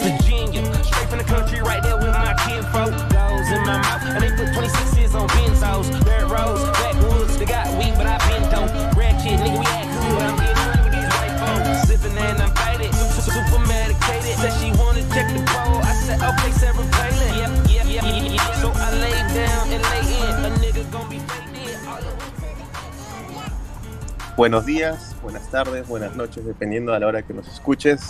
A 0.00 0.22
genius. 0.24 0.86
Straight 0.86 1.08
from 1.08 1.18
the 1.18 1.24
country, 1.24 1.60
right 1.60 1.82
there 1.82 1.96
with 1.96 2.06
my 2.06 2.34
in 3.50 3.60
my 3.64 3.78
mouth, 3.78 4.02
and 4.02 4.22
they 4.22 4.30
put 4.30 4.48
26s 4.54 5.14
on 5.14 5.28
super 13.30 13.66
medicated. 13.66 14.38
Yep, 17.68 17.86
yep, 17.86 18.04
yep. 18.32 18.54
So 18.60 18.72
I 18.74 18.90
down 19.34 19.72
and 19.72 19.82
lay 19.82 20.04
in. 20.16 20.34
A 20.44 20.50
nigga 20.58 20.90
gon' 20.90 21.08
be 21.08 21.20
Buenos 24.36 24.64
días, 24.64 25.14
buenas 25.22 25.50
tardes, 25.50 25.86
buenas 25.86 26.16
noches, 26.16 26.46
dependiendo 26.46 26.94
a 26.94 26.98
la 26.98 27.06
hora 27.06 27.22
que 27.22 27.34
nos 27.34 27.46
escuches. 27.46 28.08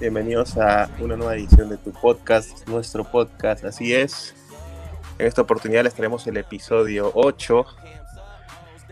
Bienvenidos 0.00 0.56
a 0.56 0.88
una 0.98 1.14
nueva 1.14 1.34
edición 1.34 1.68
de 1.68 1.76
tu 1.76 1.92
podcast, 1.92 2.66
nuestro 2.66 3.04
podcast, 3.04 3.66
así 3.66 3.92
es. 3.92 4.34
En 5.18 5.26
esta 5.26 5.42
oportunidad 5.42 5.84
les 5.84 5.92
traemos 5.92 6.26
el 6.26 6.38
episodio 6.38 7.12
8, 7.14 7.66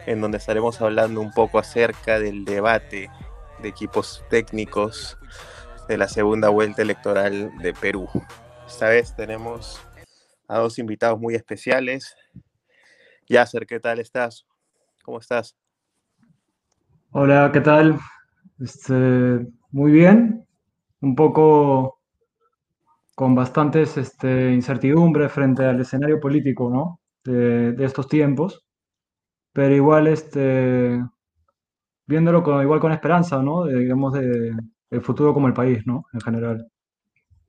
en 0.05 0.21
donde 0.21 0.37
estaremos 0.37 0.83
hablando 0.83 1.23
un 1.23 1.33
poco 1.33 1.59
acerca 1.59 2.21
del 2.21 2.45
debate 2.45 3.11
de 3.63 3.69
equipos 3.71 4.23
técnicos 4.29 5.16
de 5.89 5.97
la 5.97 6.09
segunda 6.09 6.51
vuelta 6.51 6.83
electoral 6.83 7.57
de 7.57 7.73
Perú. 7.73 8.07
Esta 8.66 8.91
vez 8.91 9.16
tenemos 9.16 9.80
a 10.47 10.59
dos 10.59 10.79
invitados 10.79 11.19
muy 11.19 11.35
especiales. 11.35 12.15
Yasser, 13.30 13.66
¿qué 13.66 13.80
tal 13.80 13.99
estás? 13.99 14.47
¿Cómo 15.02 15.21
estás? 15.21 15.57
Hola, 17.13 17.49
¿qué 17.51 17.63
tal? 17.63 17.99
Este, 18.61 19.47
muy 19.71 19.93
bien, 19.93 20.47
un 21.01 21.15
poco 21.15 22.01
con 23.15 23.35
bastantes 23.35 23.96
este, 23.96 24.52
incertidumbre 24.52 25.29
frente 25.29 25.65
al 25.65 25.80
escenario 25.80 26.21
político, 26.21 26.71
¿no? 26.71 27.01
De, 27.24 27.73
de 27.73 27.85
estos 27.85 28.09
tiempos, 28.09 28.65
pero 29.52 29.74
igual 29.74 30.07
este, 30.07 31.01
viéndolo 32.07 32.43
con, 32.43 32.63
igual 32.63 32.80
con 32.80 32.93
esperanza, 32.93 33.43
¿no? 33.43 33.65
De, 33.65 33.79
digamos, 33.79 34.15
de, 34.15 34.54
el 34.91 35.02
futuro 35.02 35.35
como 35.35 35.46
el 35.46 35.52
país, 35.52 35.87
¿no? 35.87 36.07
En 36.13 36.21
general. 36.21 36.71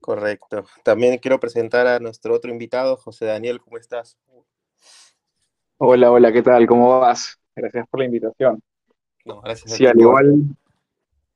Correcto. 0.00 0.64
También 0.82 1.18
quiero 1.18 1.40
presentar 1.40 1.86
a 1.86 1.98
nuestro 1.98 2.34
otro 2.34 2.50
invitado, 2.50 2.96
José 2.96 3.26
Daniel, 3.26 3.60
¿cómo 3.60 3.78
estás? 3.78 4.18
Hola, 5.78 6.10
hola, 6.10 6.32
¿qué 6.32 6.42
tal? 6.42 6.66
¿Cómo 6.66 7.00
vas? 7.00 7.38
Gracias 7.54 7.86
por 7.88 8.00
la 8.00 8.06
invitación. 8.06 8.62
No, 9.24 9.40
gracias 9.40 9.72
a 9.72 9.76
Sí, 9.76 9.86
al 9.86 9.98
igual, 9.98 10.34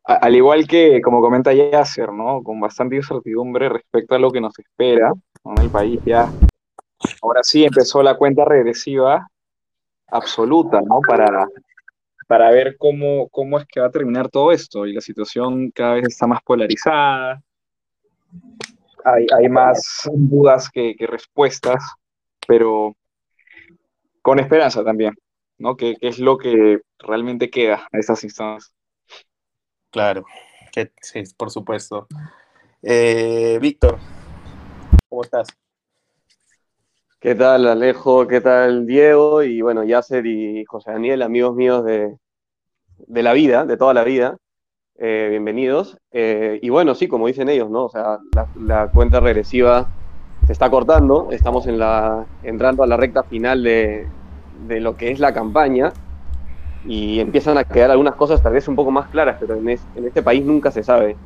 al 0.04 0.36
igual 0.36 0.66
que, 0.66 1.00
como 1.00 1.20
comenta 1.20 1.52
Yasser, 1.52 2.12
¿no? 2.12 2.42
Con 2.42 2.60
bastante 2.60 2.96
incertidumbre 2.96 3.70
respecto 3.70 4.14
a 4.14 4.18
lo 4.18 4.30
que 4.30 4.40
nos 4.40 4.58
espera. 4.58 5.12
En 5.44 5.62
el 5.62 5.70
país 5.70 6.00
ya, 6.04 6.30
ahora 7.22 7.42
sí 7.42 7.64
empezó 7.64 8.02
la 8.02 8.16
cuenta 8.16 8.44
regresiva 8.44 9.26
absoluta, 10.08 10.80
¿no? 10.82 11.00
Para, 11.06 11.46
para 12.26 12.50
ver 12.50 12.76
cómo, 12.78 13.28
cómo 13.28 13.58
es 13.58 13.66
que 13.66 13.80
va 13.80 13.86
a 13.86 13.90
terminar 13.90 14.28
todo 14.28 14.52
esto. 14.52 14.86
Y 14.86 14.92
la 14.92 15.00
situación 15.00 15.70
cada 15.70 15.94
vez 15.94 16.08
está 16.08 16.26
más 16.26 16.42
polarizada, 16.42 17.42
hay, 19.04 19.26
hay 19.38 19.48
más 19.48 20.08
dudas 20.12 20.68
que, 20.70 20.94
que 20.96 21.06
respuestas, 21.06 21.82
pero 22.46 22.94
con 24.20 24.38
esperanza 24.38 24.84
también, 24.84 25.14
¿no? 25.58 25.76
Que, 25.76 25.96
que 25.96 26.08
es 26.08 26.18
lo 26.18 26.36
que 26.36 26.80
realmente 26.98 27.48
queda 27.48 27.88
a 27.90 27.98
estas 27.98 28.22
instancias. 28.24 28.73
Claro, 29.94 30.24
que, 30.72 30.90
sí, 31.00 31.22
por 31.36 31.52
supuesto. 31.52 32.08
Eh, 32.82 33.60
Víctor, 33.62 33.98
¿cómo 35.08 35.22
estás? 35.22 35.46
¿Qué 37.20 37.36
tal 37.36 37.68
Alejo? 37.68 38.26
¿Qué 38.26 38.40
tal 38.40 38.86
Diego? 38.86 39.44
Y 39.44 39.62
bueno, 39.62 39.84
Yasser 39.84 40.26
y 40.26 40.64
José 40.64 40.90
Daniel, 40.90 41.22
amigos 41.22 41.54
míos 41.54 41.84
de, 41.84 42.18
de 43.06 43.22
la 43.22 43.32
vida, 43.34 43.66
de 43.66 43.76
toda 43.76 43.94
la 43.94 44.02
vida. 44.02 44.36
Eh, 44.98 45.28
bienvenidos. 45.30 45.96
Eh, 46.10 46.58
y 46.60 46.70
bueno, 46.70 46.96
sí, 46.96 47.06
como 47.06 47.28
dicen 47.28 47.48
ellos, 47.48 47.70
¿no? 47.70 47.84
O 47.84 47.88
sea, 47.88 48.18
la, 48.56 48.90
cuenta 48.90 49.20
regresiva 49.20 49.86
se 50.44 50.52
está 50.52 50.68
cortando, 50.70 51.28
estamos 51.30 51.68
en 51.68 51.78
la, 51.78 52.26
entrando 52.42 52.82
a 52.82 52.88
la 52.88 52.96
recta 52.96 53.22
final 53.22 53.62
de, 53.62 54.08
de 54.66 54.80
lo 54.80 54.96
que 54.96 55.12
es 55.12 55.20
la 55.20 55.32
campaña 55.32 55.92
y 56.86 57.20
empiezan 57.20 57.58
a 57.58 57.64
quedar 57.64 57.90
algunas 57.90 58.14
cosas 58.14 58.42
tal 58.42 58.52
vez 58.52 58.68
un 58.68 58.76
poco 58.76 58.90
más 58.90 59.08
claras, 59.08 59.36
pero 59.40 59.54
en, 59.54 59.68
es- 59.70 59.86
en 59.94 60.06
este 60.06 60.22
país 60.22 60.44
nunca 60.44 60.70
se 60.70 60.82
sabe. 60.82 61.16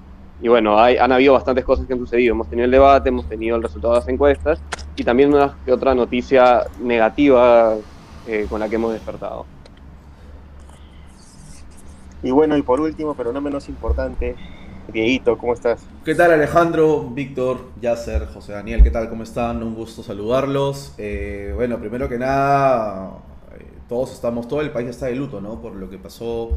Y 0.40 0.48
bueno, 0.48 0.78
hay, 0.78 0.96
han 0.98 1.10
habido 1.12 1.32
bastantes 1.34 1.64
cosas 1.64 1.86
que 1.86 1.92
han 1.94 1.98
sucedido. 1.98 2.32
Hemos 2.32 2.48
tenido 2.48 2.64
el 2.66 2.70
debate, 2.70 3.08
hemos 3.08 3.28
tenido 3.28 3.56
el 3.56 3.62
resultado 3.62 3.94
de 3.94 4.00
las 4.00 4.08
encuestas 4.08 4.60
y 4.96 5.04
también 5.04 5.34
una 5.34 5.56
que 5.64 5.72
otra 5.72 5.94
noticia 5.94 6.62
negativa 6.80 7.74
eh, 8.26 8.46
con 8.48 8.60
la 8.60 8.68
que 8.68 8.76
hemos 8.76 8.92
despertado. 8.92 9.46
Y 12.22 12.30
bueno, 12.30 12.56
y 12.56 12.62
por 12.62 12.80
último, 12.80 13.14
pero 13.14 13.32
no 13.32 13.40
menos 13.40 13.68
importante, 13.68 14.36
Dieguito, 14.92 15.36
¿cómo 15.38 15.52
estás? 15.54 15.90
¿Qué 16.04 16.14
tal 16.14 16.32
Alejandro, 16.32 17.10
Víctor, 17.10 17.72
Yasser, 17.80 18.26
José 18.26 18.52
Daniel? 18.52 18.82
¿Qué 18.82 18.90
tal? 18.90 19.08
¿Cómo 19.08 19.22
están? 19.22 19.62
Un 19.62 19.74
gusto 19.74 20.02
saludarlos. 20.02 20.94
Eh, 20.98 21.52
bueno, 21.54 21.78
primero 21.78 22.08
que 22.08 22.18
nada, 22.18 23.10
todos 23.88 24.12
estamos, 24.12 24.46
todo 24.48 24.60
el 24.60 24.70
país 24.70 24.88
está 24.88 25.06
de 25.06 25.16
luto, 25.16 25.40
¿no? 25.40 25.60
Por 25.60 25.74
lo 25.74 25.88
que 25.88 25.98
pasó 25.98 26.50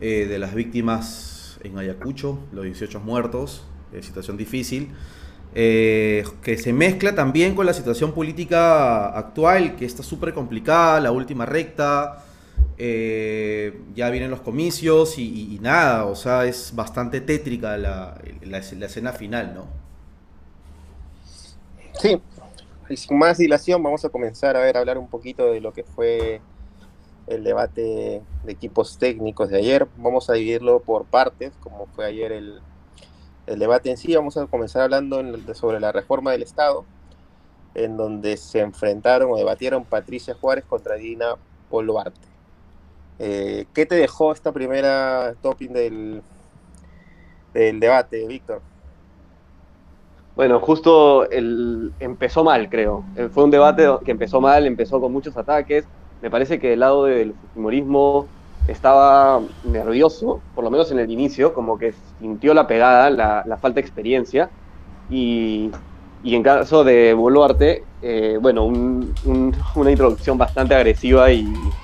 eh, 0.00 0.26
de 0.26 0.38
las 0.38 0.54
víctimas 0.54 1.58
en 1.62 1.78
Ayacucho, 1.78 2.38
los 2.52 2.64
18 2.64 3.00
muertos, 3.00 3.64
eh, 3.92 4.02
situación 4.02 4.36
difícil. 4.36 4.90
eh, 5.52 6.24
que 6.42 6.56
se 6.56 6.72
mezcla 6.72 7.14
también 7.14 7.56
con 7.56 7.66
la 7.66 7.74
situación 7.74 8.12
política 8.12 9.08
actual, 9.08 9.74
que 9.74 9.84
está 9.84 10.02
súper 10.04 10.32
complicada, 10.32 11.00
la 11.00 11.10
última 11.10 11.44
recta, 11.44 12.24
ya 12.78 14.10
vienen 14.10 14.30
los 14.30 14.40
comicios 14.40 15.18
y, 15.18 15.58
nada, 15.60 16.06
o 16.06 16.14
sea, 16.14 16.46
es 16.46 16.72
bastante 16.74 17.20
tétrica 17.20 17.76
la, 17.76 18.18
escena 18.58 19.12
final, 19.12 19.52
¿no? 19.54 19.66
Sí, 22.00 22.18
sin 22.96 23.18
más 23.18 23.38
dilación, 23.38 23.82
vamos 23.82 24.04
a 24.04 24.08
comenzar 24.08 24.56
a 24.56 24.60
ver, 24.60 24.76
a 24.76 24.80
hablar 24.80 24.98
un 24.98 25.08
poquito 25.08 25.50
de 25.52 25.60
lo 25.60 25.72
que 25.72 25.84
fue 25.84 26.40
el 27.30 27.44
debate 27.44 28.22
de 28.44 28.52
equipos 28.52 28.98
técnicos 28.98 29.48
de 29.48 29.58
ayer. 29.58 29.88
Vamos 29.96 30.28
a 30.28 30.34
dividirlo 30.34 30.80
por 30.80 31.04
partes, 31.04 31.52
como 31.60 31.86
fue 31.86 32.04
ayer 32.04 32.32
el, 32.32 32.60
el 33.46 33.58
debate 33.58 33.90
en 33.90 33.96
sí. 33.96 34.14
Vamos 34.14 34.36
a 34.36 34.46
comenzar 34.46 34.82
hablando 34.82 35.22
sobre 35.54 35.80
la 35.80 35.92
reforma 35.92 36.32
del 36.32 36.42
Estado, 36.42 36.84
en 37.74 37.96
donde 37.96 38.36
se 38.36 38.60
enfrentaron 38.60 39.30
o 39.30 39.36
debatieron 39.36 39.84
Patricia 39.84 40.34
Juárez 40.34 40.64
contra 40.64 40.96
Dina 40.96 41.36
Boluarte. 41.70 42.28
Eh, 43.20 43.66
¿Qué 43.74 43.86
te 43.86 43.94
dejó 43.94 44.32
esta 44.32 44.50
primera 44.50 45.34
topping 45.40 45.72
del, 45.72 46.22
del 47.54 47.78
debate, 47.78 48.26
Víctor? 48.26 48.60
Bueno, 50.34 50.58
justo 50.58 51.30
el, 51.30 51.92
empezó 52.00 52.42
mal, 52.42 52.68
creo. 52.68 53.04
Eh, 53.14 53.28
Fue 53.30 53.44
un 53.44 53.50
debate 53.50 53.86
que 54.04 54.10
empezó 54.10 54.40
mal, 54.40 54.66
empezó 54.66 55.00
con 55.00 55.12
muchos 55.12 55.36
ataques. 55.36 55.84
Me 56.20 56.30
parece 56.30 56.58
que 56.58 56.74
el 56.74 56.80
lado 56.80 57.04
del 57.04 57.34
fujimorismo 57.36 58.30
estaba 58.64 59.46
nervioso, 59.62 60.44
por 60.52 60.64
lo 60.64 60.70
menos 60.70 60.90
en 60.92 60.98
el 60.98 61.10
inicio, 61.10 61.52
como 61.54 61.78
que 61.78 61.92
sintió 61.92 62.54
la 62.54 62.66
pegada, 62.66 63.10
la, 63.10 63.44
falta 63.58 63.76
de 63.76 63.80
experiencia. 63.82 64.52
Y, 65.08 65.76
y 66.20 66.34
en 66.36 66.42
caso 66.42 66.84
de 66.84 67.14
Boluarte, 67.14 67.88
eh, 68.00 68.38
bueno, 68.40 68.64
un- 68.66 69.16
un- 69.22 69.56
una 69.76 69.90
introducción 69.92 70.38
bastante 70.38 70.74
agresiva 70.74 71.32
y, 71.32 71.74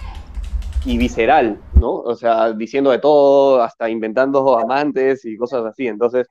y 0.82 0.98
visceral, 0.98 1.64
¿no? 1.72 1.92
O 1.94 2.14
sea, 2.14 2.52
diciendo 2.52 2.90
de 2.90 2.98
todo, 3.00 3.62
hasta 3.62 3.88
inventando 3.90 4.58
amantes 4.58 5.24
y 5.24 5.36
cosas 5.36 5.64
así. 5.64 5.86
Entonces, 5.88 6.26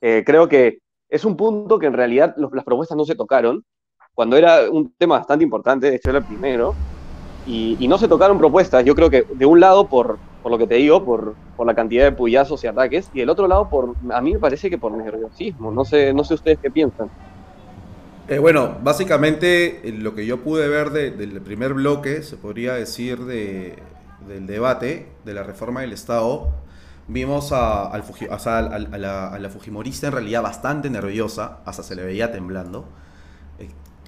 eh, 0.00 0.24
creo 0.26 0.48
que 0.48 0.78
es 1.08 1.24
un 1.24 1.36
punto 1.36 1.78
que 1.78 1.86
en 1.86 1.94
realidad 1.94 2.34
las 2.38 2.64
propuestas 2.64 2.96
no 2.98 3.04
se 3.04 3.16
tocaron, 3.16 3.64
cuando 4.14 4.36
era 4.36 4.70
un 4.70 4.94
tema 4.96 5.18
bastante 5.18 5.44
importante, 5.44 5.90
de 5.90 5.96
hecho 5.96 6.10
era 6.10 6.20
el 6.20 6.26
primero, 6.26 6.78
y, 7.44 7.76
y 7.84 7.88
no 7.88 7.98
se 7.98 8.08
tocaron 8.08 8.38
propuestas, 8.38 8.84
yo 8.84 8.94
creo 8.94 9.10
que 9.10 9.24
de 9.34 9.46
un 9.46 9.60
lado 9.60 9.88
por, 9.88 10.20
por 10.40 10.52
lo 10.52 10.58
que 10.58 10.66
te 10.66 10.76
digo, 10.76 11.04
por, 11.04 11.38
por 11.54 11.66
la 11.66 11.74
cantidad 11.74 12.04
de 12.04 12.12
puyazos 12.12 12.62
y 12.64 12.66
ataques, 12.68 13.10
y 13.12 13.20
del 13.20 13.30
otro 13.30 13.48
lado 13.48 13.68
por, 13.68 13.96
a 14.12 14.20
mí 14.22 14.32
me 14.34 14.40
parece 14.40 14.70
que 14.70 14.78
por 14.78 14.92
nerviosismo, 14.96 15.72
no 15.72 15.84
sé, 15.84 16.12
no 16.14 16.24
sé 16.24 16.34
ustedes 16.34 16.58
qué 16.62 16.70
piensan. 16.70 17.10
Eh, 18.28 18.38
bueno, 18.38 18.78
básicamente 18.82 19.88
eh, 19.88 19.92
lo 19.92 20.14
que 20.14 20.24
yo 20.26 20.42
pude 20.42 20.68
ver 20.68 20.90
de- 20.90 21.10
del 21.10 21.40
primer 21.42 21.74
bloque, 21.74 22.22
se 22.22 22.36
podría 22.36 22.74
decir, 22.74 23.18
de, 23.24 23.82
del 24.20 24.46
debate 24.46 25.08
de 25.24 25.34
la 25.34 25.42
reforma 25.42 25.80
del 25.80 25.92
Estado, 25.92 26.52
vimos 27.08 27.50
a, 27.52 27.86
al 27.90 28.04
a 28.46 28.98
la, 28.98 29.28
a 29.28 29.38
la 29.38 29.50
Fujimorista 29.50 30.06
en 30.08 30.12
realidad 30.12 30.42
bastante 30.42 30.90
nerviosa, 30.90 31.58
hasta 31.64 31.82
se 31.82 31.96
le 31.96 32.04
veía 32.04 32.30
temblando. 32.32 32.88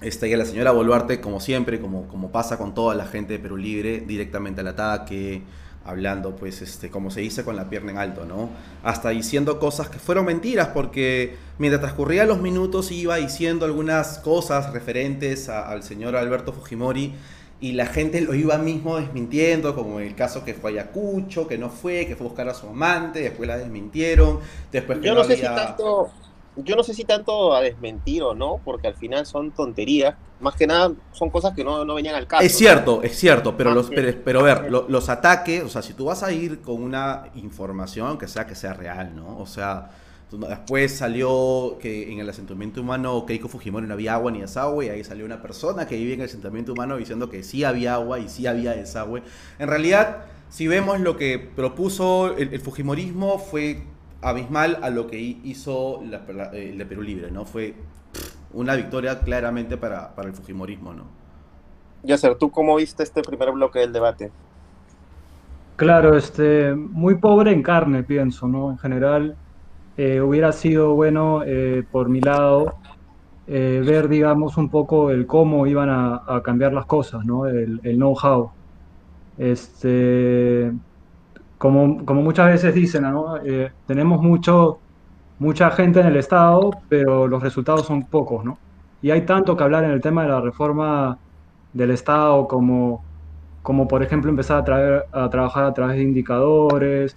Este, 0.03 0.27
y 0.27 0.33
a 0.33 0.37
la 0.37 0.45
señora 0.45 0.71
Boluarte, 0.71 1.21
como 1.21 1.39
siempre, 1.39 1.79
como, 1.79 2.07
como 2.07 2.31
pasa 2.31 2.57
con 2.57 2.73
toda 2.73 2.93
la 2.93 3.05
gente 3.05 3.33
de 3.33 3.39
Perú 3.39 3.57
Libre, 3.57 4.01
directamente 4.01 4.61
al 4.61 4.67
ataque, 4.67 5.41
hablando, 5.85 6.35
pues, 6.35 6.61
este, 6.61 6.89
como 6.89 7.11
se 7.11 7.21
dice, 7.21 7.43
con 7.43 7.55
la 7.55 7.69
pierna 7.69 7.91
en 7.91 7.97
alto, 7.97 8.25
¿no? 8.25 8.49
Hasta 8.83 9.09
diciendo 9.09 9.59
cosas 9.59 9.89
que 9.89 9.99
fueron 9.99 10.25
mentiras, 10.25 10.69
porque 10.73 11.35
mientras 11.57 11.81
transcurrían 11.81 12.27
los 12.27 12.39
minutos 12.39 12.91
iba 12.91 13.17
diciendo 13.17 13.65
algunas 13.65 14.19
cosas 14.19 14.71
referentes 14.73 15.49
al 15.49 15.83
señor 15.83 16.15
Alberto 16.15 16.53
Fujimori 16.53 17.13
y 17.59 17.73
la 17.73 17.85
gente 17.85 18.19
lo 18.19 18.33
iba 18.33 18.57
mismo 18.57 18.97
desmintiendo, 18.97 19.73
como 19.73 20.01
el 20.01 20.15
caso 20.15 20.43
que 20.43 20.53
fue 20.53 20.71
Ayacucho, 20.71 21.47
que 21.47 21.57
no 21.57 21.69
fue, 21.69 22.05
que 22.05 22.17
fue 22.17 22.25
a 22.25 22.29
buscar 22.29 22.49
a 22.49 22.53
su 22.53 22.67
amante, 22.67 23.21
después 23.21 23.47
la 23.47 23.57
desmintieron, 23.57 24.39
después 24.71 24.99
que 24.99 25.07
Yo 25.07 25.15
no, 25.15 25.23
sé 25.23 25.37
si 25.37 25.43
tanto 25.43 26.11
yo 26.55 26.75
no 26.75 26.83
sé 26.83 26.93
si 26.93 27.03
tanto 27.03 27.55
a 27.55 27.61
desmentir 27.61 28.23
o 28.23 28.35
no, 28.35 28.59
porque 28.63 28.87
al 28.87 28.95
final 28.95 29.25
son 29.25 29.51
tonterías. 29.51 30.15
Más 30.39 30.55
que 30.55 30.67
nada 30.67 30.93
son 31.11 31.29
cosas 31.29 31.53
que 31.53 31.63
no, 31.63 31.85
venían 31.93 32.15
al 32.15 32.27
caso. 32.27 32.43
Es 32.43 32.57
cierto, 32.57 33.01
es 33.01 33.17
cierto, 33.17 33.55
pero, 33.55 33.73
los, 33.73 33.89
pero, 33.89 34.39
a 34.41 34.43
ver, 34.43 34.71
los 34.71 35.09
ataques, 35.09 35.63
o 35.63 35.69
sea, 35.69 35.81
si 35.81 35.93
tú 35.93 36.05
vas 36.05 36.21
a 36.21 36.31
ir 36.31 36.61
con 36.61 36.83
una 36.83 37.29
información 37.35 38.17
que 38.17 38.27
sea 38.27 38.45
que 38.45 38.55
sea 38.55 38.73
real, 38.73 39.15
¿no? 39.15 39.39
O 39.39 39.45
sea, 39.45 39.91
después 40.31 40.95
salió 40.97 41.77
que 41.79 42.11
en 42.11 42.19
el 42.19 42.29
asentamiento 42.29 42.81
humano 42.81 43.25
Keiko 43.25 43.47
Fujimori 43.47 43.87
no 43.87 43.93
había 43.93 44.15
agua 44.15 44.31
ni 44.31 44.41
desagüe, 44.41 44.87
y 44.87 44.89
ahí 44.89 45.03
salió 45.03 45.25
una 45.25 45.41
persona 45.41 45.87
que 45.87 45.95
vive 45.95 46.13
en 46.13 46.21
el 46.21 46.25
asentamiento 46.25 46.73
humano 46.73 46.97
diciendo 46.97 47.29
que 47.29 47.43
sí 47.43 47.63
había 47.63 47.95
agua 47.95 48.19
y 48.19 48.27
sí 48.27 48.45
había 48.45 48.71
desagüe. 48.71 49.23
En 49.59 49.67
realidad, 49.69 50.25
si 50.49 50.67
vemos 50.67 50.99
lo 50.99 51.15
que 51.17 51.39
propuso 51.39 52.35
el 52.37 52.59
Fujimorismo 52.59 53.39
fue 53.39 53.83
abismal 54.23 54.79
a 54.81 54.89
lo 54.89 55.07
que 55.07 55.19
hizo 55.19 56.01
eh, 56.01 56.69
el 56.71 56.77
de 56.77 56.85
Perú 56.85 57.01
Libre, 57.01 57.31
¿no? 57.31 57.45
Fue 57.45 57.73
una 58.53 58.75
victoria 58.75 59.19
claramente 59.19 59.77
para, 59.77 60.13
el 60.23 60.33
Fujimorismo, 60.33 60.93
¿no? 60.93 61.03
Yasser, 62.03 62.35
¿tú 62.35 62.49
cómo 62.51 62.75
viste 62.75 63.03
este 63.03 63.21
primer 63.21 63.51
bloque 63.51 63.79
del 63.79 63.93
debate? 63.93 64.31
Claro, 65.75 66.17
este, 66.17 66.73
muy 66.75 67.15
pobre 67.15 67.51
en 67.51 67.63
carne, 67.63 68.03
pienso, 68.03 68.47
¿no? 68.47 68.71
En 68.71 68.77
general, 68.77 69.35
eh, 69.97 70.21
hubiera 70.21 70.51
sido 70.51 70.93
bueno, 70.93 71.41
eh, 71.45 71.83
por 71.91 72.09
mi 72.09 72.21
lado, 72.21 72.75
ver, 73.47 74.07
digamos, 74.07 74.57
un 74.57 74.69
poco 74.69 75.11
el 75.11 75.25
cómo 75.25 75.67
iban 75.67 75.89
a, 75.89 76.41
cambiar 76.43 76.73
las 76.73 76.85
cosas, 76.85 77.25
¿no? 77.25 77.45
El, 77.45 77.79
el 77.83 77.95
know-how. 77.97 78.51
Este, 79.37 80.71
como, 81.63 82.03
como 82.03 82.21
muchas 82.21 82.47
veces 82.47 82.75
dicen, 82.75 83.05
eh, 83.45 83.71
tenemos 83.87 84.21
mucho, 84.21 84.79
mucha 85.39 85.71
gente 85.71 86.01
en 86.01 86.07
el 86.07 86.17
Estado, 86.17 86.71
pero 86.89 87.25
los 87.25 87.41
resultados 87.41 87.85
son 87.85 88.03
pocos, 88.03 88.43
¿no? 88.43 88.57
Y 89.01 89.11
hay 89.11 89.21
tanto 89.21 89.55
que 89.55 89.63
hablar 89.63 89.85
en 89.85 89.91
el 89.91 90.01
tema 90.01 90.23
de 90.23 90.27
la 90.27 90.41
reforma 90.41 91.17
del 91.71 91.91
Estado, 91.91 92.49
como, 92.49 93.01
como 93.61 93.87
por 93.87 94.03
ejemplo 94.03 94.29
empezar 94.29 94.57
a, 94.59 94.65
traer, 94.65 95.05
a 95.13 95.29
trabajar 95.29 95.63
a 95.63 95.73
través 95.73 95.95
de 95.95 96.03
indicadores, 96.03 97.15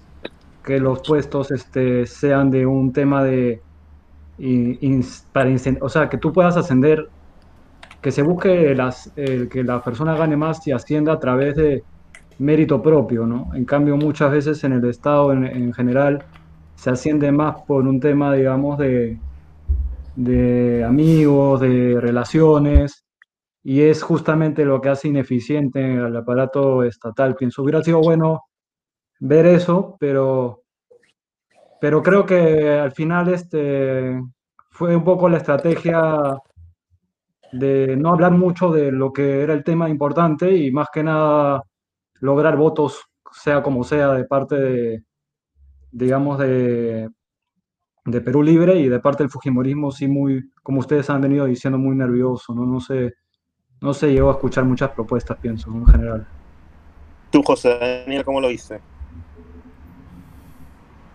que 0.62 0.78
los 0.78 1.00
puestos 1.02 1.50
este, 1.50 2.06
sean 2.06 2.48
de 2.48 2.66
un 2.66 2.92
tema 2.92 3.24
de... 3.24 3.60
para, 5.32 5.50
o 5.80 5.88
sea, 5.88 6.08
que 6.08 6.18
tú 6.18 6.32
puedas 6.32 6.56
ascender, 6.56 7.08
que 8.00 8.12
se 8.12 8.22
busque 8.22 8.76
las, 8.76 9.10
que 9.16 9.64
la 9.64 9.82
persona 9.82 10.14
gane 10.14 10.36
más 10.36 10.64
y 10.68 10.70
ascienda 10.70 11.14
a 11.14 11.18
través 11.18 11.56
de 11.56 11.82
mérito 12.38 12.82
propio, 12.82 13.26
¿no? 13.26 13.50
En 13.54 13.64
cambio, 13.64 13.96
muchas 13.96 14.30
veces 14.32 14.62
en 14.64 14.72
el 14.72 14.84
Estado 14.84 15.32
en, 15.32 15.72
general 15.72 16.24
se 16.74 16.90
asciende 16.90 17.32
más 17.32 17.62
por 17.62 17.86
un 17.86 18.00
tema, 18.00 18.34
digamos, 18.34 18.78
de, 18.78 19.18
de 20.16 20.84
amigos, 20.84 21.60
de 21.60 21.98
relaciones, 22.00 23.04
y 23.62 23.82
es 23.82 24.02
justamente 24.02 24.64
lo 24.64 24.80
que 24.80 24.90
hace 24.90 25.08
ineficiente 25.08 25.98
al 25.98 26.16
aparato 26.16 26.84
estatal. 26.84 27.34
Pienso, 27.34 27.62
hubiera 27.62 27.82
sido 27.82 28.00
bueno 28.00 28.44
ver 29.18 29.46
eso, 29.46 29.96
pero, 29.98 30.62
pero 31.80 32.02
creo 32.02 32.24
que 32.26 32.70
al 32.70 32.92
final 32.92 33.28
este, 33.32 34.20
fue 34.70 34.94
un 34.94 35.04
poco 35.04 35.28
la 35.28 35.38
estrategia 35.38 36.38
de 37.52 37.96
no 37.96 38.10
hablar 38.10 38.32
mucho 38.32 38.70
de 38.70 38.92
lo 38.92 39.12
que 39.12 39.42
era 39.42 39.54
el 39.54 39.64
tema 39.64 39.88
importante 39.88 40.54
y 40.54 40.70
más 40.70 40.88
que 40.92 41.02
nada 41.02 41.62
lograr 42.20 42.56
votos, 42.56 43.04
sea 43.32 43.62
como 43.62 43.84
sea, 43.84 44.12
de 44.12 44.24
parte 44.24 44.56
de, 44.56 45.04
digamos, 45.90 46.38
de, 46.38 47.08
de 48.04 48.20
Perú 48.20 48.42
Libre 48.42 48.76
y 48.76 48.88
de 48.88 49.00
parte 49.00 49.22
del 49.22 49.30
Fujimorismo, 49.30 49.90
sí 49.90 50.08
muy, 50.08 50.50
como 50.62 50.80
ustedes 50.80 51.10
han 51.10 51.20
venido 51.20 51.46
diciendo, 51.46 51.78
muy 51.78 51.96
nervioso, 51.96 52.54
¿no? 52.54 52.64
No 52.64 52.80
sé, 52.80 53.14
no 53.80 53.92
se 53.92 54.12
llegó 54.12 54.30
a 54.30 54.34
escuchar 54.34 54.64
muchas 54.64 54.90
propuestas, 54.90 55.36
pienso, 55.38 55.70
en 55.70 55.86
general. 55.86 56.26
Tú, 57.30 57.42
José 57.42 57.78
Daniel, 57.78 58.24
¿cómo 58.24 58.40
lo 58.40 58.48
viste? 58.48 58.80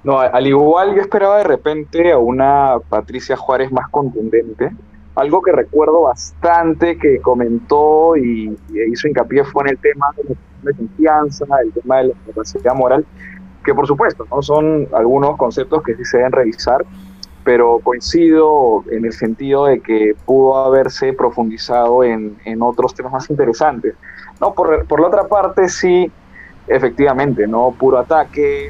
No, 0.04 0.20
al 0.20 0.48
igual 0.48 0.96
yo 0.96 1.02
esperaba 1.02 1.38
de 1.38 1.44
repente 1.44 2.12
a 2.12 2.18
una 2.18 2.78
Patricia 2.90 3.38
Juárez 3.38 3.72
más 3.72 3.88
contundente, 3.90 4.72
algo 5.16 5.42
que 5.42 5.52
recuerdo 5.52 6.02
bastante 6.04 6.98
que 6.98 7.20
comentó 7.20 8.16
y, 8.16 8.58
hizo 8.92 9.08
hincapié 9.08 9.44
fue 9.44 9.64
en 9.64 9.70
el 9.70 9.78
tema 9.78 10.08
de 10.18 10.36
la 10.64 10.78
confianza, 10.78 11.46
el 11.64 11.72
tema 11.74 11.98
de 11.98 12.04
la 12.10 12.14
capacidad 12.28 12.74
moral, 12.74 13.06
que 13.64 13.74
por 13.74 13.88
supuesto 13.88 14.26
no 14.32 14.42
son 14.42 14.88
algunos 14.94 15.38
conceptos 15.38 15.84
que 15.84 15.96
sí 15.96 16.06
se 16.06 16.18
deben 16.18 16.32
revisar, 16.32 16.86
pero 17.44 17.80
coincido 17.80 18.84
en 18.92 19.06
el 19.06 19.14
sentido 19.14 19.66
de 19.66 19.82
que 19.82 20.16
pudo 20.26 20.58
haberse 20.58 21.14
profundizado 21.14 22.04
en, 22.04 22.38
en 22.46 22.62
otros 22.62 22.94
temas 22.94 23.12
más 23.12 23.30
interesantes. 23.30 23.96
No, 24.40 24.54
por, 24.54 24.86
por, 24.86 25.02
la 25.02 25.08
otra 25.08 25.28
parte, 25.28 25.68
sí, 25.68 26.12
efectivamente, 26.68 27.48
¿no? 27.48 27.76
Puro 27.78 27.98
ataque, 27.98 28.70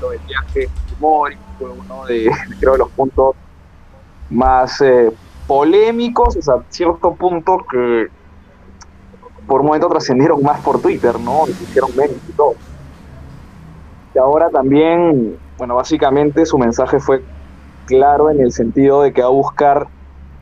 lo 0.00 0.10
del 0.10 0.20
viaje 0.20 0.68
fue 1.58 1.70
uno 1.70 2.04
de, 2.06 2.30
creo, 2.60 2.72
de 2.72 2.78
los 2.78 2.90
puntos 2.90 3.34
más 4.30 4.80
eh, 4.80 5.10
polémicos, 5.52 6.34
o 6.34 6.40
sea, 6.40 6.54
cierto 6.70 7.14
punto 7.14 7.58
que 7.70 8.06
por 9.46 9.60
un 9.60 9.66
momento 9.66 9.86
trascendieron 9.90 10.42
más 10.42 10.58
por 10.62 10.80
Twitter, 10.80 11.20
¿no? 11.20 11.46
Y 11.46 11.50
hicieron 11.50 11.94
menos 11.94 12.16
y 12.26 12.32
todo. 12.32 12.54
Y 14.14 14.18
ahora 14.18 14.48
también, 14.48 15.36
bueno, 15.58 15.74
básicamente 15.74 16.46
su 16.46 16.56
mensaje 16.56 16.98
fue 16.98 17.22
claro 17.84 18.30
en 18.30 18.40
el 18.40 18.50
sentido 18.50 19.02
de 19.02 19.12
que 19.12 19.20
va 19.20 19.26
a 19.26 19.30
buscar 19.30 19.88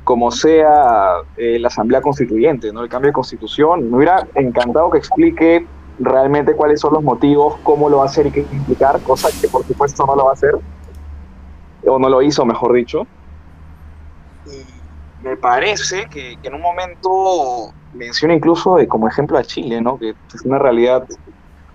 como 0.04 0.30
sea 0.30 1.14
eh, 1.36 1.58
la 1.58 1.66
Asamblea 1.66 2.00
Constituyente, 2.02 2.72
¿no? 2.72 2.80
El 2.84 2.88
cambio 2.88 3.08
de 3.08 3.14
constitución. 3.14 3.90
Me 3.90 3.96
hubiera 3.96 4.28
encantado 4.36 4.92
que 4.92 4.98
explique 4.98 5.66
realmente 5.98 6.54
cuáles 6.54 6.78
son 6.78 6.94
los 6.94 7.02
motivos, 7.02 7.56
cómo 7.64 7.88
lo 7.88 7.96
va 7.96 8.04
a 8.04 8.06
hacer 8.06 8.28
y 8.28 8.30
qué 8.30 8.46
implicar, 8.52 9.00
cosa 9.00 9.28
que 9.40 9.48
por 9.48 9.64
supuesto 9.64 10.06
no 10.06 10.14
lo 10.14 10.26
va 10.26 10.30
a 10.30 10.34
hacer, 10.34 10.54
o 11.84 11.98
no 11.98 12.08
lo 12.08 12.22
hizo, 12.22 12.44
mejor 12.44 12.74
dicho 12.74 13.08
me 15.22 15.36
parece 15.36 16.06
que, 16.06 16.38
en 16.42 16.54
un 16.54 16.62
momento 16.62 17.72
menciona 17.94 18.34
incluso 18.34 18.76
de, 18.76 18.86
como 18.86 19.08
ejemplo 19.08 19.36
a 19.36 19.42
Chile, 19.42 19.80
¿no? 19.80 19.98
que 19.98 20.14
es 20.32 20.42
una 20.44 20.58
realidad 20.58 21.06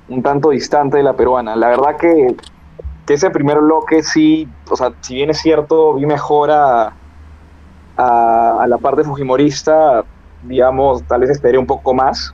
un 0.08 0.22
tanto 0.22 0.52
distante 0.52 0.98
de 0.98 1.04
la 1.04 1.14
peruana. 1.14 1.56
La 1.56 1.70
verdad 1.70 1.98
que, 1.98 2.36
ese 3.08 3.30
primer 3.30 3.60
bloque 3.60 4.02
sí, 4.02 4.48
o 4.70 4.76
sea, 4.76 4.92
si 5.02 5.16
bien 5.16 5.30
es 5.30 5.38
cierto, 5.38 5.94
vi 5.94 6.06
mejor 6.08 6.50
a, 6.52 6.94
la 7.98 8.78
parte 8.82 9.04
fujimorista, 9.04 10.04
digamos, 10.44 11.04
tal 11.04 11.22
vez 11.22 11.30
esperé 11.30 11.58
un 11.58 11.68
poco 11.68 11.94
más, 11.94 12.34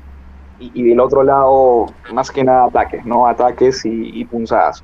y, 0.60 0.84
del 0.84 1.00
otro 1.00 1.24
lado, 1.24 1.88
más 2.14 2.32
que 2.32 2.44
nada 2.44 2.66
ataques, 2.66 3.06
¿no? 3.06 3.28
Ataques 3.28 3.82
y, 3.84 4.24
punzadas. 4.26 4.84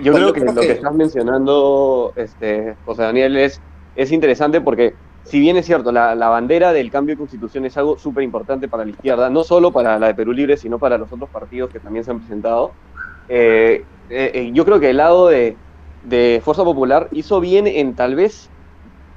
Yo 0.00 0.14
creo 0.14 0.32
que 0.32 0.40
lo 0.40 0.54
que 0.54 0.72
estás 0.72 0.94
mencionando, 0.94 2.12
este, 2.16 2.74
José 2.86 3.02
Daniel, 3.02 3.36
es 3.36 3.60
es 3.98 4.12
interesante 4.12 4.60
porque, 4.60 4.94
si 5.24 5.40
bien 5.40 5.56
es 5.56 5.66
cierto, 5.66 5.90
la, 5.90 6.14
bandera 6.14 6.72
del 6.72 6.88
cambio 6.88 7.16
de 7.16 7.18
constitución 7.18 7.64
es 7.64 7.76
algo 7.76 7.98
súper 7.98 8.22
importante 8.22 8.68
para 8.68 8.84
la 8.84 8.92
izquierda, 8.92 9.28
no 9.28 9.42
solo 9.42 9.72
para 9.72 9.98
la 9.98 10.06
de 10.06 10.14
Perú 10.14 10.32
Libre, 10.32 10.56
sino 10.56 10.78
para 10.78 10.96
los 10.96 11.12
otros 11.12 11.28
partidos 11.28 11.68
que 11.70 11.80
también 11.80 12.04
se 12.04 12.12
han 12.12 12.20
presentado, 12.20 12.70
eh, 13.28 13.84
eh, 14.08 14.30
eh, 14.34 14.50
yo 14.54 14.64
creo 14.64 14.78
que 14.78 14.90
el 14.90 14.98
lado 14.98 15.26
de, 15.26 15.56
Fuerza 16.44 16.62
Popular 16.62 17.08
hizo 17.10 17.40
bien 17.40 17.66
en 17.66 17.96
tal 17.96 18.14
vez 18.14 18.48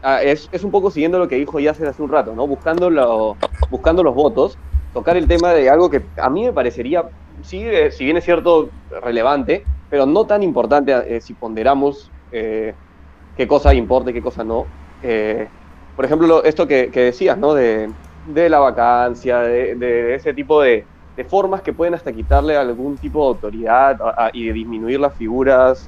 ah, 0.02 0.24
es, 0.24 0.50
un 0.64 0.72
poco 0.72 0.90
siguiendo 0.90 1.20
lo 1.20 1.28
que 1.28 1.36
dijo 1.36 1.60
Yasser 1.60 1.88
hace 1.88 2.02
un 2.02 2.10
rato, 2.10 2.34
¿no? 2.34 2.48
Buscando, 2.48 3.38
buscando 3.70 4.04
los 4.04 4.16
votos, 4.16 4.58
tocar 4.96 5.16
el 5.16 5.28
tema 5.28 5.54
de 5.54 5.70
algo 5.70 5.92
que 5.92 6.02
a 6.18 6.30
mí 6.32 6.44
me 6.44 6.54
parecería, 6.54 7.06
sí, 7.44 7.64
si 7.92 8.04
bien 8.04 8.18
es 8.18 8.26
cierto, 8.26 8.70
relevante, 9.04 9.64
pero 9.92 10.08
no 10.08 10.26
tan 10.26 10.42
importante 10.42 11.22
si 11.22 11.36
ponderamos 11.36 12.10
qué 13.36 13.48
cosa 13.48 13.74
importa 13.74 14.12
y 14.12 14.14
qué 14.14 14.22
cosa 14.22 14.44
no. 14.44 14.66
Eh, 15.04 15.48
por 15.96 16.06
ejemplo, 16.06 16.44
esto 16.44 16.68
que, 16.68 16.90
decías, 16.90 17.38
¿no? 17.38 17.54
De, 17.54 17.90
la 18.26 18.60
vacancia, 18.60 19.40
de, 19.40 20.16
ese 20.16 20.34
tipo 20.34 20.62
de, 20.62 20.86
formas 21.28 21.62
que 21.62 21.72
pueden 21.72 21.94
hasta 21.94 22.12
quitarle 22.12 22.58
algún 22.58 22.98
tipo 22.98 23.22
de 23.22 23.28
autoridad 23.28 24.00
y 24.34 24.48
de 24.48 24.54
disminuir 24.54 25.00
las 25.00 25.14
figuras 25.14 25.88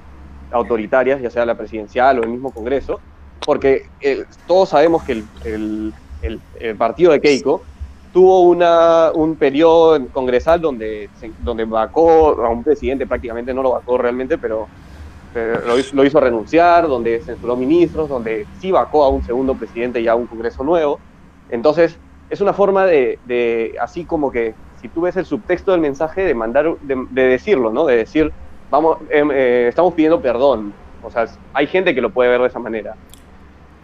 autoritarias, 0.52 1.20
ya 1.20 1.32
sea 1.32 1.46
la 1.46 1.56
presidencial 1.56 2.20
o 2.20 2.24
el 2.24 2.30
mismo 2.30 2.52
Congreso, 2.52 3.00
porque 3.44 3.88
eh, 4.00 4.26
todos 4.46 4.70
sabemos 4.70 5.02
que 5.04 5.24
el, 5.44 5.94
partido 6.78 7.12
de 7.12 7.20
Keiko 7.20 7.64
tuvo 8.14 8.42
una, 8.42 9.12
un 9.12 9.36
periodo 9.36 10.08
congresal 10.10 10.62
donde, 10.62 11.10
donde 11.40 11.66
vacó 11.66 12.40
a 12.46 12.50
un 12.50 12.64
presidente, 12.64 13.08
prácticamente 13.08 13.54
no 13.54 13.64
lo 13.64 13.72
vacó 13.72 13.98
realmente, 13.98 14.38
pero, 14.38 14.68
lo, 15.94 16.06
hizo, 16.06 16.20
renunciar, 16.20 16.88
donde 16.88 17.22
censuró 17.22 17.56
ministros, 17.56 18.10
donde 18.10 18.46
sí 18.60 18.72
vacó 18.72 19.04
a 19.04 19.10
un 19.10 19.24
segundo 19.24 19.56
presidente 19.56 20.02
y 20.02 20.08
a 20.08 20.16
un 20.16 20.28
congreso 20.28 20.64
nuevo. 20.64 21.00
Entonces, 21.50 21.98
es 22.30 22.42
una 22.42 22.54
forma 22.54 22.86
de, 22.86 23.76
así 23.82 24.06
como 24.06 24.32
que, 24.32 24.54
si 24.82 24.90
tú 24.90 25.02
ves 25.02 25.16
el 25.16 25.26
subtexto 25.26 25.72
del 25.72 25.82
mensaje, 25.82 26.24
de 26.24 26.34
mandar, 26.34 26.78
de, 26.82 27.08
de 27.10 27.24
decirlo, 27.24 27.72
¿no? 27.72 27.86
De 27.86 27.96
decir, 27.96 28.32
vamos, 28.70 28.98
em, 29.10 29.32
eh, 29.32 29.68
estamos 29.70 29.94
pidiendo 29.94 30.22
perdón. 30.22 30.74
O 31.02 31.10
sea, 31.10 31.26
hay 31.54 31.68
gente 31.68 31.96
que 31.96 32.02
lo 32.02 32.10
puede 32.10 32.30
ver 32.30 32.42
de 32.42 32.48
esa 32.48 32.60
manera. 32.60 32.96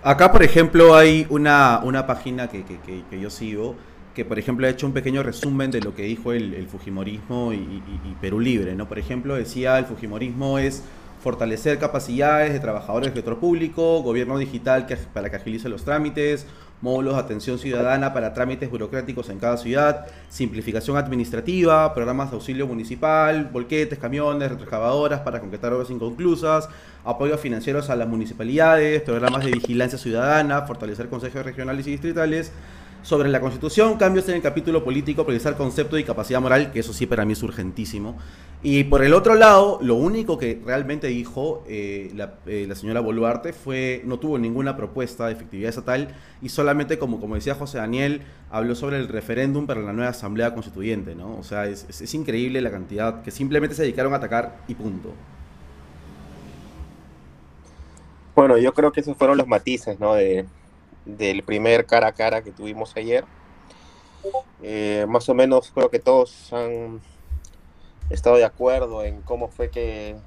Acá, 0.04 0.32
por 0.32 0.44
ejemplo, 0.44 0.96
hay 0.96 1.26
una, 1.30 1.82
una 1.84 2.06
página 2.06 2.50
que, 2.50 2.64
que, 2.64 2.80
que 3.10 3.20
yo 3.20 3.30
sigo 3.30 3.76
que 4.20 4.26
por 4.26 4.38
ejemplo 4.38 4.68
ha 4.68 4.70
hecho 4.70 4.86
un 4.86 4.92
pequeño 4.92 5.24
resumen 5.24 5.72
de 5.72 5.80
lo 5.80 5.96
que 5.96 6.04
dijo 6.04 6.34
el, 6.34 6.68
Fujimorismo 6.68 7.54
y, 7.54 7.82
Perú 8.20 8.42
Libre, 8.42 8.76
¿no? 8.76 8.86
Por 8.86 9.00
ejemplo, 9.00 9.36
decía 9.36 9.78
el 9.80 9.86
Fujimorismo 9.86 10.60
es 10.60 10.84
fortalecer 11.22 11.80
capacidades 11.80 12.54
de 12.54 12.60
trabajadores 12.60 13.08
del 13.08 13.16
sector 13.16 13.40
público, 13.40 14.02
gobierno 14.02 14.38
digital 14.38 14.88
para 15.14 15.30
que 15.30 15.36
agilice 15.36 15.70
los 15.70 15.84
trámites, 15.84 16.46
módulos 16.82 17.16
de 17.16 17.20
atención 17.20 17.60
ciudadana 17.60 18.14
para 18.14 18.34
trámites 18.34 18.70
burocráticos 18.70 19.30
en 19.30 19.40
cada 19.40 19.58
ciudad, 19.58 20.08
simplificación 20.30 20.98
administrativa, 20.98 21.94
programas 21.94 22.32
de 22.32 22.38
auxilio 22.38 22.68
municipal, 22.68 23.50
volquetes, 23.52 24.00
camiones, 24.00 24.50
retroexcavadoras 24.50 25.20
para 25.22 25.40
concretar 25.42 25.74
obras 25.74 25.90
inconclusas, 25.90 26.70
apoyos 27.04 27.40
financieros 27.40 27.90
a 27.90 27.96
las 27.96 28.08
municipalidades, 28.08 29.02
programas 29.02 29.44
de 29.44 29.52
vigilancia 29.52 29.98
ciudadana, 29.98 30.62
fortalecer 30.62 31.10
consejos 31.10 31.44
regionales 31.44 31.86
y 31.88 31.92
distritales, 31.92 32.52
sobre 33.02 33.30
la 33.30 33.40
Constitución, 33.40 33.98
cambios 33.98 34.28
en 34.30 34.36
el 34.36 34.42
capítulo 34.42 34.84
político, 34.84 35.26
precisar 35.26 35.56
concepto 35.56 35.98
y 35.98 36.04
capacidad 36.04 36.42
moral, 36.42 36.72
que 36.72 36.80
eso 36.80 36.94
sí 36.94 37.06
para 37.06 37.26
mí 37.26 37.34
es 37.34 37.44
urgentísimo. 37.44 38.18
Y 38.62 38.84
por 38.84 39.04
el 39.04 39.14
otro 39.14 39.36
lado, 39.36 39.80
lo 39.82 39.96
único 39.96 40.38
que 40.38 40.62
realmente 40.66 41.08
dijo 41.08 41.64
eh, 41.68 42.12
eh, 42.46 42.66
la, 42.68 42.76
señora 42.76 43.00
Boluarte 43.00 43.54
fue, 43.54 44.02
no 44.06 44.20
tuvo 44.20 44.38
ninguna 44.38 44.76
propuesta 44.76 45.28
de 45.28 45.34
efectividad 45.34 45.70
estatal 45.70 46.10
y 46.42 46.50
solamente, 46.50 47.00
como, 47.00 47.22
como 47.22 47.36
decía 47.36 47.56
José 47.56 47.78
Daniel, 47.78 48.22
habló 48.52 48.76
sobre 48.76 48.98
el 48.98 49.08
referéndum 49.08 49.66
para 49.66 49.82
la 49.82 49.94
nueva 49.94 50.12
Asamblea 50.12 50.54
Constituyente, 50.54 51.16
¿no? 51.16 51.38
O 51.38 51.44
sea, 51.44 51.68
es, 51.68 51.86
es 51.90 52.14
increíble 52.14 52.60
la 52.60 52.72
cantidad 52.72 53.22
que 53.22 53.32
simplemente 53.32 53.76
se 53.76 53.84
dedicaron 53.84 54.14
a 54.14 54.18
atacar 54.18 54.58
y 54.68 54.76
punto. 54.76 55.14
Bueno, 58.40 58.58
yo 58.58 58.74
creo 58.74 58.92
que 58.94 59.02
esos 59.02 59.18
fueron 59.18 59.38
los 59.38 59.48
matices, 59.48 60.00
¿no? 60.00 60.16
Del 61.18 61.44
primer 61.44 61.86
cara 61.86 62.08
a 62.08 62.12
cara 62.14 62.44
que 62.44 62.52
tuvimos 62.52 62.96
ayer. 62.96 63.26
Eh, 64.62 65.06
más 65.08 65.30
o 65.30 65.34
menos 65.34 65.72
creo 65.74 65.90
que 65.90 66.00
todos 66.00 66.52
han 66.52 67.02
estado 68.10 68.36
de 68.36 68.46
acuerdo 68.46 69.04
en 69.04 69.22
cómo 69.22 69.48
fue 69.48 69.70
que, 69.70 70.18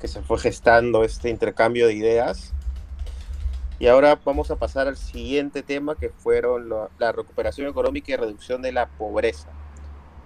que 0.00 0.08
se 0.08 0.22
fue 0.22 0.38
gestando 0.38 1.04
este 1.04 1.30
intercambio 1.30 1.86
de 1.86 1.94
ideas. 1.94 2.54
Y 3.78 3.86
ahora 3.86 4.18
vamos 4.24 4.50
a 4.50 4.56
pasar 4.56 4.88
al 4.88 4.96
siguiente 4.96 5.62
tema 5.62 5.94
que 5.94 6.10
fueron 6.10 6.68
la 6.98 7.12
recuperación 7.12 7.68
económica 7.68 8.12
y 8.12 8.16
reducción 8.16 8.60
de 8.60 8.72
la 8.72 8.88
pobreza. 8.88 9.48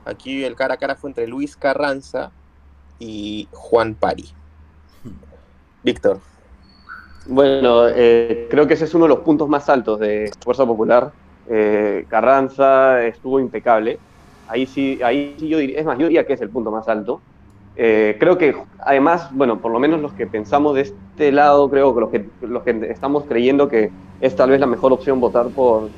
Aquí 0.05 0.45
el 0.45 0.57
cara 0.57 0.75
a 0.75 0.77
cara 0.79 0.97
fue 0.97 1.11
entre 1.11 1.27
Luis 1.27 1.57
Carranza 1.57 2.33
y 2.99 3.49
Juan 3.53 3.95
Pari. 3.95 4.33
Hmm. 5.05 5.17
Víctor. 5.83 6.21
Bueno, 7.27 7.89
eh, 7.89 8.49
creo 8.51 8.67
que 8.67 8.75
ese 8.75 8.85
es 8.85 8.95
uno 8.95 9.05
de 9.05 9.11
los 9.11 9.21
puntos 9.21 9.49
más 9.49 9.69
altos 9.69 10.01
de 10.01 10.31
Fuerza 10.43 10.67
Popular. 10.67 11.13
Eh, 11.49 12.05
Carranza 12.09 13.05
estuvo 13.05 13.39
impecable. 13.39 13.99
Ahí 14.49 14.67
sí, 14.67 15.01
ahí 15.05 15.37
sí 15.39 15.49
yo 15.49 15.59
diría, 15.59 15.79
es 15.79 15.87
más, 15.87 15.99
yo 15.99 16.07
diría 16.07 16.27
que 16.27 16.33
es 16.33 16.41
el 16.41 16.51
punto 16.51 16.71
más 16.73 16.89
alto. 16.89 17.21
Eh, 17.77 18.17
creo 18.19 18.37
que 18.37 18.57
además, 18.81 19.29
bueno, 19.33 19.61
por 19.61 19.71
lo 19.73 19.79
menos 19.79 20.01
los 20.01 20.13
que 20.15 20.27
pensamos 20.27 20.75
de 20.75 20.83
este 20.83 21.31
lado, 21.31 21.71
creo 21.71 21.95
que 21.95 22.01
los 22.01 22.11
que, 22.11 22.29
los 22.43 22.63
que 22.65 22.91
estamos 22.91 23.25
creyendo 23.25 23.69
que 23.69 23.91
es 24.21 24.35
tal 24.37 24.51
vez 24.51 24.61
la 24.61 24.67
mejor 24.67 24.93
opción 24.93 25.21
votar 25.21 25.47
por, 25.51 25.89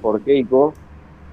por 0.00 0.22
Keiko, 0.22 0.74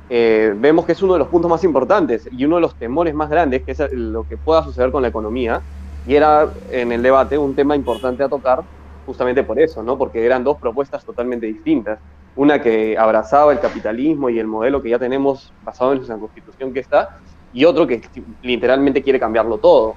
vemos 0.10 0.86
que 0.86 0.92
es 0.92 1.02
uno 1.02 1.14
de 1.14 1.20
los 1.20 1.30
puntos 1.30 1.50
más 1.50 1.64
importantes 1.64 2.30
y 2.32 2.46
uno 2.46 2.56
de 2.56 2.62
los 2.62 2.76
temores 2.76 3.14
más 3.16 3.30
grandes, 3.30 3.64
que 3.64 3.72
es 3.72 3.82
lo 3.92 4.24
que 4.28 4.38
pueda 4.38 4.64
suceder 4.64 4.92
con 4.92 5.02
la 5.02 5.08
economía. 5.08 5.62
Y 6.06 6.16
era 6.16 6.48
en 6.70 6.92
el 6.92 7.02
debate 7.02 7.38
un 7.38 7.56
tema 7.56 7.76
importante 7.76 8.24
a 8.24 8.30
tocar, 8.30 8.64
justamente 9.08 9.42
por 9.42 9.58
eso, 9.60 9.82
¿no? 9.82 9.98
Porque 9.98 10.24
eran 10.24 10.44
dos 10.44 10.58
propuestas 10.58 11.04
totalmente 11.04 11.48
distintas. 11.48 11.98
Una 12.36 12.62
que 12.62 12.98
abrazaba 12.98 13.54
el 13.54 13.60
capitalismo 13.60 14.30
y 14.30 14.38
el 14.38 14.46
modelo 14.46 14.84
que 14.84 14.90
ya 14.90 15.00
tenemos 15.00 15.54
basado 15.64 15.94
en 15.94 16.06
la 16.06 16.18
constitución 16.18 16.74
que 16.74 16.82
está, 16.82 17.18
y 17.54 17.64
otro 17.66 17.88
que 17.88 18.02
literalmente 18.44 19.02
quiere 19.02 19.20
cambiarlo 19.20 19.58
todo. 19.58 19.96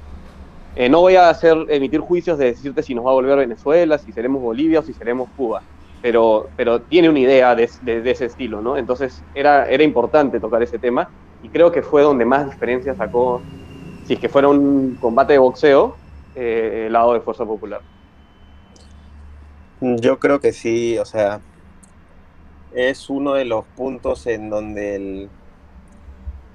Eh, 0.76 0.88
no 0.88 1.00
voy 1.00 1.16
a 1.16 1.28
hacer, 1.28 1.58
emitir 1.68 2.00
juicios 2.00 2.38
de 2.38 2.46
decirte 2.46 2.84
si 2.84 2.94
nos 2.94 3.04
va 3.04 3.10
a 3.10 3.14
volver 3.14 3.36
Venezuela, 3.36 3.98
si 3.98 4.12
seremos 4.12 4.40
Bolivia 4.40 4.78
o 4.78 4.82
si 4.82 4.94
seremos 4.94 5.28
Cuba, 5.36 5.60
pero, 6.00 6.46
pero 6.56 6.80
tiene 6.82 7.08
una 7.08 7.18
idea 7.18 7.56
de, 7.56 7.64
ese 7.64 8.26
estilo, 8.26 8.62
¿no? 8.62 8.76
Entonces 8.76 9.22
era, 9.34 9.68
era 9.68 9.82
importante 9.82 10.38
tocar 10.38 10.62
ese 10.62 10.78
tema 10.78 11.10
y 11.42 11.48
creo 11.48 11.72
que 11.72 11.82
fue 11.82 12.02
donde 12.02 12.24
más 12.24 12.48
diferencia 12.48 12.94
sacó, 12.94 13.42
si 14.06 14.14
es 14.14 14.20
que 14.20 14.28
fuera 14.28 14.46
un 14.48 14.96
combate 15.00 15.32
de 15.32 15.40
boxeo, 15.40 15.96
eh, 16.36 16.84
el 16.86 16.92
lado 16.92 17.14
de 17.14 17.20
Fuerza 17.20 17.44
Popular. 17.44 17.80
Yo 19.80 20.18
creo 20.18 20.40
que 20.40 20.52
sí, 20.52 20.98
o 20.98 21.04
sea, 21.04 21.40
es 22.74 23.08
uno 23.08 23.32
de 23.34 23.46
los 23.46 23.64
puntos 23.64 24.26
en 24.26 24.50
donde 24.50 24.96
el, 24.96 25.30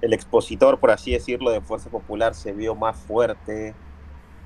el 0.02 0.14
expositor, 0.14 0.80
por 0.80 0.92
así 0.92 1.12
decirlo, 1.12 1.50
de 1.50 1.62
Fuerza 1.62 1.90
Popular 1.90 2.36
se 2.36 2.54
vio 2.54 2.76
más 2.76 2.96
fuerte, 2.96 3.74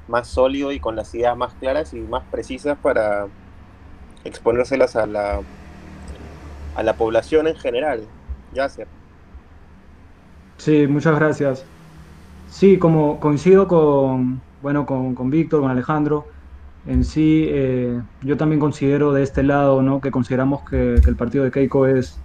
más 0.07 0.27
sólido 0.27 0.71
y 0.71 0.79
con 0.79 0.95
las 0.95 1.13
ideas 1.13 1.35
más 1.35 1.53
claras 1.55 1.93
y 1.93 1.97
más 1.97 2.23
precisas 2.31 2.77
para 2.77 3.27
exponérselas 4.23 4.95
a 4.95 5.05
la, 5.05 5.41
a 6.75 6.83
la 6.83 6.93
población 6.93 7.47
en 7.47 7.55
general. 7.55 8.07
Yasser. 8.53 8.87
Sí, 10.57 10.87
muchas 10.87 11.15
gracias. 11.19 11.65
Sí, 12.49 12.79
como 12.79 13.19
coincido 13.19 13.67
con, 13.67 14.41
bueno, 14.61 14.85
con, 14.85 15.15
con 15.15 15.29
Víctor, 15.29 15.61
con 15.61 15.69
Alejandro, 15.69 16.25
en 16.89 17.03
sí, 17.03 17.45
eh, 17.47 18.01
yo 18.23 18.35
también 18.35 18.59
considero 18.59 19.13
de 19.13 19.21
este 19.21 19.43
lado, 19.43 19.83
¿no? 19.83 20.01
que 20.01 20.09
consideramos 20.09 20.67
que, 20.67 20.95
el 20.95 21.15
partido 21.15 21.43
de 21.43 21.51
Keiko 21.51 21.85
es, 21.85 22.19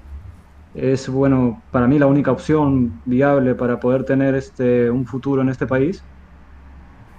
es, 0.74 1.06
bueno, 1.10 1.62
para 1.70 1.86
mí 1.86 1.98
la 1.98 2.06
única 2.06 2.32
opción 2.32 2.98
viable 3.04 3.54
para 3.54 3.78
poder 3.78 4.04
tener 4.04 4.34
este, 4.34 4.90
un 4.90 5.04
futuro 5.04 5.42
en 5.42 5.50
este 5.50 5.66
país. 5.66 6.02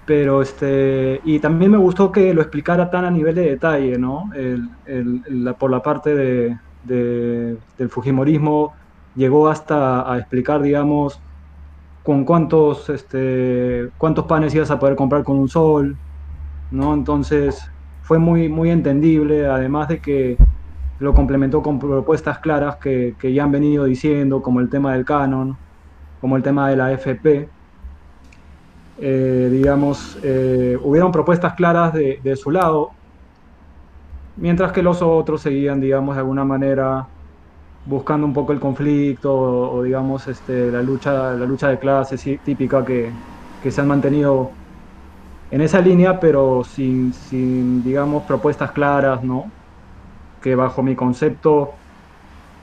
Pero 0.06 0.42
este, 0.42 1.20
y 1.24 1.38
también 1.38 1.70
me 1.70 1.78
gustó 1.78 2.10
que 2.10 2.34
lo 2.34 2.42
explicara 2.42 2.90
tan 2.90 3.04
a 3.04 3.10
nivel 3.12 3.36
de 3.36 3.42
detalle, 3.42 3.96
¿no? 3.96 4.30
por 5.58 5.70
la 5.70 5.82
parte 5.82 6.14
de, 6.16 6.56
del 6.84 7.88
Fujimorismo, 7.88 8.74
llegó 9.14 9.48
hasta 9.48 10.12
a 10.12 10.18
explicar, 10.18 10.62
digamos, 10.62 11.20
con 12.02 12.24
cuántos, 12.24 12.88
este, 12.90 13.88
cuántos 13.98 14.26
panes 14.26 14.54
ibas 14.54 14.70
a 14.72 14.78
poder 14.80 14.96
comprar 14.96 15.22
con 15.24 15.38
un 15.38 15.48
sol, 15.48 15.96
¿no? 16.70 16.94
Entonces 16.94 17.70
fue 18.02 18.18
muy, 18.18 18.48
muy 18.48 18.70
entendible, 18.70 19.46
además 19.46 19.88
de 19.88 20.00
que 20.00 20.36
lo 20.98 21.14
complementó 21.14 21.62
con 21.62 21.78
propuestas 21.78 22.38
claras 22.38 22.76
que, 22.76 23.14
ya 23.20 23.44
han 23.44 23.52
venido 23.52 23.84
diciendo, 23.84 24.42
como 24.42 24.60
el 24.60 24.68
tema 24.70 24.92
del 24.94 25.04
canon, 25.04 25.56
como 26.20 26.36
el 26.36 26.42
tema 26.42 26.70
de 26.70 26.76
la 26.76 26.92
FP. 26.92 27.48
Eh, 28.98 29.48
digamos, 29.52 30.18
eh, 30.22 30.78
hubieron 30.82 31.12
propuestas 31.12 31.54
claras 31.54 31.92
de, 31.92 32.18
de, 32.22 32.36
su 32.36 32.50
lado, 32.50 32.92
mientras 34.36 34.72
que 34.72 34.82
los 34.82 35.02
otros 35.02 35.42
seguían, 35.42 35.80
digamos, 35.80 36.14
de 36.16 36.20
alguna 36.20 36.44
manera 36.44 37.06
buscando 37.86 38.26
un 38.26 38.32
poco 38.32 38.52
el 38.52 38.60
conflicto 38.60 39.34
o, 39.34 39.82
digamos, 39.82 40.26
este, 40.28 40.70
la, 40.70 40.82
lucha, 40.82 41.32
la 41.34 41.46
lucha 41.46 41.68
de 41.68 41.78
clases 41.78 42.22
típica 42.44 42.84
que, 42.84 43.10
que 43.62 43.70
se 43.70 43.80
han 43.80 43.88
mantenido 43.88 44.50
en 45.50 45.60
esa 45.60 45.80
línea, 45.80 46.18
pero 46.20 46.62
sin, 46.64 47.12
sin, 47.12 47.82
digamos, 47.82 48.24
propuestas 48.26 48.72
claras, 48.72 49.22
¿no? 49.22 49.54
Que 50.40 50.54
bajo 50.56 50.82
mi 50.82 50.96
concepto 50.96 51.80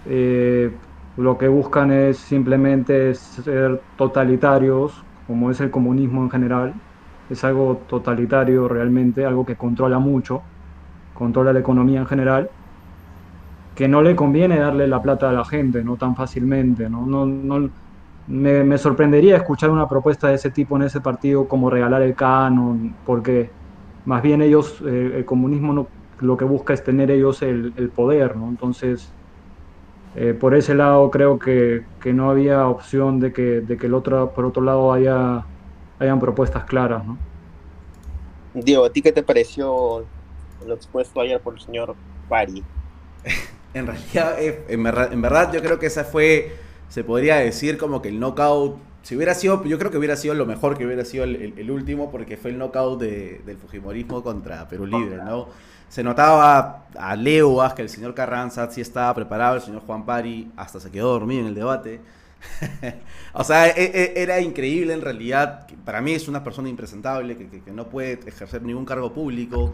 eh, 0.06 0.80
lo 1.16 1.38
que 1.38 1.48
buscan 1.48 1.92
es 1.92 2.20
simplemente 2.22 3.14
ser 3.16 3.84
totalitarios, 3.96 5.06
como 5.26 5.52
es 5.52 5.62
el 5.62 5.72
comunismo 5.72 6.24
en 6.24 6.32
general. 6.32 6.76
Es 7.30 7.44
algo 7.44 7.86
totalitario 7.88 8.68
realmente, 8.68 9.26
algo 9.26 9.46
que 9.46 9.58
controla 9.58 10.00
mucho, 10.00 10.48
controla 11.14 11.54
la 11.54 11.60
economía 11.62 12.00
en 12.02 12.08
general, 12.08 12.52
que 13.74 13.88
no 13.88 14.02
le 14.02 14.16
conviene 14.16 14.60
darle 14.60 14.88
la 14.88 15.02
plata 15.02 15.30
a 15.30 15.34
la 15.34 15.46
gente, 15.46 15.84
no 15.84 15.98
tan 15.98 16.16
fácilmente, 16.16 16.90
¿no? 16.90 17.06
no, 17.08 17.26
no 17.26 17.70
me, 18.28 18.78
sorprendería 18.78 19.38
escuchar 19.38 19.70
una 19.70 19.88
propuesta 19.88 20.30
de 20.30 20.36
ese 20.36 20.50
tipo 20.50 20.76
en 20.76 20.84
ese 20.84 21.02
partido 21.02 21.48
como 21.48 21.70
regalar 21.70 22.02
el 22.02 22.16
canon, 22.16 22.96
porque 23.06 23.50
más 24.06 24.22
bien 24.22 24.42
ellos, 24.42 24.82
eh, 24.86 25.14
el 25.18 25.26
comunismo 25.26 25.74
no, 25.74 25.88
lo 26.20 26.38
que 26.38 26.46
busca 26.46 26.74
es 26.74 26.84
tener 26.84 27.12
ellos 27.12 27.42
el, 27.42 27.72
poder, 27.96 28.36
¿no? 28.36 28.48
Entonces, 28.50 29.12
eh, 30.16 30.34
por 30.34 30.56
ese 30.56 30.76
lado 30.76 31.10
creo 31.12 31.40
que, 31.40 31.86
que, 32.00 32.14
no 32.14 32.30
había 32.30 32.68
opción 32.68 33.20
de 33.20 33.34
que, 33.34 33.62
de 33.62 33.78
que 33.78 33.88
el 33.88 33.94
otro, 33.94 34.32
por 34.32 34.46
otro 34.46 34.62
lado 34.64 34.94
haya, 34.94 35.46
hayan 36.00 36.20
propuestas 36.20 36.64
claras. 36.66 37.04
¿no? 37.06 37.18
Diego, 38.54 38.86
¿a 38.86 38.90
ti 38.90 39.02
qué 39.02 39.12
te 39.12 39.24
pareció 39.24 40.06
lo 40.66 40.74
expuesto 40.74 41.20
ayer 41.20 41.42
por 41.42 41.56
el 41.56 41.60
señor 41.60 41.96
Pari? 42.30 42.64
en 43.74 43.88
realidad, 43.88 44.40
eh, 44.40 44.64
en 44.68 44.84
verdad, 44.84 45.12
en 45.12 45.22
verdad, 45.22 45.52
yo 45.52 45.62
creo 45.62 45.80
que 45.80 45.88
esa 45.88 46.04
fue, 46.04 46.56
se 46.94 47.04
podría 47.04 47.38
decir 47.38 47.80
como 47.80 48.04
que 48.04 48.10
el 48.10 48.20
knockout, 48.20 48.78
si 49.02 49.16
hubiera 49.16 49.34
sido, 49.34 49.64
yo 49.64 49.80
creo 49.80 49.90
que 49.90 49.98
hubiera 49.98 50.16
sido 50.16 50.36
lo 50.36 50.46
mejor 50.46 50.78
que 50.78 50.86
hubiera 50.86 51.04
sido 51.04 51.24
el, 51.24 51.72
último, 51.72 52.12
porque 52.12 52.38
fue 52.38 52.52
el 52.52 52.60
knockout 52.60 53.00
de, 53.00 53.42
del 53.44 53.58
Fujimorismo 53.58 54.22
contra 54.22 54.68
Perú 54.70 54.86
Libre, 54.86 55.18
¿no? 55.18 55.48
Se 55.90 56.04
notaba 56.04 56.86
a 56.96 57.16
leguas 57.16 57.74
que 57.74 57.82
el 57.82 57.90
señor 57.90 58.14
Carranza 58.14 58.70
sí 58.70 58.82
estaba 58.82 59.12
preparado, 59.16 59.56
el 59.56 59.64
señor 59.64 59.82
Juan 59.88 60.06
Pari 60.06 60.52
hasta 60.56 60.80
se 60.80 60.92
quedó 60.92 61.14
dormido 61.14 61.42
en 61.42 61.48
el 61.48 61.56
debate. 61.56 62.00
o 63.34 63.44
sea, 63.44 63.70
e, 63.70 63.74
e, 63.86 64.14
era 64.22 64.40
increíble 64.40 64.94
en 64.94 65.02
realidad. 65.02 65.66
Para 65.84 66.00
mí 66.00 66.12
es 66.12 66.28
una 66.28 66.44
persona 66.44 66.70
impresentable 66.70 67.36
que, 67.36 67.48
que, 67.48 67.64
que 67.64 67.72
no 67.72 67.90
puede 67.90 68.20
ejercer 68.28 68.62
ningún 68.62 68.86
cargo 68.86 69.12
público. 69.12 69.74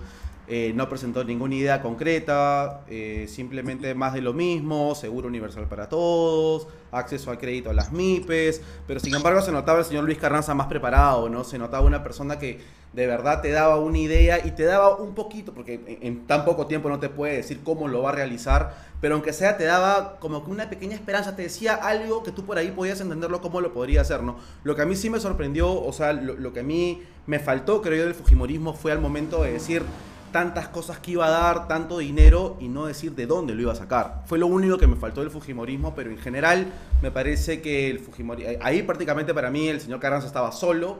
Eh, 0.52 0.74
no 0.74 0.90
presentó 0.90 1.24
ninguna 1.24 1.54
idea 1.54 1.80
concreta, 1.80 2.82
eh, 2.88 3.28
simplemente 3.30 3.94
más 3.94 4.14
de 4.14 4.22
lo 4.22 4.34
mismo, 4.34 4.96
seguro 4.96 5.28
universal 5.28 5.68
para 5.68 5.88
todos, 5.88 6.68
acceso 6.92 7.30
al 7.30 7.38
crédito 7.38 7.70
a 7.70 7.74
las 7.74 7.92
MIPES, 7.92 8.60
pero 8.88 9.00
sin 9.00 9.14
embargo 9.14 9.44
se 9.44 9.52
notaba 9.52 9.78
el 9.78 9.86
señor 9.86 10.06
Luis 10.06 10.18
Carranza 10.18 10.56
más 10.56 10.66
preparado, 10.66 11.30
¿no? 11.30 11.44
Se 11.44 11.60
notaba 11.60 11.86
una 11.86 12.02
persona 12.02 12.40
que 12.40 12.62
de 12.94 13.06
verdad 13.06 13.44
te 13.44 13.52
daba 13.52 13.78
una 13.78 14.00
idea 14.00 14.44
y 14.44 14.50
te 14.50 14.64
daba 14.64 14.96
un 14.96 15.14
poquito, 15.14 15.54
porque 15.54 16.00
en, 16.02 16.26
tan 16.26 16.46
poco 16.46 16.66
tiempo 16.66 16.90
no 16.90 17.00
te 17.00 17.10
puede 17.10 17.36
decir 17.36 17.60
cómo 17.64 17.88
lo 17.88 18.02
va 18.02 18.10
a 18.10 18.14
realizar, 18.14 18.76
pero 19.02 19.14
aunque 19.14 19.34
sea 19.34 19.56
te 19.56 19.66
daba 19.66 20.18
como 20.20 20.44
que 20.44 20.50
una 20.50 20.68
pequeña 20.68 20.96
esperanza, 20.96 21.36
te 21.36 21.44
decía 21.44 21.76
algo 21.76 22.24
que 22.24 22.32
tú 22.32 22.48
por 22.48 22.58
ahí 22.58 22.72
podías 22.72 23.00
entenderlo 23.02 23.40
cómo 23.42 23.62
lo 23.62 23.72
podría 23.72 24.02
hacer, 24.02 24.24
¿no? 24.24 24.38
Lo 24.64 24.76
que 24.76 24.82
a 24.82 24.88
mí 24.88 24.96
sí 24.96 25.12
me 25.12 25.20
sorprendió, 25.20 25.72
o 25.72 25.94
sea, 25.94 26.14
lo, 26.14 26.34
lo 26.34 26.54
que 26.54 26.62
a 26.62 26.64
mí 26.64 27.04
me 27.28 27.38
faltó, 27.38 27.84
creo 27.84 27.98
yo, 27.98 28.06
del 28.06 28.16
Fujimorismo 28.16 28.74
fue 28.74 28.92
al 28.92 29.00
momento 29.00 29.44
de 29.44 29.54
decir 29.54 29.84
tantas 30.32 30.68
cosas 30.68 31.00
que 31.00 31.12
iba 31.12 31.26
a 31.28 31.30
dar, 31.30 31.68
tanto 31.68 31.98
dinero 32.00 32.58
y 32.60 32.68
no 32.68 32.86
decir 32.86 33.14
de 33.14 33.26
dónde 33.26 33.54
lo 33.54 33.62
iba 33.62 33.74
a 33.74 33.76
sacar. 33.76 34.24
Fue 34.26 34.38
lo 34.38 34.48
único 34.48 34.78
que 34.78 34.88
me 34.88 34.96
faltó 34.96 35.22
del 35.22 35.32
Fujimorismo, 35.32 35.96
pero 35.96 36.10
en 36.12 36.18
general 36.18 36.68
me 37.02 37.12
parece 37.12 37.62
que 37.62 37.90
el 37.90 38.00
Fujimorismo, 38.00 38.54
ahí 38.62 38.84
prácticamente 38.84 39.34
para 39.34 39.50
mí 39.50 39.68
el 39.68 39.82
señor 39.82 40.00
Carranza 40.00 40.28
estaba 40.28 40.52
solo, 40.52 41.00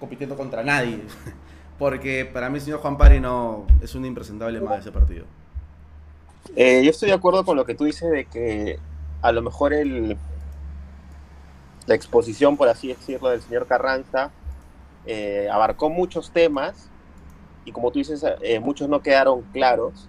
compitiendo 0.00 0.36
contra 0.36 0.62
nadie, 0.62 1.00
porque 1.78 2.24
para 2.24 2.48
mí 2.48 2.56
el 2.56 2.62
señor 2.62 2.80
Juan 2.80 2.96
Pari 2.96 3.20
no 3.20 3.66
es 3.82 3.94
un 3.94 4.04
impresentable 4.04 4.60
más 4.60 4.74
de 4.74 4.80
ese 4.80 4.92
partido. 4.92 5.24
Eh, 6.56 6.82
yo 6.84 6.90
estoy 6.90 7.08
de 7.08 7.14
acuerdo 7.14 7.44
con 7.44 7.56
lo 7.56 7.64
que 7.64 7.74
tú 7.74 7.84
dices 7.84 8.10
de 8.10 8.26
que 8.26 8.78
a 9.22 9.32
lo 9.32 9.42
mejor 9.42 9.72
el, 9.72 10.16
la 11.86 11.94
exposición, 11.94 12.56
por 12.56 12.68
así 12.68 12.88
decirlo, 12.88 13.30
del 13.30 13.40
señor 13.40 13.66
Carranza 13.66 14.30
eh, 15.06 15.48
abarcó 15.50 15.90
muchos 15.90 16.30
temas 16.30 16.90
y 17.64 17.72
como 17.72 17.90
tú 17.90 17.98
dices, 17.98 18.24
eh, 18.42 18.60
muchos 18.60 18.88
no 18.88 19.02
quedaron 19.02 19.42
claros, 19.52 20.08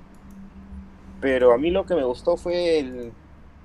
pero 1.22 1.54
a 1.54 1.58
mí 1.58 1.72
lo 1.72 1.86
que 1.86 1.96
me 1.96 2.04
gustó 2.04 2.38
fue 2.38 2.80
el, 2.80 3.14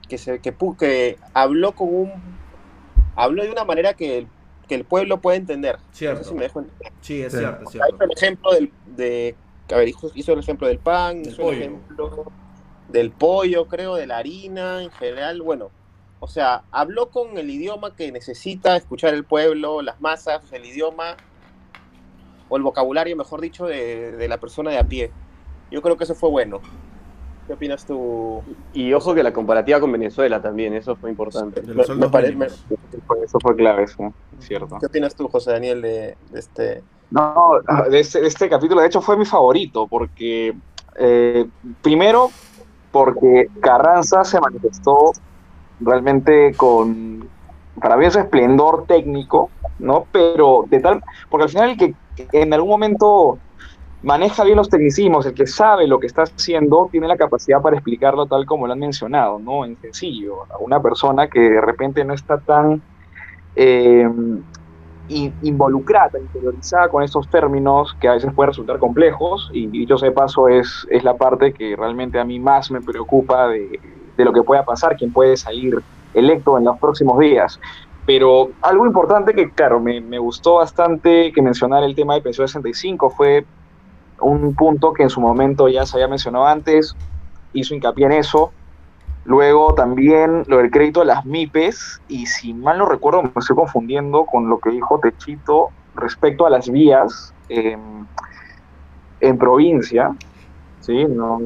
que, 0.09 0.19
se, 0.19 0.41
que, 0.41 0.55
que 0.79 1.19
habló 1.35 1.73
con 1.73 1.95
un... 1.95 2.13
Habló 3.17 3.43
de 3.43 3.51
una 3.51 3.65
manera 3.65 3.95
que 3.95 4.19
el, 4.19 4.29
que 4.69 4.75
el 4.75 4.85
pueblo 4.85 5.21
puede 5.21 5.39
entender. 5.39 5.79
Cierto. 5.93 6.19
No 6.19 6.25
sé 6.25 6.31
si 6.31 6.35
me 6.37 6.43
dejo 6.43 6.61
entender. 6.61 6.93
Sí, 7.01 7.23
es 7.23 7.33
cierto. 7.33 7.65
Es 7.65 7.71
cierto. 7.71 7.95
Hizo 7.95 8.05
el 8.05 8.13
ejemplo 8.13 8.53
del, 8.53 8.73
de... 8.87 9.35
A 9.73 9.77
ver, 9.77 9.89
hizo, 9.89 10.11
hizo 10.15 10.33
el 10.33 10.39
ejemplo 10.39 10.67
del 10.69 10.79
pan, 10.79 11.23
hizo 11.23 11.43
pollo. 11.43 11.53
el 11.53 11.63
ejemplo 11.63 12.33
del 12.89 13.11
pollo, 13.11 13.67
creo, 13.67 13.95
de 13.95 14.07
la 14.07 14.19
harina, 14.19 14.83
en 14.83 14.91
general, 14.91 15.43
bueno. 15.43 15.71
O 16.19 16.29
sea, 16.29 16.65
habló 16.71 17.11
con 17.11 17.39
el 17.39 17.49
idioma 17.49 17.95
que 17.95 18.13
necesita 18.13 18.77
escuchar 18.77 19.15
el 19.15 19.25
pueblo, 19.25 19.81
las 19.81 20.01
masas, 20.01 20.53
el 20.53 20.65
idioma 20.65 21.17
o 22.51 22.57
el 22.57 22.63
vocabulario, 22.63 23.17
mejor 23.17 23.41
dicho, 23.41 23.65
de, 23.65 24.13
de, 24.13 24.29
la 24.29 24.39
persona 24.39 24.71
de 24.71 24.79
a 24.79 24.85
pie. 24.85 25.11
Yo 25.71 25.81
creo 25.81 25.97
que 25.97 26.05
eso 26.05 26.15
fue 26.15 26.29
bueno. 26.29 26.61
¿Qué 27.47 27.55
opinas 27.55 27.87
tú? 27.87 28.43
Y 28.75 28.93
ojo 28.93 29.15
que 29.15 29.23
la 29.23 29.33
comparativa 29.33 29.81
con 29.81 29.91
Venezuela 29.93 30.43
también, 30.43 30.75
eso 30.75 30.97
fue 30.97 31.11
importante. 31.11 31.63
Me- 31.63 31.75
me 31.75 32.09
parece-. 32.09 32.37
Eso 33.25 33.39
fue 33.41 33.57
clave, 33.57 33.87
sí, 33.87 33.95
cierto. 34.41 34.79
¿Qué 34.79 34.87
opinas 34.87 35.15
tú, 35.15 35.29
José 35.29 35.53
Daniel, 35.53 35.81
de, 35.81 36.17
de 36.31 36.39
este? 36.39 36.83
No, 37.11 37.61
de 37.89 38.01
este, 38.01 38.21
de 38.21 38.29
este 38.29 38.49
capítulo, 38.49 38.81
de 38.81 38.89
hecho, 38.89 39.01
fue 39.01 39.17
mi 39.17 39.25
favorito, 39.25 39.87
porque 39.89 40.55
eh, 40.97 41.47
primero, 41.83 42.31
porque 42.91 43.49
Carranza 43.61 44.25
se 44.25 44.41
manifestó 44.41 45.13
realmente 45.81 46.55
con, 46.57 47.29
para 47.81 47.97
mí, 47.97 48.07
ese 48.07 48.21
esplendor 48.21 48.87
técnico, 48.87 49.53
¿no? 49.79 50.09
Pero 50.13 50.65
de 50.69 50.81
tal, 50.81 51.01
porque 51.29 51.45
al 51.45 51.51
final 51.51 51.71
el 51.71 51.77
que 51.77 51.97
en 52.33 52.53
algún 52.55 52.71
momento 52.71 53.41
maneja 54.03 54.45
bien 54.45 54.57
los 54.59 54.69
tecnicismos, 54.71 55.27
el 55.27 55.35
que 55.35 55.47
sabe 55.47 55.87
lo 55.87 56.01
que 56.01 56.07
está 56.09 56.23
haciendo, 56.25 56.89
tiene 56.93 57.09
la 57.09 57.17
capacidad 57.17 57.61
para 57.63 57.77
explicarlo 57.77 58.27
tal 58.29 58.47
como 58.47 58.67
lo 58.67 58.73
han 58.75 58.79
mencionado, 58.81 59.39
¿no? 59.41 59.65
En 59.65 59.79
sencillo, 59.79 60.45
a 60.53 60.59
una 60.61 60.81
persona 60.83 61.29
que 61.29 61.41
de 61.41 61.61
repente 61.61 62.05
no 62.05 62.15
está 62.15 62.41
tan... 62.43 62.85
Eh, 63.55 64.07
in- 65.07 65.37
involucrada, 65.41 66.21
interiorizada 66.21 66.89
con 66.89 67.03
estos 67.03 67.29
términos 67.29 67.95
que 67.99 68.09
a 68.09 68.13
veces 68.15 68.33
pueden 68.35 68.49
resultar 68.51 68.79
complejos 68.79 69.49
y 69.53 69.69
dicho 69.69 69.97
sea 69.99 70.13
paso 70.13 70.49
es, 70.49 70.87
es 70.91 71.03
la 71.05 71.17
parte 71.17 71.53
que 71.53 71.75
realmente 71.77 72.19
a 72.21 72.25
mí 72.25 72.39
más 72.41 72.71
me 72.71 72.81
preocupa 72.83 73.49
de, 73.49 73.69
de 74.17 74.25
lo 74.25 74.33
que 74.33 74.43
pueda 74.43 74.65
pasar, 74.65 74.97
quién 74.97 75.13
puede 75.13 75.37
salir 75.37 75.75
electo 76.15 76.59
en 76.59 76.65
los 76.65 76.79
próximos 76.79 77.19
días. 77.19 77.61
Pero 78.07 78.51
algo 78.63 78.87
importante 78.87 79.35
que, 79.35 79.51
claro, 79.51 79.81
me, 79.81 80.01
me 80.01 80.19
gustó 80.19 80.55
bastante 80.55 81.33
que 81.33 81.43
mencionara 81.43 81.87
el 81.87 81.95
tema 81.95 82.15
de 82.15 82.23
pensión 82.23 82.49
65 82.49 83.11
fue 83.11 83.45
un 84.21 84.55
punto 84.55 84.93
que 84.93 85.03
en 85.03 85.11
su 85.11 85.21
momento 85.21 85.69
ya 85.69 85.87
se 85.87 85.97
había 85.97 86.09
mencionado 86.09 86.47
antes, 86.47 86.97
hizo 87.53 87.75
hincapié 87.75 88.07
en 88.07 88.13
eso, 88.13 88.53
Luego 89.25 89.75
también 89.75 90.45
lo 90.47 90.59
del 90.59 90.71
crédito 90.71 91.01
de 91.01 91.07
las 91.07 91.27
MIPES, 91.27 92.01
y 92.09 92.27
si 92.27 92.55
mal 92.55 92.79
no 92.79 92.87
recuerdo, 92.87 93.23
me 93.23 93.31
estoy 93.37 93.55
confundiendo 93.55 94.25
con 94.25 94.49
lo 94.49 94.59
que 94.59 94.71
dijo 94.71 94.99
Techito 94.99 95.69
respecto 95.95 96.47
a 96.47 96.51
las 96.51 96.71
vías 96.71 97.35
en 97.49 99.39
provincia, 99.39 100.17
¿sí? 100.81 101.05
No, 101.05 101.41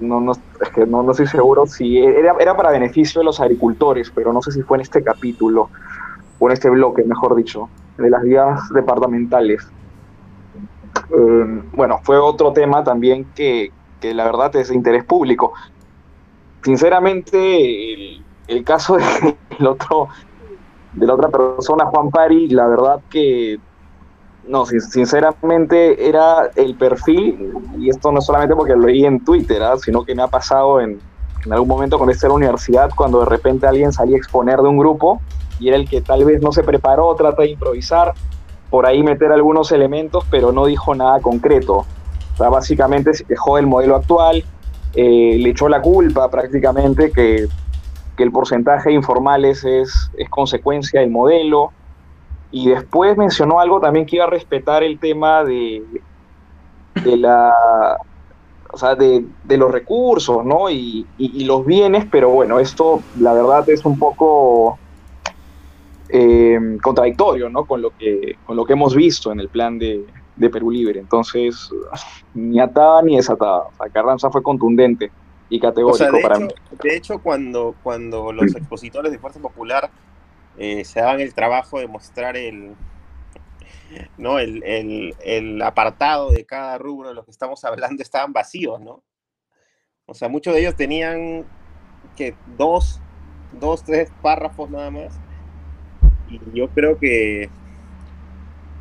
no, 0.00 0.20
no, 0.20 0.32
es 0.32 0.68
que 0.74 0.86
no, 0.86 1.02
no 1.02 1.12
estoy 1.12 1.26
seguro 1.26 1.66
si 1.66 1.98
era, 1.98 2.34
era 2.38 2.56
para 2.56 2.70
beneficio 2.70 3.20
de 3.20 3.24
los 3.24 3.40
agricultores, 3.40 4.10
pero 4.14 4.32
no 4.32 4.42
sé 4.42 4.52
si 4.52 4.62
fue 4.62 4.78
en 4.78 4.82
este 4.82 5.02
capítulo, 5.02 5.70
o 6.38 6.46
en 6.46 6.52
este 6.52 6.70
bloque, 6.70 7.04
mejor 7.04 7.34
dicho, 7.34 7.68
de 7.96 8.10
las 8.10 8.22
vías 8.22 8.68
departamentales. 8.70 9.66
Eh, 11.10 11.62
bueno, 11.72 12.00
fue 12.02 12.18
otro 12.18 12.52
tema 12.52 12.84
también 12.84 13.26
que, 13.34 13.72
que 14.00 14.14
la 14.14 14.24
verdad 14.24 14.54
es 14.56 14.68
de 14.68 14.74
interés 14.74 15.04
público 15.04 15.52
sinceramente, 16.62 17.94
el, 17.94 18.24
el 18.46 18.64
caso 18.64 18.96
del 19.58 19.66
otro, 19.66 20.08
de 20.92 21.06
la 21.06 21.14
otra 21.14 21.28
persona, 21.28 21.86
Juan 21.86 22.10
Pari, 22.10 22.48
la 22.48 22.66
verdad 22.66 23.00
que, 23.08 23.58
no, 24.48 24.66
sin- 24.66 24.80
sinceramente 24.80 26.08
era 26.08 26.50
el 26.56 26.74
perfil, 26.74 27.52
y 27.78 27.88
esto 27.90 28.10
no 28.10 28.20
solamente 28.20 28.54
porque 28.56 28.74
lo 28.74 28.86
leí 28.86 29.04
en 29.04 29.24
Twitter, 29.24 29.62
¿ah? 29.62 29.76
sino 29.78 30.04
que 30.04 30.14
me 30.14 30.22
ha 30.22 30.28
pasado 30.28 30.80
en, 30.80 30.98
en 31.44 31.52
algún 31.52 31.68
momento 31.68 31.98
con 31.98 32.10
esta 32.10 32.30
universidad, 32.30 32.90
cuando 32.96 33.20
de 33.20 33.26
repente 33.26 33.66
alguien 33.66 33.92
salía 33.92 34.16
a 34.16 34.18
exponer 34.18 34.58
de 34.60 34.68
un 34.68 34.78
grupo, 34.78 35.20
y 35.60 35.68
era 35.68 35.76
el 35.76 35.88
que 35.88 36.00
tal 36.00 36.24
vez 36.24 36.42
no 36.42 36.52
se 36.52 36.62
preparó, 36.62 37.14
trata 37.14 37.42
de 37.42 37.50
improvisar, 37.50 38.14
por 38.70 38.86
ahí 38.86 39.02
meter 39.02 39.32
algunos 39.32 39.72
elementos, 39.72 40.24
pero 40.30 40.52
no 40.52 40.66
dijo 40.66 40.94
nada 40.94 41.20
concreto. 41.20 41.78
O 42.34 42.36
sea, 42.36 42.48
básicamente 42.50 43.14
se 43.14 43.24
quejó 43.24 43.56
del 43.56 43.66
modelo 43.66 43.96
actual, 43.96 44.44
eh, 44.94 45.36
le 45.38 45.50
echó 45.50 45.68
la 45.68 45.80
culpa 45.80 46.30
prácticamente 46.30 47.10
que, 47.10 47.48
que 48.16 48.22
el 48.22 48.30
porcentaje 48.30 48.90
de 48.90 48.94
informales 48.94 49.64
es, 49.64 50.10
es 50.16 50.28
consecuencia 50.28 51.00
del 51.00 51.10
modelo. 51.10 51.72
Y 52.50 52.68
después 52.70 53.16
mencionó 53.16 53.60
algo 53.60 53.80
también 53.80 54.06
que 54.06 54.16
iba 54.16 54.24
a 54.26 54.30
respetar 54.30 54.82
el 54.82 54.98
tema 55.00 55.44
de, 55.44 55.82
de 56.94 57.16
la 57.16 57.52
o 58.72 58.76
sea, 58.78 58.94
de, 58.94 59.26
de 59.42 59.56
los 59.56 59.72
recursos, 59.72 60.44
¿no? 60.44 60.70
Y, 60.70 61.10
y- 61.16 61.42
y 61.42 61.44
los 61.46 61.64
bienes, 61.64 62.06
pero 62.10 62.30
bueno, 62.30 62.60
esto 62.60 63.06
la 63.14 63.32
verdad 63.32 63.64
es 63.68 63.84
un 63.84 63.98
poco 63.98 64.80
eh, 66.08 66.58
contradictorio, 66.82 67.48
¿no? 67.50 67.66
Con 67.66 67.82
lo 67.82 67.90
que, 67.92 68.36
con 68.42 68.56
lo 68.56 68.64
que 68.64 68.72
hemos 68.74 68.94
visto 68.94 69.32
en 69.32 69.40
el 69.40 69.50
plan 69.50 69.78
de, 69.78 70.06
de 70.34 70.50
Perú 70.50 70.70
Libre. 70.70 71.00
Entonces, 71.00 71.68
ni 72.32 72.60
atada 72.60 73.02
ni 73.02 73.16
desatada. 73.16 73.60
O 73.60 73.72
sea, 73.76 73.90
Carranza 73.90 74.30
fue 74.30 74.42
contundente 74.42 75.12
y 75.48 75.58
O 75.58 75.60
categórico 75.60 75.94
sea, 75.94 76.10
para 76.22 76.36
hecho, 76.36 76.46
mí. 76.46 76.48
de 76.82 76.96
hecho 76.96 77.22
cuando, 77.22 77.78
cuando 77.82 78.32
los 78.32 78.54
expositores 78.54 79.12
de 79.12 79.18
Fuerza 79.18 79.40
Popular 79.40 79.90
eh, 80.58 80.84
se 80.84 81.00
daban 81.00 81.20
el 81.20 81.34
trabajo 81.34 81.78
de 81.78 81.88
mostrar 81.88 82.36
el, 82.36 82.74
¿no? 84.16 84.38
El, 84.38 84.62
el- 84.64 85.62
apartado 85.62 86.30
de 86.30 86.44
cada 86.44 86.78
rubro 86.78 87.08
de 87.08 87.14
lo 87.14 87.24
que 87.24 87.30
estamos 87.30 87.64
hablando 87.64 88.02
estaban 88.02 88.32
vacíos, 88.32 88.80
¿no? 88.80 89.02
O 90.06 90.14
sea, 90.14 90.28
muchos 90.28 90.54
de 90.54 90.60
ellos 90.60 90.76
tenían 90.76 91.44
que 92.16 92.34
dos, 92.46 93.00
dos, 93.52 93.84
tres 93.84 94.10
párrafos 94.22 94.70
nada 94.70 94.90
más. 94.90 95.14
Y 96.28 96.40
yo 96.58 96.68
creo 96.68 96.98
que, 96.98 97.50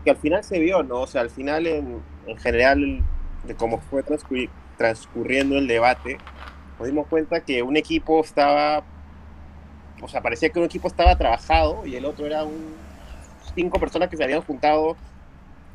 que 0.04 0.12
al 0.12 0.18
final 0.18 0.44
se 0.44 0.60
vio, 0.60 0.84
¿no? 0.84 1.02
O 1.02 1.08
sea, 1.08 1.22
al 1.22 1.30
final 1.30 1.68
en, 1.68 2.02
en 2.26 2.38
general 2.38 3.04
de 3.44 3.56
cómo 3.56 3.80
fue 3.80 4.04
transcurri- 4.04 4.50
transcurriendo 4.78 5.58
el 5.58 5.68
debate, 5.68 6.18
nos 6.80 6.88
dimos 6.88 7.08
cuenta 7.08 7.44
que 7.44 7.62
un 7.64 7.78
equipo 7.78 8.22
estaba, 8.22 8.86
o 10.02 10.08
sea, 10.08 10.22
parecía 10.22 10.50
que 10.50 10.60
un 10.60 10.66
equipo 10.66 10.88
estaba 10.88 11.16
trabajado 11.16 11.86
y 11.86 11.96
el 11.96 12.06
otro 12.06 12.26
era 12.26 12.44
un 12.44 12.76
cinco 13.56 13.80
personas 13.80 14.10
que 14.10 14.18
se 14.18 14.24
habían 14.24 14.42
juntado 14.42 14.96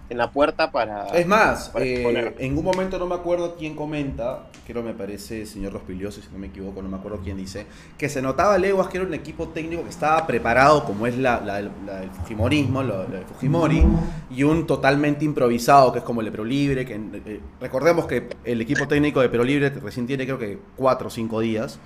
en 0.08 0.18
la 0.18 0.30
puerta 0.30 0.70
para... 0.70 1.06
Es 1.16 1.26
más, 1.26 1.70
para 1.70 1.84
eh, 1.86 2.34
en 2.38 2.58
un 2.58 2.64
momento 2.64 2.98
no 2.98 3.06
me 3.06 3.14
acuerdo 3.14 3.56
quién 3.56 3.74
comenta, 3.74 4.46
creo 4.66 4.82
me 4.82 4.92
parece 4.92 5.40
el 5.42 5.46
señor 5.46 5.72
Rospilioso, 5.72 6.20
si 6.20 6.28
no 6.30 6.38
me 6.38 6.48
equivoco, 6.48 6.82
no 6.82 6.88
me 6.88 6.96
acuerdo 6.98 7.20
quién 7.24 7.38
dice, 7.38 7.66
que 7.96 8.08
se 8.10 8.20
notaba 8.20 8.58
leguas 8.58 8.88
que 8.88 8.98
era 8.98 9.06
un 9.06 9.14
equipo 9.14 9.48
técnico 9.48 9.82
que 9.84 9.88
estaba 9.88 10.26
preparado, 10.26 10.84
como 10.84 11.06
es 11.06 11.16
la, 11.16 11.40
la- 11.40 11.62
la- 11.62 12.02
el 12.02 12.10
Fujimorismo, 12.10 12.82
lo, 12.82 13.04
lo 13.08 13.16
de 13.18 13.24
Fujimori, 13.24 13.82
y 14.30 14.42
un 14.42 14.66
totalmente 14.66 15.24
improvisado, 15.24 15.92
que 15.92 16.00
es 16.00 16.04
como 16.04 16.20
el 16.20 16.26
de 16.26 16.32
Pro 16.32 16.44
Libre, 16.44 16.84
que 16.84 16.94
eh, 16.94 17.40
recordemos 17.60 18.06
que 18.06 18.28
el 18.44 18.60
equipo 18.60 18.86
técnico 18.86 19.20
de 19.22 19.28
Pro 19.30 19.44
Libre 19.44 19.70
recién 19.70 20.06
tiene 20.06 20.24
creo 20.26 20.38
que 20.38 20.58
cuatro 20.76 21.08
o 21.08 21.10
cinco 21.10 21.40
días. 21.40 21.78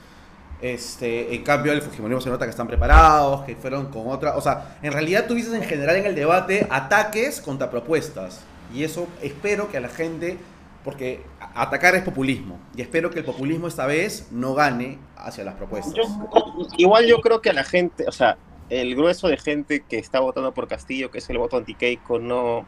Este, 0.62 1.34
en 1.34 1.42
cambio, 1.44 1.72
el 1.72 1.82
Fujimorismo 1.82 2.20
se 2.20 2.30
nota 2.30 2.44
que 2.46 2.50
están 2.50 2.66
preparados, 2.66 3.44
que 3.44 3.56
fueron 3.56 3.86
con 3.86 4.08
otra. 4.08 4.36
O 4.36 4.40
sea, 4.40 4.78
en 4.82 4.92
realidad 4.92 5.26
tuvieses 5.26 5.52
en 5.52 5.62
general 5.62 5.96
en 5.96 6.06
el 6.06 6.14
debate 6.14 6.66
ataques 6.70 7.40
contra 7.40 7.70
propuestas. 7.70 8.40
Y 8.74 8.82
eso 8.84 9.06
espero 9.22 9.70
que 9.70 9.76
a 9.76 9.80
la 9.80 9.88
gente. 9.88 10.38
Porque 10.82 11.20
atacar 11.56 11.96
es 11.96 12.04
populismo. 12.04 12.60
Y 12.76 12.80
espero 12.80 13.10
que 13.10 13.18
el 13.18 13.24
populismo 13.24 13.66
esta 13.66 13.86
vez 13.86 14.28
no 14.30 14.54
gane 14.54 14.98
hacia 15.16 15.42
las 15.42 15.54
propuestas. 15.56 15.94
Yo- 15.94 16.68
igual 16.76 17.06
yo 17.06 17.20
creo 17.20 17.40
que 17.40 17.50
a 17.50 17.52
la 17.52 17.64
gente, 17.64 18.04
o 18.06 18.12
sea, 18.12 18.36
el 18.70 18.94
grueso 18.94 19.26
de 19.26 19.36
gente 19.36 19.80
que 19.88 19.98
está 19.98 20.20
votando 20.20 20.54
por 20.54 20.68
Castillo, 20.68 21.10
que 21.10 21.18
es 21.18 21.28
el 21.28 21.38
voto 21.38 21.56
anti-Keiko, 21.56 22.20
no, 22.20 22.66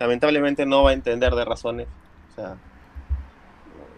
lamentablemente 0.00 0.66
no 0.66 0.82
va 0.82 0.90
a 0.90 0.92
entender 0.94 1.32
de 1.34 1.44
razones. 1.44 1.86
O 2.32 2.34
sea, 2.34 2.56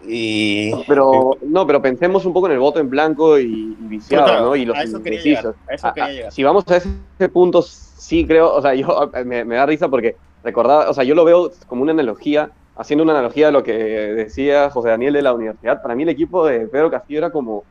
y... 0.07 0.71
Pero, 0.87 1.37
no, 1.41 1.67
pero 1.67 1.81
pensemos 1.81 2.25
un 2.25 2.33
poco 2.33 2.47
en 2.47 2.53
el 2.53 2.59
voto 2.59 2.79
en 2.79 2.89
blanco 2.89 3.37
y, 3.39 3.43
y 3.79 3.87
viciado, 3.87 4.25
Claro, 4.25 4.45
¿no? 4.45 4.55
Y 4.55 4.65
los 4.65 4.77
a 4.77 4.83
eso 4.83 5.01
quería 5.01 5.19
indecisos. 5.19 5.55
llegar, 5.55 5.71
a 5.71 5.75
eso 5.75 5.93
quería 5.93 6.11
llegar. 6.11 6.31
Si 6.31 6.43
vamos 6.43 6.63
a 6.67 6.77
ese 6.77 7.29
punto, 7.31 7.61
sí 7.61 8.25
creo, 8.25 8.53
o 8.53 8.61
sea, 8.61 8.73
yo 8.75 9.11
me, 9.25 9.43
me 9.45 9.55
da 9.55 9.65
risa 9.65 9.89
porque 9.89 10.15
recordaba, 10.43 10.89
o 10.89 10.93
sea, 10.93 11.03
yo 11.03 11.15
lo 11.15 11.25
veo 11.25 11.51
como 11.67 11.81
una 11.83 11.91
analogía, 11.91 12.51
haciendo 12.75 13.03
una 13.03 13.13
analogía 13.13 13.49
a 13.49 13.51
lo 13.51 13.63
que 13.63 13.73
decía 13.73 14.69
José 14.69 14.89
Daniel 14.89 15.13
de 15.13 15.21
la 15.21 15.33
universidad. 15.33 15.81
Para 15.81 15.95
mí 15.95 16.03
el 16.03 16.09
equipo 16.09 16.45
de 16.45 16.67
Pedro 16.67 16.89
Castillo 16.89 17.19
era 17.19 17.31
como, 17.31 17.63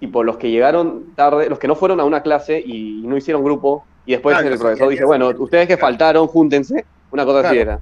tipo, 0.00 0.22
los 0.22 0.36
que 0.36 0.50
llegaron 0.50 1.14
tarde, 1.14 1.48
los 1.48 1.58
que 1.58 1.68
no 1.68 1.74
fueron 1.74 2.00
a 2.00 2.04
una 2.04 2.22
clase 2.22 2.60
y 2.64 3.02
no 3.04 3.16
hicieron 3.16 3.42
grupo, 3.42 3.84
y 4.04 4.12
después 4.12 4.36
Claro, 4.36 4.52
el 4.52 4.58
profesor 4.58 4.88
dice, 4.88 5.04
bueno, 5.04 5.28
ustedes 5.38 5.68
que 5.68 5.76
claro. 5.76 5.92
faltaron, 5.92 6.26
júntense, 6.26 6.84
una 7.10 7.24
cosa 7.24 7.48
así 7.48 7.58
era. 7.58 7.80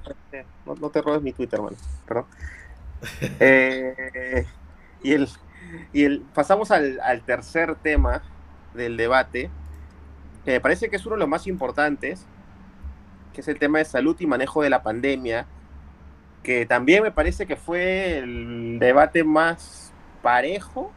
No, 0.65 0.75
no 0.75 0.89
te 0.89 1.01
robes 1.01 1.21
mi 1.21 1.31
Twitter, 1.31 1.57
hermano. 1.57 1.77
Perdón. 2.05 2.25
Eh, 3.39 4.45
y 5.03 5.13
el, 5.13 5.29
y 5.93 6.03
el, 6.03 6.21
pasamos 6.33 6.71
al, 6.71 7.21
tercer 7.25 7.75
tema 7.75 8.23
del 8.73 8.97
debate, 8.97 9.49
que 10.45 10.51
me 10.51 10.61
parece 10.61 10.89
que 10.89 10.95
es 10.95 11.05
uno 11.05 11.15
de 11.15 11.19
los 11.19 11.29
más 11.29 11.47
importantes, 11.47 12.25
que 13.33 13.41
es 13.41 13.47
el 13.47 13.59
tema 13.59 13.79
de 13.79 13.85
salud 13.85 14.15
y 14.19 14.25
manejo 14.25 14.61
de 14.61 14.69
la 14.69 14.83
pandemia, 14.83 15.45
que 16.43 16.65
también 16.65 17.03
me 17.03 17.11
parece 17.11 17.45
que 17.45 17.55
fue 17.55 18.17
el 18.19 18.79
debate 18.79 19.23
más 19.23 19.93
parejo, 20.21 20.91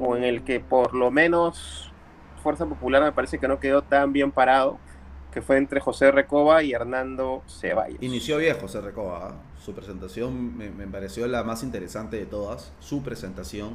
o 0.00 0.16
en 0.16 0.24
el 0.24 0.42
que 0.42 0.60
por 0.60 0.94
lo 0.94 1.10
menos 1.10 1.92
Fuerza 2.42 2.66
Popular 2.66 3.02
me 3.02 3.12
parece 3.12 3.38
que 3.38 3.48
no 3.48 3.60
quedó 3.60 3.82
tan 3.82 4.12
bien 4.12 4.32
parado, 4.32 4.78
que 5.32 5.40
fue 5.40 5.56
entre 5.56 5.80
José 5.80 6.10
Recoba 6.10 6.62
y 6.62 6.72
Hernando 6.72 7.42
Ceballos. 7.46 8.02
Inició 8.02 8.36
bien 8.38 8.58
José 8.60 8.80
Recoba. 8.80 9.28
¿ah? 9.28 9.51
Su 9.64 9.74
presentación 9.74 10.56
me, 10.56 10.70
me 10.70 10.88
pareció 10.88 11.26
la 11.28 11.44
más 11.44 11.62
interesante 11.62 12.16
de 12.16 12.26
todas. 12.26 12.72
Su 12.80 13.02
presentación, 13.02 13.74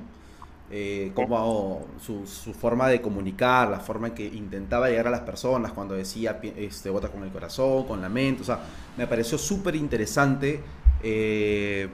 eh, 0.69 1.11
como 1.15 1.87
su, 2.01 2.27
su 2.27 2.53
forma 2.53 2.89
de 2.89 3.01
comunicar, 3.01 3.69
la 3.69 3.79
forma 3.79 4.07
en 4.07 4.13
que 4.13 4.25
intentaba 4.25 4.89
llegar 4.89 5.07
a 5.07 5.11
las 5.11 5.21
personas 5.21 5.71
cuando 5.71 5.95
decía 5.95 6.41
este, 6.57 6.89
vota 6.89 7.07
con 7.07 7.23
el 7.23 7.29
corazón, 7.31 7.85
con 7.85 8.01
la 8.01 8.09
mente. 8.09 8.41
O 8.41 8.45
sea, 8.45 8.59
me 8.97 9.07
pareció 9.07 9.37
súper 9.37 9.77
interesante 9.77 10.59
eh, 11.03 11.87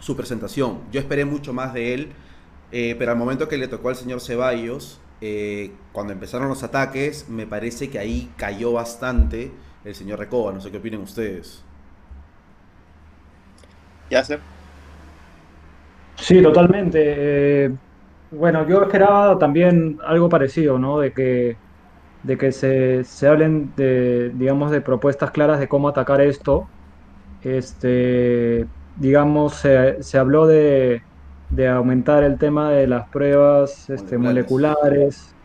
su 0.00 0.16
presentación. 0.16 0.80
Yo 0.90 0.98
esperé 0.98 1.24
mucho 1.24 1.52
más 1.52 1.72
de 1.72 1.94
él, 1.94 2.12
eh, 2.72 2.96
pero 2.98 3.12
al 3.12 3.18
momento 3.18 3.46
que 3.46 3.58
le 3.58 3.68
tocó 3.68 3.90
al 3.90 3.96
señor 3.96 4.20
Ceballos, 4.20 5.00
cuando 5.92 6.14
empezaron 6.14 6.48
los 6.48 6.62
ataques, 6.64 7.28
me 7.28 7.46
parece 7.46 7.90
que 7.90 7.98
ahí 7.98 8.32
cayó 8.36 8.72
bastante 8.72 9.52
el 9.84 9.94
señor 9.94 10.18
Recoba. 10.18 10.52
No 10.52 10.60
sé 10.60 10.70
qué 10.72 10.78
opinen 10.78 11.02
ustedes. 11.02 11.62
Yasser. 14.10 14.46
Sí, 16.16 16.42
totalmente. 16.42 16.98
Eh, 17.66 17.78
bueno, 18.30 18.66
yo 18.68 18.82
esperaba 18.82 19.38
también 19.38 19.98
algo 20.04 20.28
parecido, 20.28 20.78
¿no? 20.78 20.98
De 20.98 21.12
que, 21.12 21.60
de 22.22 22.38
que 22.38 22.52
se, 22.52 23.04
se 23.04 23.28
hablen 23.28 23.74
de, 23.76 24.30
digamos, 24.34 24.70
de 24.72 24.82
propuestas 24.82 25.30
claras 25.32 25.60
de 25.60 25.68
cómo 25.68 25.88
atacar 25.88 26.20
esto. 26.20 26.72
Este, 27.42 28.70
digamos, 28.94 29.56
se, 29.56 30.02
se 30.02 30.18
habló 30.18 30.46
de, 30.46 31.06
de 31.48 31.68
aumentar 31.68 32.24
el 32.24 32.38
tema 32.38 32.70
de 32.72 32.86
las 32.88 33.08
pruebas 33.10 33.90
este, 33.90 34.18
Moleculares. 34.18 35.36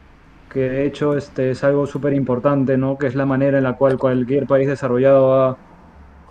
que 0.49 0.69
de 0.69 0.85
hecho 0.85 1.17
este, 1.17 1.51
es 1.51 1.63
algo 1.63 1.87
súper 1.87 2.13
importante, 2.13 2.77
¿no? 2.77 2.97
Que 2.97 3.07
es 3.07 3.15
la 3.15 3.25
manera 3.25 3.57
en 3.57 3.63
la 3.65 3.77
cual 3.77 3.97
cualquier 3.97 4.47
país 4.47 4.67
desarrollado 4.67 5.33
ha, 5.35 5.59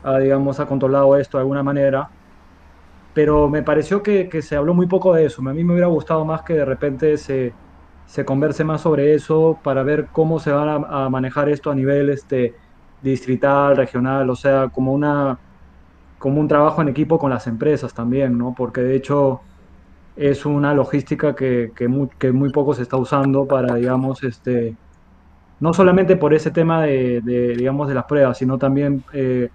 ha, 0.02 0.18
digamos, 0.18 0.60
ha 0.60 0.66
controlado 0.66 1.16
esto 1.16 1.38
de 1.38 1.42
alguna 1.42 1.62
manera 1.62 2.10
pero 3.14 3.48
me 3.48 3.62
pareció 3.62 4.02
que, 4.02 4.28
se 4.42 4.56
habló 4.56 4.74
muy 4.74 4.86
poco 4.86 5.14
de 5.14 5.26
eso. 5.26 5.40
A 5.48 5.54
mí 5.54 5.64
me 5.64 5.72
hubiera 5.72 5.86
gustado 5.86 6.24
más 6.24 6.42
que 6.42 6.54
de 6.54 6.64
repente 6.64 7.16
se, 7.16 7.54
se 8.06 8.24
converse 8.24 8.64
más 8.64 8.80
sobre 8.82 9.14
eso 9.14 9.58
para 9.62 9.84
ver 9.84 10.08
cómo 10.12 10.40
se 10.40 10.52
va 10.52 10.74
a, 10.74 11.08
manejar 11.08 11.48
esto 11.48 11.70
a 11.70 11.74
nivel 11.76 12.10
este, 12.10 12.54
distrital, 13.02 13.76
regional, 13.76 14.28
o 14.28 14.36
sea, 14.36 14.68
como, 14.68 14.92
una, 14.92 15.38
como 16.18 16.40
un 16.40 16.48
trabajo 16.48 16.82
en 16.82 16.88
equipo 16.88 17.18
con 17.18 17.30
las 17.30 17.46
empresas 17.46 17.94
también, 17.94 18.36
¿no? 18.36 18.52
Porque 18.56 18.80
de 18.80 18.96
hecho 18.96 19.40
es 20.16 20.44
una 20.44 20.74
logística 20.74 21.34
que, 21.34 21.72
que 21.74 22.32
muy 22.32 22.50
poco 22.50 22.74
se 22.74 22.82
está 22.82 22.96
usando 22.96 23.46
para, 23.46 23.76
digamos, 23.76 24.24
este, 24.24 24.76
no 25.60 25.72
solamente 25.72 26.16
por 26.16 26.34
ese 26.34 26.50
tema 26.50 26.82
de, 26.82 27.20
de 27.20 27.54
digamos, 27.56 27.88
de 27.88 27.94
las 27.94 28.04
pruebas, 28.04 28.38
sino 28.38 28.58
también... 28.58 29.04
Eh, 29.12 29.50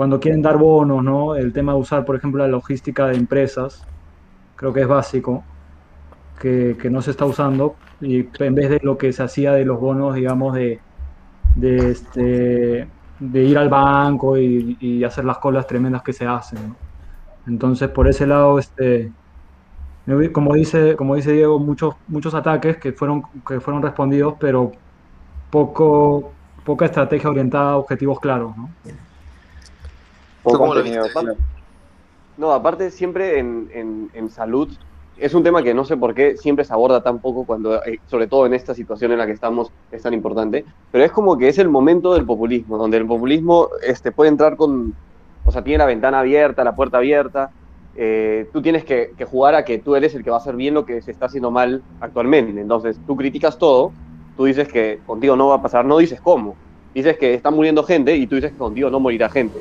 cuando 0.00 0.18
quieren 0.18 0.40
dar 0.40 0.56
bonos, 0.56 1.04
¿no? 1.04 1.36
El 1.36 1.52
tema 1.52 1.74
de 1.74 1.78
usar, 1.78 2.06
por 2.06 2.16
ejemplo, 2.16 2.42
la 2.42 2.48
logística 2.48 3.06
de 3.08 3.16
empresas, 3.16 3.86
creo 4.56 4.72
que 4.72 4.80
es 4.80 4.88
básico, 4.88 5.44
que, 6.40 6.74
no 6.90 7.02
se 7.02 7.10
está 7.10 7.26
usando, 7.26 7.76
y 8.00 8.26
en 8.38 8.54
vez 8.54 8.70
de 8.70 8.80
lo 8.82 8.96
que 8.96 9.12
se 9.12 9.22
hacía 9.22 9.52
de 9.52 9.66
los 9.66 9.78
bonos, 9.78 10.14
digamos, 10.14 10.54
de, 10.54 10.80
de, 11.54 11.90
este, 11.90 12.88
de 13.18 13.44
ir 13.44 13.58
al 13.58 13.68
banco 13.68 14.38
y, 14.38 14.78
y, 14.80 15.04
hacer 15.04 15.26
las 15.26 15.36
colas 15.36 15.66
tremendas 15.66 16.02
que 16.02 16.14
se 16.14 16.26
hacen. 16.26 16.70
¿no? 16.70 16.76
Entonces, 17.46 17.90
por 17.90 18.08
ese 18.08 18.26
lado, 18.26 18.58
este, 18.58 19.12
como, 20.32 20.54
dice, 20.54 20.96
como 20.96 21.14
dice 21.14 21.32
Diego, 21.32 21.58
muchos, 21.58 21.94
muchos 22.08 22.32
ataques 22.32 22.78
que 22.78 22.94
fueron, 22.94 23.22
que 23.46 23.60
fueron 23.60 23.82
respondidos, 23.82 24.36
pero 24.40 24.72
poco, 25.50 26.32
poca 26.64 26.86
estrategia 26.86 27.28
orientada 27.28 27.72
a 27.72 27.76
objetivos 27.76 28.18
claros. 28.18 28.56
¿no? 28.56 28.70
¿Cómo 30.42 30.74
lo 30.74 30.82
viste? 30.82 30.98
No, 32.36 32.52
aparte 32.52 32.90
siempre 32.90 33.38
en, 33.38 33.68
en, 33.74 34.10
en, 34.14 34.30
salud 34.30 34.68
es 35.18 35.34
un 35.34 35.42
tema 35.42 35.62
que 35.62 35.74
no 35.74 35.84
sé 35.84 35.98
por 35.98 36.14
qué 36.14 36.38
siempre 36.38 36.64
se 36.64 36.72
aborda 36.72 37.02
tan 37.02 37.18
poco 37.18 37.44
cuando, 37.44 37.84
eh, 37.84 38.00
sobre 38.06 38.26
todo 38.26 38.46
en 38.46 38.54
esta 38.54 38.74
situación 38.74 39.12
en 39.12 39.18
la 39.18 39.26
que 39.26 39.32
estamos, 39.32 39.70
es 39.92 40.02
tan 40.02 40.14
importante, 40.14 40.64
pero 40.90 41.04
es 41.04 41.12
como 41.12 41.36
que 41.36 41.48
es 41.48 41.58
el 41.58 41.68
momento 41.68 42.14
del 42.14 42.24
populismo, 42.24 42.78
donde 42.78 42.96
el 42.96 43.06
populismo 43.06 43.68
este, 43.86 44.12
puede 44.12 44.30
entrar 44.30 44.56
con, 44.56 44.94
o 45.44 45.52
sea, 45.52 45.62
tiene 45.62 45.78
la 45.78 45.86
ventana 45.86 46.20
abierta, 46.20 46.64
la 46.64 46.74
puerta 46.74 46.96
abierta, 46.96 47.50
eh, 47.94 48.48
tú 48.54 48.62
tienes 48.62 48.84
que, 48.84 49.12
que, 49.18 49.26
jugar 49.26 49.54
a 49.54 49.64
que 49.66 49.78
tú 49.78 49.94
eres 49.94 50.14
el 50.14 50.24
que 50.24 50.30
va 50.30 50.36
a 50.36 50.40
hacer 50.40 50.56
bien 50.56 50.72
lo 50.72 50.86
que 50.86 51.02
se 51.02 51.10
está 51.10 51.26
haciendo 51.26 51.50
mal 51.50 51.82
actualmente, 52.00 52.58
entonces 52.58 52.98
tú 53.06 53.16
criticas 53.16 53.58
todo, 53.58 53.92
tú 54.38 54.46
dices 54.46 54.68
que 54.68 55.00
contigo 55.04 55.36
no 55.36 55.48
va 55.48 55.56
a 55.56 55.62
pasar, 55.62 55.84
no 55.84 55.98
dices 55.98 56.22
cómo, 56.22 56.56
dices 56.94 57.18
que 57.18 57.34
está 57.34 57.50
muriendo 57.50 57.82
gente 57.82 58.16
y 58.16 58.26
tú 58.26 58.36
dices 58.36 58.52
que 58.52 58.58
contigo 58.58 58.88
no 58.88 59.00
morirá 59.00 59.28
gente 59.28 59.58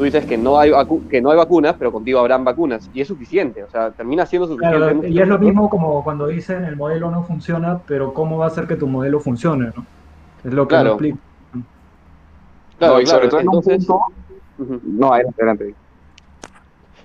tú 0.00 0.04
dices 0.04 0.24
que 0.24 0.38
no 0.38 0.58
hay 0.58 0.72
que 1.10 1.20
no 1.20 1.30
hay 1.30 1.36
vacunas, 1.36 1.76
pero 1.78 1.92
contigo 1.92 2.20
habrán 2.20 2.42
vacunas 2.42 2.88
y 2.94 3.02
es 3.02 3.08
suficiente, 3.08 3.62
o 3.62 3.68
sea, 3.68 3.90
termina 3.90 4.24
siendo 4.24 4.48
suficiente. 4.48 4.78
Claro, 4.78 5.06
y 5.06 5.20
es 5.20 5.28
lo 5.28 5.38
mismo 5.38 5.68
como 5.68 6.02
cuando 6.02 6.26
dicen 6.26 6.64
el 6.64 6.74
modelo 6.74 7.10
no 7.10 7.22
funciona, 7.24 7.78
pero 7.86 8.14
cómo 8.14 8.38
va 8.38 8.46
a 8.46 8.48
hacer 8.48 8.66
que 8.66 8.76
tu 8.76 8.86
modelo 8.86 9.20
funcione, 9.20 9.72
¿no? 9.76 9.84
Es 10.42 10.54
lo 10.54 10.66
que 10.66 10.68
claro. 10.70 10.84
lo 10.84 10.90
explico. 10.92 11.18
Claro, 12.78 12.94
no, 12.94 13.00
y 13.02 13.06
sobre 13.06 13.28
todo 13.28 13.40
entonces... 13.40 13.74
en 13.74 13.92
un 13.92 14.00
punto... 14.58 14.80
No, 14.86 15.12
adelante, 15.12 15.42
adelante. 15.42 15.74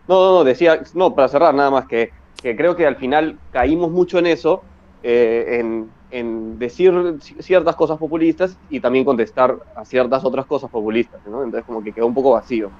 No, 0.07 0.15
no, 0.15 0.31
no, 0.35 0.43
decía, 0.45 0.79
no, 0.93 1.13
para 1.13 1.27
cerrar 1.27 1.53
nada 1.53 1.71
más 1.71 1.87
que 1.87 2.11
que 2.45 2.55
creo 2.55 2.75
que 2.75 2.85
al 2.85 2.95
final 2.95 3.39
caímos 3.51 3.89
mucho 3.89 4.19
en 4.19 4.27
eso, 4.27 4.61
eh, 5.01 5.57
en, 5.59 5.89
en 6.15 6.57
decir 6.57 6.93
ciertas 7.39 7.75
cosas 7.75 7.97
populistas 7.97 8.57
y 8.69 8.79
también 8.79 9.03
contestar 9.03 9.57
a 9.75 9.83
ciertas 9.83 10.23
otras 10.23 10.45
cosas 10.45 10.69
populistas, 10.69 11.19
¿no? 11.27 11.43
Entonces 11.43 11.65
como 11.65 11.83
que 11.83 11.91
quedó 11.91 12.07
un 12.07 12.13
poco 12.13 12.31
vacío. 12.31 12.71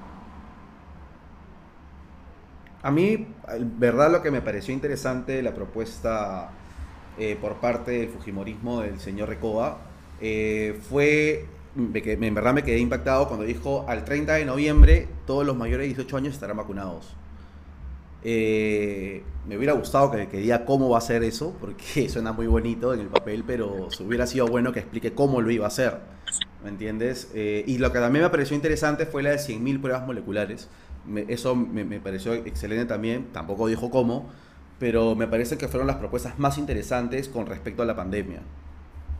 A 2.82 2.90
mí, 2.90 3.26
verdad, 3.78 4.10
lo 4.10 4.22
que 4.22 4.30
me 4.30 4.40
pareció 4.40 4.72
interesante 4.72 5.42
la 5.42 5.52
propuesta 5.52 6.50
eh, 7.18 7.36
por 7.38 7.56
parte 7.56 7.90
del 7.90 8.08
Fujimorismo 8.08 8.80
del 8.80 8.98
señor 9.00 9.28
Recoba 9.28 9.78
eh, 10.20 10.80
fue 10.88 11.46
que 11.92 12.12
en 12.12 12.34
verdad 12.34 12.54
me 12.54 12.62
quedé 12.62 12.78
impactado 12.78 13.28
cuando 13.28 13.44
dijo 13.44 13.84
al 13.86 14.06
30 14.06 14.32
de 14.32 14.46
noviembre 14.46 15.08
todos 15.26 15.44
los 15.44 15.56
mayores 15.56 15.84
de 15.84 15.88
18 15.88 16.16
años 16.16 16.34
estarán 16.34 16.56
vacunados. 16.56 17.14
Eh, 18.28 19.22
me 19.46 19.56
hubiera 19.56 19.72
gustado 19.74 20.10
que, 20.10 20.26
que, 20.26 20.38
diga 20.38 20.64
cómo 20.64 20.88
va 20.88 20.98
a 20.98 21.00
ser 21.00 21.22
eso, 21.22 21.54
porque 21.60 22.08
suena 22.08 22.32
muy 22.32 22.48
bonito 22.48 22.92
en 22.92 22.98
el 22.98 23.06
papel, 23.06 23.44
pero 23.46 23.86
hubiera 24.04 24.26
sido 24.26 24.48
bueno 24.48 24.72
que 24.72 24.80
explique 24.80 25.12
cómo 25.12 25.40
lo 25.40 25.52
iba 25.52 25.64
a 25.64 25.68
hacer. 25.68 26.00
¿Me 26.64 26.70
entiendes? 26.70 27.30
Eh, 27.36 27.62
y 27.68 27.78
lo 27.78 27.92
que 27.92 28.00
también 28.00 28.24
me 28.24 28.30
pareció 28.30 28.56
interesante 28.56 29.06
fue 29.06 29.22
la 29.22 29.30
de 29.30 29.36
100.000 29.36 29.80
pruebas 29.80 30.04
moleculares. 30.04 30.68
Eso 31.28 31.54
me, 31.54 31.84
me, 31.84 32.00
pareció 32.00 32.34
excelente 32.34 32.86
también, 32.86 33.26
tampoco 33.32 33.68
dijo 33.68 33.90
cómo, 33.90 34.28
pero 34.80 35.14
me 35.14 35.28
parece 35.28 35.56
que 35.56 35.68
fueron 35.68 35.86
las 35.86 35.96
propuestas 35.96 36.36
más 36.40 36.58
interesantes 36.58 37.28
con 37.28 37.46
respecto 37.46 37.84
a 37.84 37.86
la 37.86 37.94
pandemia. 37.94 38.40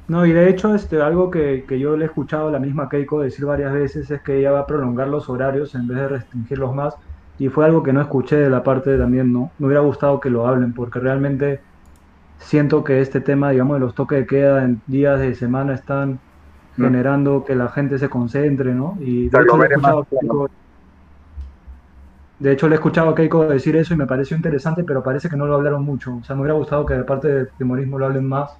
No, 0.09 0.27
y 0.27 0.33
de 0.33 0.51
hecho, 0.51 0.75
este, 0.75 1.01
algo 1.01 1.31
que, 1.31 1.65
que, 1.69 1.79
yo 1.79 1.97
le 1.97 2.07
he 2.07 2.09
escuchado 2.09 2.49
a 2.49 2.51
la 2.51 2.59
misma 2.59 2.89
Keiko 2.89 3.21
decir 3.21 3.45
varias 3.45 3.73
veces 3.73 4.11
es 4.11 4.21
que 4.23 4.41
ella 4.41 4.51
va 4.51 4.61
a 4.61 4.67
prolongar 4.67 5.07
los 5.07 5.29
horarios 5.29 5.77
en 5.77 5.87
vez 5.87 5.97
de 5.97 6.09
restringirlos 6.09 6.75
más. 6.75 6.97
Y 7.39 7.49
fue 7.49 7.67
algo 7.67 7.83
que 7.83 7.93
no 7.93 8.01
escuché 8.01 8.37
de 8.37 8.51
la 8.51 8.63
parte 8.63 8.97
también, 8.97 9.33
¿no? 9.33 9.51
Me 9.59 9.67
hubiera 9.67 9.83
gustado 9.83 10.21
que 10.21 10.31
lo 10.31 10.47
hablen, 10.47 10.73
porque 10.73 10.99
realmente 11.01 11.61
siento 12.39 12.85
que 12.85 13.01
este 13.01 13.21
tema, 13.21 13.51
digamos, 13.51 13.77
de 13.77 13.81
los 13.81 13.95
toques 13.95 14.21
de 14.21 14.27
queda 14.27 14.65
en 14.65 14.81
días 14.87 15.21
de 15.21 15.35
semana 15.35 15.75
están 15.75 16.19
mm. 16.77 16.83
generando 16.83 17.45
que 17.45 17.55
la 17.55 17.69
gente 17.69 17.99
se 17.99 18.09
concentre, 18.09 18.75
¿no? 18.75 18.97
Y 19.01 19.29
de 19.29 19.39
hecho, 19.43 19.59
le 19.59 19.67
he 19.67 19.69
escuchado 19.69 20.01
a 20.01 20.07
Keiko, 20.07 20.51
de 22.39 22.53
hecho, 22.53 22.69
le 22.69 22.75
he 22.75 22.79
escuchado 22.79 23.11
a 23.11 23.15
Keiko 23.15 23.47
decir 23.47 23.77
eso 23.77 23.95
y 23.95 23.97
me 23.97 24.07
pareció 24.07 24.37
interesante, 24.37 24.85
pero 24.85 25.03
parece 25.03 25.29
que 25.29 25.37
no 25.37 25.47
lo 25.47 25.55
hablaron 25.55 25.85
mucho. 25.85 26.17
O 26.17 26.25
sea, 26.25 26.37
me 26.37 26.43
hubiera 26.43 26.55
gustado 26.55 26.85
que 26.85 26.95
de 26.95 27.05
parte 27.05 27.29
del 27.29 27.49
timorismo 27.59 27.99
lo 27.99 28.07
hablen 28.07 28.29
más 28.29 28.57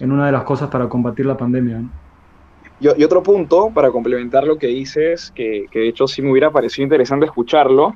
en 0.00 0.12
una 0.12 0.26
de 0.26 0.32
las 0.32 0.42
cosas 0.44 0.68
para 0.68 0.88
combatir 0.88 1.26
la 1.26 1.36
pandemia. 1.36 1.78
¿no? 1.78 2.03
Y, 2.80 3.00
y, 3.00 3.04
otro 3.04 3.22
punto, 3.22 3.70
para 3.72 3.90
complementar 3.90 4.44
lo 4.44 4.58
que 4.58 4.66
dices, 4.66 5.32
que, 5.34 5.66
que, 5.70 5.80
de 5.80 5.88
hecho 5.88 6.06
sí 6.06 6.22
me 6.22 6.30
hubiera 6.30 6.50
parecido 6.50 6.84
interesante 6.84 7.26
escucharlo, 7.26 7.94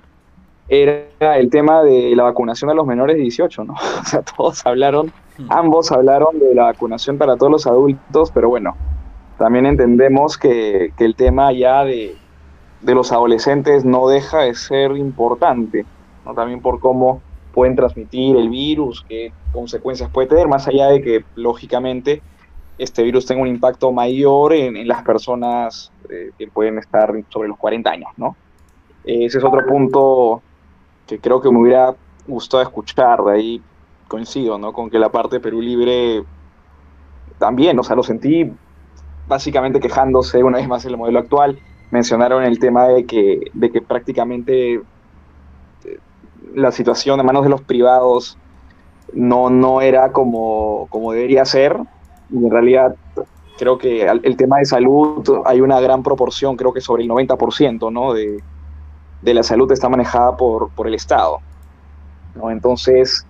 era 0.69 1.39
el 1.39 1.49
tema 1.51 1.83
de 1.83 2.15
la 2.15 2.25
vacunación 2.25 2.71
a 2.71 2.75
los 2.75 2.87
menores 2.87 3.17
de 3.17 3.23
18, 3.23 3.65
¿no? 3.65 3.75
O 4.01 4.05
sea, 4.05 4.23
todos 4.23 4.65
hablaron, 4.67 5.13
ambos 5.49 5.91
hablaron 5.91 6.39
de 6.39 6.55
la 6.55 6.65
vacunación 6.65 7.19
para 7.19 7.37
todos 7.37 7.51
los 7.51 7.67
adultos, 7.67 8.31
pero 8.33 8.49
bueno, 8.49 8.77
también 9.39 9.67
entendemos 9.67 10.37
que, 10.37 10.93
que 10.97 11.05
el 11.05 11.15
tema 11.15 11.53
ya 11.53 11.85
de, 11.85 12.17
de, 12.83 12.95
los 12.95 13.13
adolescentes 13.13 13.85
no 13.85 14.09
deja 14.09 14.41
de 14.41 14.55
ser 14.55 14.93
importante, 14.93 15.87
¿no? 16.27 16.35
También 16.35 16.61
por 16.61 16.81
cómo 16.81 17.23
pueden 17.53 17.75
transmitir 17.75 18.37
el 18.37 18.51
virus, 18.51 19.05
qué 19.09 19.33
consecuencias 19.53 20.11
puede 20.11 20.29
tener, 20.29 20.49
más 20.49 20.69
allá 20.69 20.89
de 20.89 21.01
que, 21.01 21.25
lógicamente, 21.35 22.21
este 22.79 23.03
virus 23.03 23.27
tenga 23.27 23.43
un 23.43 23.49
impacto 23.49 23.93
mayor 23.93 24.53
en, 24.53 24.77
en 24.77 24.89
las 24.89 25.03
personas 25.03 25.93
eh, 26.09 26.31
que 26.39 26.47
pueden 26.49 26.79
estar 26.79 27.13
sobre 27.29 27.49
los 27.49 27.59
40 27.59 27.91
años, 27.91 28.11
¿no? 28.17 28.37
Ese 29.05 29.39
es 29.39 29.45
otro 29.45 29.67
punto 29.67 30.43
que 31.07 31.19
creo 31.19 31.41
que 31.41 31.51
me 31.51 31.59
hubiera 31.59 31.95
gustado 32.27 32.63
escuchar, 32.63 33.23
de 33.25 33.33
ahí 33.33 33.63
coincido, 34.07 34.59
¿no? 34.59 34.73
Con 34.73 34.91
que 34.91 34.99
la 34.99 35.11
parte 35.11 35.37
de 35.37 35.41
Perú 35.41 35.61
Libre 35.61 36.23
también, 37.39 37.79
o 37.79 37.83
sea, 37.83 37.97
lo 37.97 38.03
sentí 38.03 38.51
básicamente 39.27 39.81
quejándose 39.81 40.43
una 40.43 40.59
vez 40.59 40.69
más 40.69 40.83
del 40.85 40.97
modelo 40.97 41.19
actual, 41.19 41.59
mencionaron 41.91 42.45
el 42.45 42.59
tema 42.59 42.87
de 42.89 43.07
que, 43.07 43.51
de 43.53 43.71
que 43.71 43.81
prácticamente 43.81 44.83
la 46.55 46.73
situación 46.73 47.21
a 47.21 47.23
manos 47.23 47.45
de 47.45 47.51
los 47.51 47.63
privados 47.63 48.39
no, 49.13 49.51
no 49.51 49.81
era 49.81 50.13
como, 50.13 50.87
como 50.91 51.13
debería 51.13 51.45
ser. 51.45 51.79
Y 52.31 52.37
en 52.37 52.51
realidad 52.51 52.95
creo 53.59 53.79
que 53.79 54.07
el 54.07 54.37
tema 54.37 54.59
de 54.59 54.65
salud 54.65 55.43
hay 55.45 55.61
una 55.61 55.81
gran 55.81 56.03
proporción, 56.03 56.57
creo 56.57 56.73
que 56.73 56.81
sobre 56.81 57.03
el 57.03 57.09
90%, 57.09 57.93
¿no? 57.93 58.13
De, 58.13 58.41
de 59.23 59.35
la 59.35 59.43
salud 59.43 59.71
está 59.73 59.89
manejada 59.89 60.37
por, 60.37 60.71
por 60.71 60.87
el 60.87 60.95
Estado. 60.95 61.39
¿no? 62.35 62.51
Entonces, 62.51 63.27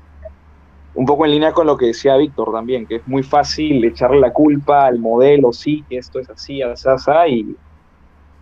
un 0.94 1.06
poco 1.06 1.24
en 1.24 1.32
línea 1.32 1.52
con 1.52 1.66
lo 1.66 1.76
que 1.76 1.87
decía 1.87 2.16
Víctor 2.16 2.52
también, 2.52 2.87
que 2.87 2.96
es 2.96 3.08
muy 3.08 3.22
fácil 3.22 3.84
echarle 3.84 4.20
la 4.20 4.32
culpa 4.32 4.87
al 4.87 4.98
modelo, 4.98 5.52
sí, 5.52 5.84
que 5.88 5.98
esto 5.98 6.18
es 6.18 6.28
así, 6.28 6.62
así, 6.62 6.88
así 6.88 7.56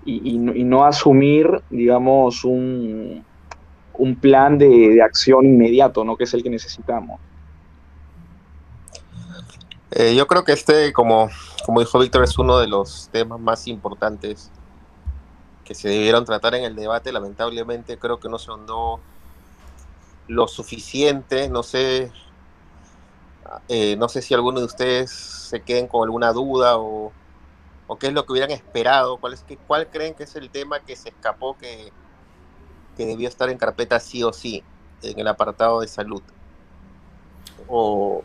y, 0.05 0.13
y, 0.31 0.61
y, 0.61 0.65
no 0.65 0.85
asumir, 0.85 1.63
digamos, 1.69 2.45
un, 2.45 3.25
un 3.95 4.17
plan 4.17 4.57
de, 4.57 4.69
de, 4.69 5.03
acción 5.03 5.45
inmediato, 5.45 6.05
¿no? 6.05 6.17
que 6.17 6.25
es 6.25 6.35
el 6.35 6.43
que 6.43 6.51
necesitamos. 6.51 7.21
Eh, 9.99 10.15
yo 10.15 10.27
creo 10.27 10.45
que 10.45 10.53
este, 10.53 10.93
como, 10.93 11.31
como 11.65 11.81
dijo 11.81 11.99
Víctor, 11.99 12.23
es 12.23 12.37
uno 12.37 12.59
de 12.59 12.67
los 12.67 13.09
temas 13.11 13.41
más 13.41 13.67
importantes 13.67 14.51
que 15.65 15.75
se 15.75 15.89
debieron 15.89 16.27
tratar 16.27 16.55
en 16.55 16.65
el 16.65 16.77
debate. 16.77 17.13
Lamentablemente 17.13 17.99
creo 17.99 18.21
que 18.21 18.29
no 18.29 18.39
se 18.39 18.51
ahondó 18.51 19.01
lo 20.29 20.49
suficiente. 20.49 21.49
No 21.49 21.63
sé, 21.63 22.13
eh, 23.69 23.97
no 23.97 24.11
sé 24.11 24.21
si 24.21 24.35
alguno 24.35 24.61
de 24.61 24.67
ustedes 24.67 25.11
se 25.11 25.63
queden 25.63 25.89
con 25.89 26.05
alguna 26.05 26.31
duda 26.35 26.77
o, 26.77 27.11
qué 27.99 28.09
es 28.09 28.13
lo 28.13 28.27
que 28.27 28.33
hubieran 28.33 28.51
esperado. 28.51 29.17
¿Cuál, 29.17 29.33
es, 29.33 29.47
¿Cuál 29.67 29.89
creen 29.89 30.13
que 30.13 30.25
es 30.25 30.37
el 30.37 30.51
tema 30.51 30.81
que 30.81 30.95
se 30.95 31.09
escapó 31.09 31.57
que, 31.57 31.91
que 32.99 33.07
debió 33.07 33.29
estar 33.29 33.49
en 33.49 33.57
carpeta 33.57 33.99
sí 33.99 34.23
o 34.23 34.35
sí 34.35 34.63
en 35.01 35.19
el 35.19 35.27
apartado 35.27 35.81
de 35.81 35.89
salud? 35.89 36.23
O, 37.67 38.23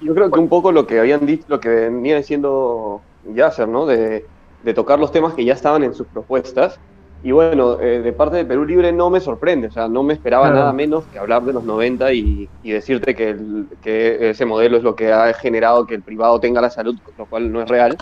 Yo 0.00 0.14
creo 0.14 0.30
que 0.30 0.40
un 0.40 0.48
poco 0.48 0.72
lo 0.72 0.86
que 0.86 1.00
habían 1.00 1.26
dicho, 1.26 1.44
lo 1.48 1.60
que 1.60 1.68
venía 1.68 2.16
diciendo 2.16 3.00
Yasser, 3.34 3.68
¿no? 3.68 3.86
De, 3.86 4.24
de 4.62 4.74
tocar 4.74 4.98
los 4.98 5.12
temas 5.12 5.34
que 5.34 5.44
ya 5.44 5.54
estaban 5.54 5.82
en 5.84 5.94
sus 5.94 6.06
propuestas. 6.06 6.78
Y 7.22 7.32
bueno, 7.32 7.80
eh, 7.80 8.00
de 8.00 8.12
parte 8.12 8.36
de 8.36 8.44
Perú 8.44 8.64
Libre 8.64 8.92
no 8.92 9.10
me 9.10 9.18
sorprende, 9.18 9.66
o 9.66 9.70
sea, 9.72 9.88
no 9.88 10.04
me 10.04 10.12
esperaba 10.14 10.44
claro. 10.44 10.60
nada 10.60 10.72
menos 10.72 11.04
que 11.06 11.18
hablar 11.18 11.42
de 11.42 11.52
los 11.52 11.64
90 11.64 12.12
y, 12.12 12.48
y 12.62 12.70
decirte 12.70 13.16
que, 13.16 13.30
el, 13.30 13.66
que, 13.82 14.30
ese 14.30 14.46
modelo 14.46 14.76
es 14.76 14.84
lo 14.84 14.94
que 14.94 15.12
ha 15.12 15.32
generado 15.34 15.84
que 15.84 15.96
el 15.96 16.02
privado 16.02 16.38
tenga 16.38 16.60
la 16.60 16.70
salud, 16.70 16.96
lo 17.16 17.26
cual 17.26 17.50
no 17.50 17.60
es 17.60 17.68
real. 17.68 17.96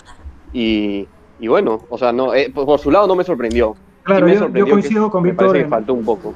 Y, 0.53 1.09
y 1.41 1.49
bueno, 1.49 1.81
o 1.89 1.97
sea, 1.97 2.13
no, 2.13 2.35
eh, 2.35 2.51
por, 2.55 2.67
por, 2.67 2.79
su 2.79 2.91
lado 2.91 3.07
no 3.07 3.17
me 3.17 3.25
sorprendió. 3.25 3.75
Claro, 4.03 4.27
sí 4.27 4.33
me 4.33 4.35
yo, 4.35 4.39
sorprendió 4.41 4.67
yo, 4.67 4.73
coincido 4.73 5.05
que, 5.07 5.11
con 5.13 5.23
me 5.23 5.31
Víctor. 5.31 5.47
parece 5.47 5.59
que 5.61 5.65
En, 5.65 5.71
faltó 5.71 5.95
un 5.95 6.05
poco. 6.05 6.35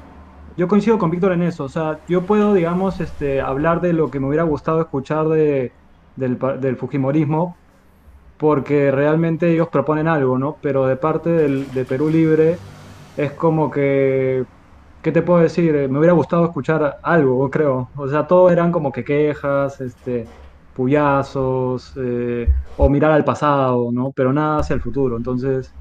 Yo 0.61 0.68
coincido 0.68 0.99
con 0.99 1.11
Víctor 1.11 1.33
en 1.33 1.42
eso, 1.42 1.64
o 1.64 1.68
sea, 1.70 2.01
yo 2.07 2.27
puedo, 2.27 2.53
digamos, 2.53 3.01
este, 3.01 3.40
hablar 3.40 3.81
de 3.81 3.94
lo 3.94 4.11
que 4.11 4.20
me 4.20 4.29
hubiera 4.29 4.44
gustado 4.44 4.83
escuchar 4.83 5.27
de, 5.29 5.73
del, 6.16 6.77
Fujimorismo, 6.77 7.57
porque 8.38 8.90
realmente 8.90 9.53
ellos 9.53 9.68
proponen 9.70 10.07
algo, 10.09 10.38
¿no? 10.38 10.59
Pero 10.62 10.87
de 10.87 10.96
parte 10.96 11.31
del, 11.31 11.73
de 11.73 11.87
Perú 11.87 12.11
Libre 12.11 12.59
es 13.16 13.33
como 13.35 13.70
que, 13.70 14.44
¿qué 15.03 15.12
te 15.12 15.23
puedo 15.23 15.40
decir? 15.40 15.73
Me 15.88 15.99
hubiera 15.99 16.14
gustado 16.14 16.44
escuchar 16.44 16.99
algo, 17.03 17.51
creo. 17.51 17.90
O 17.96 18.09
sea, 18.09 18.27
todo 18.27 18.51
eran 18.51 18.73
como 18.73 18.92
que 18.92 19.05
quejas, 19.05 19.81
este, 19.81 20.31
puyazos, 20.75 21.92
eh, 21.96 22.49
o 22.77 22.90
mirar 22.90 23.12
al 23.12 23.25
pasado, 23.25 23.90
¿no? 23.92 24.12
Pero 24.12 24.33
nada 24.33 24.59
hacia 24.61 24.75
el 24.75 24.83
futuro. 24.83 25.16
Entonces, 25.16 25.75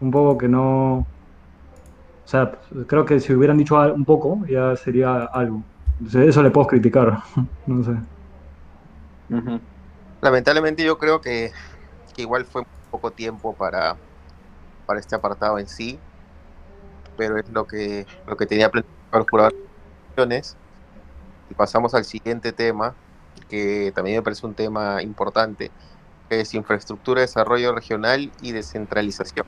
un 0.00 0.10
poco 0.10 0.38
que 0.38 0.48
no... 0.48 1.06
O 2.26 2.28
sea, 2.28 2.52
creo 2.86 3.06
que 3.06 3.20
si 3.20 3.32
hubieran 3.32 3.56
dicho 3.56 3.76
un 3.94 4.04
poco, 4.04 4.44
ya 4.46 4.76
sería 4.76 5.24
algo. 5.26 5.62
Eso 6.12 6.42
le 6.42 6.50
puedo 6.50 6.66
criticar, 6.66 7.22
no 7.66 7.84
sé. 7.84 7.92
Lamentablemente 10.20 10.84
yo 10.84 10.98
creo 10.98 11.20
que 11.20 11.52
que 12.16 12.22
igual 12.22 12.46
fue 12.46 12.62
poco 12.90 13.10
tiempo 13.10 13.54
para, 13.54 13.96
para 14.86 14.98
este 14.98 15.14
apartado 15.14 15.58
en 15.58 15.68
sí, 15.68 15.98
pero 17.16 17.38
es 17.38 17.48
lo 17.50 17.66
que, 17.66 18.06
lo 18.26 18.36
que 18.36 18.46
tenía 18.46 18.70
planificado 18.70 19.26
por 19.26 19.52
acciones. 20.12 20.56
Y 21.50 21.54
pasamos 21.54 21.94
al 21.94 22.04
siguiente 22.04 22.52
tema, 22.52 22.94
que 23.48 23.92
también 23.94 24.16
me 24.16 24.22
parece 24.22 24.46
un 24.46 24.54
tema 24.54 25.02
importante, 25.02 25.70
que 26.28 26.40
es 26.40 26.54
infraestructura, 26.54 27.20
desarrollo 27.20 27.72
regional 27.74 28.32
y 28.40 28.52
descentralización. 28.52 29.46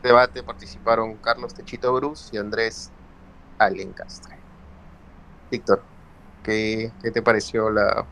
Este 0.00 0.08
debate 0.08 0.42
participaron 0.42 1.16
Carlos 1.16 1.52
Techito 1.52 1.92
Bruce 1.92 2.34
y 2.34 2.38
Andrés 2.38 2.90
Alencastre. 3.58 4.34
Víctor, 5.50 5.82
¿qué, 6.42 6.90
¿qué, 7.02 7.10
te 7.10 7.20
pareció 7.20 7.68
la, 7.68 8.06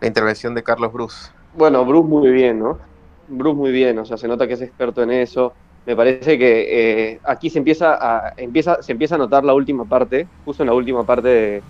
la 0.00 0.06
intervención 0.06 0.54
de 0.54 0.62
Carlos 0.62 0.90
Bruce? 0.90 1.30
Bueno, 1.52 1.84
Bruce 1.84 2.08
muy 2.08 2.30
bien, 2.30 2.60
¿no? 2.60 2.78
Bruce 3.28 3.58
muy 3.58 3.72
bien, 3.72 3.98
o 3.98 4.06
sea, 4.06 4.16
se 4.16 4.26
nota 4.26 4.46
que 4.46 4.54
es 4.54 4.62
experto 4.62 5.02
en 5.02 5.10
eso. 5.10 5.52
me 5.84 5.94
parece 5.94 6.38
que 6.38 7.10
eh, 7.10 7.20
aquí 7.24 7.50
se 7.50 7.58
empieza, 7.58 7.98
a, 8.00 8.32
empieza, 8.38 8.82
se 8.82 8.92
empieza 8.92 9.16
a 9.16 9.18
notar 9.18 9.44
la 9.44 9.52
última 9.52 9.84
parte, 9.84 10.26
justo 10.46 10.62
en 10.62 10.68
la 10.68 10.74
última 10.74 11.04
parte 11.04 11.28
de, 11.28 11.62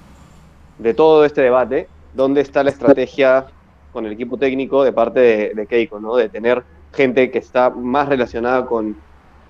de 0.78 0.94
todo 0.94 1.24
este 1.24 1.40
debate, 1.40 1.88
dónde 2.14 2.42
está 2.42 2.62
la 2.62 2.70
estrategia 2.70 3.44
con 3.92 4.06
el 4.06 4.12
equipo 4.12 4.38
técnico 4.38 4.84
de 4.84 4.92
parte 4.92 5.52
de 5.52 5.66
Keiko, 5.66 5.98
¿no? 5.98 6.14
De 6.14 6.28
tener 6.28 6.62
gente 6.92 7.30
que 7.30 7.38
está 7.38 7.70
más 7.70 8.08
relacionada 8.08 8.66
con, 8.66 8.96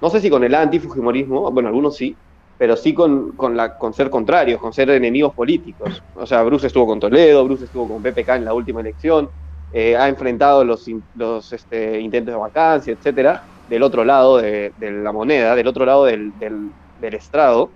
no 0.01 0.11
sé 0.11 0.21
si 0.21 0.31
con 0.31 0.45
el 0.45 0.55
antifujimorismo, 0.55 1.51
bueno, 1.51 1.69
algunos 1.69 1.97
sí, 1.97 2.17
pero 2.59 2.77
sí 2.77 2.95
con, 2.95 3.33
con, 3.33 3.57
la, 3.57 3.77
con 3.77 3.93
ser 3.93 4.09
contrarios, 4.09 4.61
con 4.61 4.73
ser 4.73 4.91
enemigos 4.91 5.35
políticos. 5.35 6.03
O 6.15 6.27
sea, 6.27 6.43
Bruce 6.43 6.67
estuvo 6.67 6.87
con 6.87 7.01
Toledo, 7.01 7.45
Bruce 7.45 7.65
estuvo 7.65 7.89
con 7.89 8.03
PPK 8.03 8.29
en 8.37 8.45
la 8.45 8.55
última 8.55 8.81
elección, 8.81 9.29
eh, 9.73 9.97
ha 9.97 10.09
enfrentado 10.09 10.65
los, 10.65 10.89
los 11.17 11.53
este, 11.53 12.01
intentos 12.01 12.35
de 12.35 12.39
vacancia, 12.39 12.93
etcétera, 12.93 13.43
del 13.69 13.83
otro 13.83 14.05
lado 14.05 14.37
de, 14.39 14.73
la 14.81 15.13
moneda, 15.13 15.57
del 15.57 15.67
otro 15.67 15.85
lado 15.85 16.05
del, 16.05 16.39
del, 16.39 16.71
del, 17.01 17.15
estrado. 17.15 17.71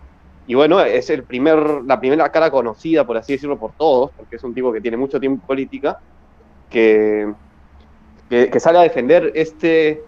Y 0.46 0.54
bueno, 0.54 0.80
es 0.80 1.10
el 1.10 1.24
primer, 1.24 1.82
la 1.84 1.98
primera 1.98 2.30
cara 2.30 2.50
conocida, 2.50 3.04
por 3.04 3.16
así 3.16 3.32
decirlo, 3.32 3.58
por 3.58 3.72
todos, 3.72 4.10
porque 4.16 4.36
es 4.36 4.44
un 4.44 4.54
tipo 4.54 4.72
que 4.72 4.80
tiene 4.80 4.96
mucho 4.96 5.18
tiempo 5.18 5.42
en 5.42 5.46
política, 5.46 5.98
que, 6.70 7.32
que, 8.28 8.50
que 8.50 8.60
sale 8.60 8.78
a 8.78 8.82
defender 8.82 9.32
este, 9.34 10.02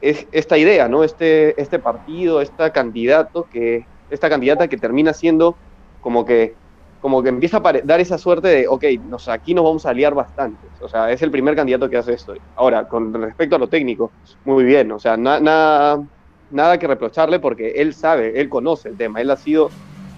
es, 0.00 0.26
esta 0.32 0.58
idea, 0.58 0.88
¿no? 0.88 1.04
Este, 1.04 1.60
este 1.60 1.78
partido, 1.78 2.40
esta 2.40 2.72
candidato 2.72 3.46
que, 3.50 3.86
esta 4.10 4.28
candidata 4.28 4.68
que 4.68 4.76
termina 4.76 5.12
siendo 5.12 5.56
como 6.00 6.24
que 6.24 6.54
como 7.00 7.22
que 7.22 7.28
empieza 7.28 7.58
a 7.58 7.72
dar 7.84 8.00
esa 8.00 8.18
suerte 8.18 8.48
de, 8.48 8.68
ok, 8.68 8.84
nos, 9.08 9.28
aquí 9.28 9.54
nos 9.54 9.64
vamos 9.64 9.86
a 9.86 9.90
aliar 9.90 10.14
bastante. 10.14 10.66
O 10.80 10.88
sea, 10.88 11.10
es 11.12 11.22
el 11.22 11.30
primer 11.30 11.54
candidato 11.54 11.88
que 11.88 11.96
hace 11.96 12.12
esto. 12.12 12.34
Ahora, 12.56 12.88
con 12.88 13.14
respecto 13.14 13.56
a 13.56 13.58
lo 13.58 13.68
técnico, 13.68 14.10
muy 14.44 14.64
bien. 14.64 14.90
O 14.90 14.98
sea, 14.98 15.16
na, 15.16 15.38
na, 15.38 16.04
nada 16.50 16.78
que 16.78 16.88
reprocharle 16.88 17.38
porque 17.38 17.70
él 17.76 17.94
sabe, 17.94 18.40
él 18.40 18.48
conoce 18.48 18.88
el 18.88 18.96
tema. 18.96 19.20
Él 19.20 19.30
ha 19.30 19.36
sido 19.36 19.70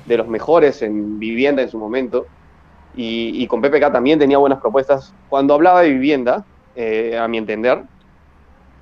de 0.07 0.17
los 0.17 0.27
mejores 0.27 0.81
en 0.81 1.19
vivienda 1.19 1.61
en 1.61 1.69
su 1.69 1.79
momento. 1.79 2.27
Y, 2.97 3.33
y 3.35 3.47
con 3.47 3.61
PPK 3.61 3.93
también 3.93 4.19
tenía 4.19 4.39
buenas 4.39 4.61
propuestas. 4.61 5.13
Cuando 5.29 5.53
hablaba 5.53 5.83
de 5.83 5.91
vivienda, 5.91 6.47
eh, 6.75 7.19
a 7.19 7.29
mi 7.29 7.39
entender, 7.39 7.83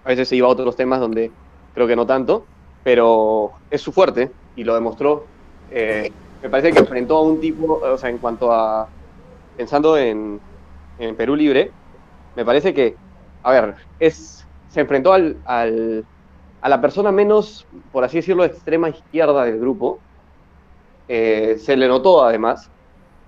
a 0.05 0.09
veces 0.09 0.29
se 0.29 0.37
iba 0.37 0.47
a 0.47 0.51
otros 0.51 0.77
temas 0.77 1.01
donde 1.01 1.31
creo 1.75 1.87
que 1.87 1.97
no 1.97 2.07
tanto, 2.07 2.47
pero 2.85 3.53
es 3.71 3.81
su 3.81 3.93
fuerte 3.93 4.31
y 4.57 4.65
lo 4.65 4.75
demostró. 4.75 5.25
Eh, 5.71 6.11
me 6.43 6.49
parece 6.49 6.73
que 6.73 6.79
enfrentó 6.79 7.19
a 7.19 7.23
un 7.23 7.41
tipo, 7.41 7.81
o 7.83 7.99
sea, 7.99 8.11
en 8.11 8.19
cuanto 8.19 8.53
a, 8.53 8.89
pensando 9.57 9.97
en, 9.99 10.41
en 10.99 11.17
Perú 11.17 11.35
Libre, 11.35 11.71
me 12.37 12.45
parece 12.45 12.73
que, 12.73 12.97
a 13.43 13.51
ver, 13.51 13.75
es, 13.99 14.47
se 14.69 14.81
enfrentó 14.81 15.13
al, 15.13 15.37
al, 15.45 16.05
a 16.61 16.69
la 16.69 16.81
persona 16.81 17.11
menos, 17.13 17.67
por 17.93 18.05
así 18.05 18.19
decirlo, 18.19 18.45
extrema 18.45 18.89
izquierda 18.89 19.45
del 19.45 19.59
grupo. 19.59 19.99
Eh, 21.09 21.57
se 21.59 21.77
le 21.77 21.89
notó 21.89 22.23
además, 22.23 22.71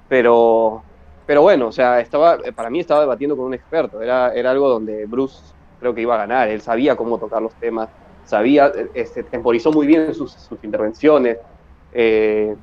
pero, 0.08 0.82
pero 1.30 1.42
bueno, 1.42 1.68
o 1.68 1.72
sea, 1.72 2.00
estaba, 2.00 2.38
para 2.56 2.70
mí 2.70 2.80
estaba 2.80 3.02
debatiendo 3.02 3.36
con 3.36 3.46
un 3.46 3.54
experto, 3.54 4.02
era, 4.02 4.34
era 4.34 4.50
algo 4.50 4.68
donde 4.68 5.06
Bruce 5.06 5.40
creo 5.78 5.94
que 5.94 6.00
iba 6.00 6.16
a 6.16 6.18
ganar, 6.18 6.48
él 6.48 6.60
sabía 6.60 6.96
cómo 6.96 7.18
tocar 7.18 7.40
los 7.40 7.54
temas, 7.54 7.88
sabía, 8.24 8.72
este, 8.94 9.22
temporizó 9.22 9.70
muy 9.70 9.86
bien 9.86 10.12
sus, 10.12 10.32
sus 10.32 10.58
intervenciones. 10.64 11.38
Eh, 11.92 12.56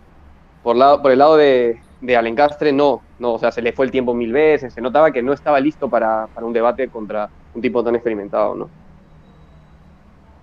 por, 0.63 0.75
lado, 0.75 1.01
por 1.01 1.13
el 1.13 1.19
lado 1.19 1.38
de, 1.38 1.82
de, 2.01 2.17
Alencastre, 2.17 2.73
no, 2.73 3.03
no, 3.19 3.36
o 3.36 3.39
sea, 3.39 3.53
se 3.53 3.62
le 3.62 3.71
fue 3.71 3.86
el 3.86 3.91
tiempo 3.91 4.13
mil 4.13 4.34
veces, 4.34 4.73
se 4.73 4.82
notaba 4.82 5.12
que 5.12 5.23
no 5.23 5.32
estaba 5.32 5.62
listo 5.62 5.89
para, 5.89 6.27
para 6.27 6.45
un 6.45 6.51
debate 6.51 6.89
contra 6.89 7.30
un 7.56 7.62
tipo 7.62 7.82
tan 7.82 7.95
experimentado, 7.95 8.53
¿no? 8.53 8.69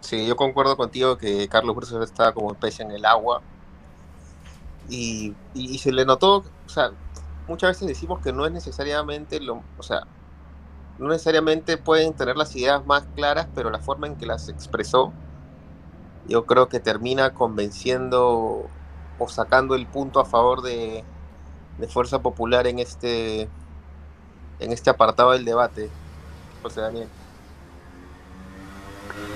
Sí, 0.01 0.27
yo 0.27 0.35
concuerdo 0.35 0.79
contigo 0.79 1.19
que 1.19 1.47
Carlos 1.47 1.77
Bruce 1.77 2.03
estaba 2.03 2.33
como 2.33 2.55
pez 2.55 2.81
en 2.81 2.91
el 2.91 3.05
agua 3.05 3.43
y, 4.89 5.35
y, 5.53 5.75
y, 5.75 5.77
se 5.77 5.93
le 5.93 6.07
notó, 6.07 6.37
o 6.37 6.69
sea, 6.71 6.91
muchas 7.49 7.71
veces 7.71 7.89
decimos 7.89 8.21
que 8.21 8.33
no 8.33 8.47
es 8.47 8.53
necesariamente 8.53 9.41
lo, 9.41 9.63
o 9.79 9.83
sea, 9.83 10.03
no 10.99 11.09
necesariamente 11.09 11.77
pueden 11.77 12.13
tener 12.15 12.37
las 12.37 12.55
ideas 12.57 12.85
más 12.87 13.05
claras, 13.15 13.49
pero 13.55 13.71
la 13.71 13.81
forma 13.81 14.07
en 14.07 14.17
que 14.17 14.27
las 14.27 14.49
expresó, 14.49 15.13
yo 16.27 16.47
creo 16.47 16.69
que 16.69 16.81
termina 16.81 17.35
convenciendo 17.35 18.67
o 19.19 19.29
sacando 19.29 19.75
el 19.75 19.87
punto 19.87 20.21
a 20.21 20.25
favor 20.25 20.63
de, 20.63 21.05
de, 21.79 21.89
Fuerza 21.89 22.21
Popular 22.21 22.67
en 22.67 22.79
este 22.79 23.49
en 24.61 24.73
este 24.73 24.91
apartado 24.91 25.33
del 25.33 25.45
debate, 25.45 25.91
José 26.63 26.81
Daniel. 26.81 27.09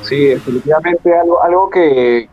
Sí, 0.03 0.27
definitivamente 0.27 1.17
algo, 1.19 1.43
algo 1.43 1.71
que, 1.71 2.29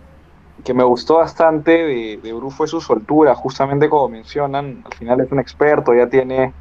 que 0.66 0.74
me 0.74 0.84
gustó 0.84 1.18
bastante 1.18 1.72
de, 1.72 2.20
de 2.22 2.34
Bru 2.34 2.50
fue 2.50 2.68
su 2.68 2.82
soltura, 2.82 3.36
justamente 3.36 3.88
como 3.88 4.10
mencionan, 4.10 4.84
al 4.84 4.94
final 4.96 5.22
es 5.22 5.32
un 5.32 5.40
experto, 5.40 5.94
ya 5.94 6.10
tiene 6.10 6.54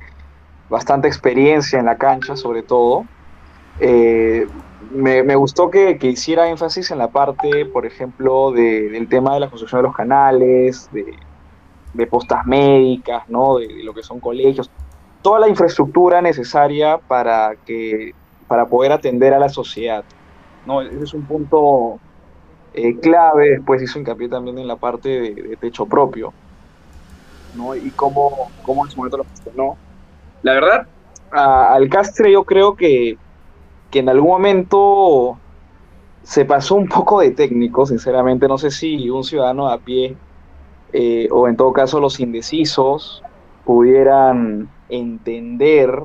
bastante 0.69 1.09
experiencia 1.09 1.79
en 1.79 1.87
la 1.87 1.97
cancha 1.97 2.37
sobre 2.37 2.63
todo. 2.63 3.07
Eh, 3.81 4.47
me, 4.93 5.23
me, 5.25 5.35
gustó 5.35 5.71
que, 5.71 5.99
que, 5.99 6.09
hiciera 6.09 6.49
énfasis 6.49 6.91
en 6.91 6.99
la 6.99 7.09
parte, 7.09 7.65
por 7.67 7.87
ejemplo, 7.87 8.53
de, 8.53 8.91
del 8.91 9.09
tema 9.09 9.35
de 9.35 9.41
la 9.41 9.49
construcción 9.49 9.81
de 9.81 9.89
los 9.89 9.97
canales, 9.97 10.89
de, 10.93 11.17
de 11.95 12.07
postas 12.07 12.47
médicas, 12.47 13.29
¿no? 13.29 13.57
De, 13.57 13.67
de, 13.67 13.83
lo 13.83 13.95
que 13.95 14.03
son 14.03 14.21
colegios, 14.21 14.71
toda 15.23 15.41
la 15.41 15.49
infraestructura 15.49 16.21
necesaria 16.21 16.99
para, 16.99 17.57
que, 17.65 18.15
para 18.47 18.67
poder 18.67 18.93
atender 18.93 19.33
a 19.33 19.39
la 19.39 19.49
sociedad. 19.49 20.05
¿no? 20.67 20.83
Ese 20.83 21.03
es 21.03 21.15
un 21.15 21.23
punto 21.23 21.99
eh, 22.75 22.99
clave, 23.01 23.51
después 23.51 23.83
hizo 23.83 23.99
hincapié 23.99 24.29
también 24.29 24.59
en 24.59 24.69
la 24.69 24.77
parte 24.77 25.09
de, 25.09 25.57
techo 25.57 25.87
propio, 25.87 26.33
¿no? 27.55 27.75
y 27.75 27.91
cómo, 27.93 28.51
cómo 28.63 28.85
en 28.85 28.91
su 28.91 28.99
momento 28.99 29.19
lo 29.19 29.25
gestionó. 29.25 29.77
La 30.43 30.55
verdad, 30.55 30.87
a, 31.31 31.73
al 31.73 31.89
Castre 31.89 32.33
yo 32.33 32.45
creo 32.45 32.75
que 32.75 33.17
que 33.95 34.01
en 34.01 34.09
algún 34.09 34.31
momento 34.31 35.39
se 36.25 36.45
pasó 36.45 36.75
un 36.75 36.89
poco 36.89 37.21
de 37.21 37.31
técnico, 37.31 37.87
sinceramente, 37.87 38.49
no 38.49 38.59
sé 38.59 38.73
si 38.73 39.09
un 39.09 39.23
ciudadano 39.23 39.69
a 39.69 39.79
pie 39.79 40.17
eh, 40.93 41.29
o 41.31 41.47
en 41.47 41.57
todo 41.57 41.73
caso 41.73 42.01
los 42.01 42.19
indecisos 42.19 43.23
pudieran 43.65 44.69
entender 44.89 45.97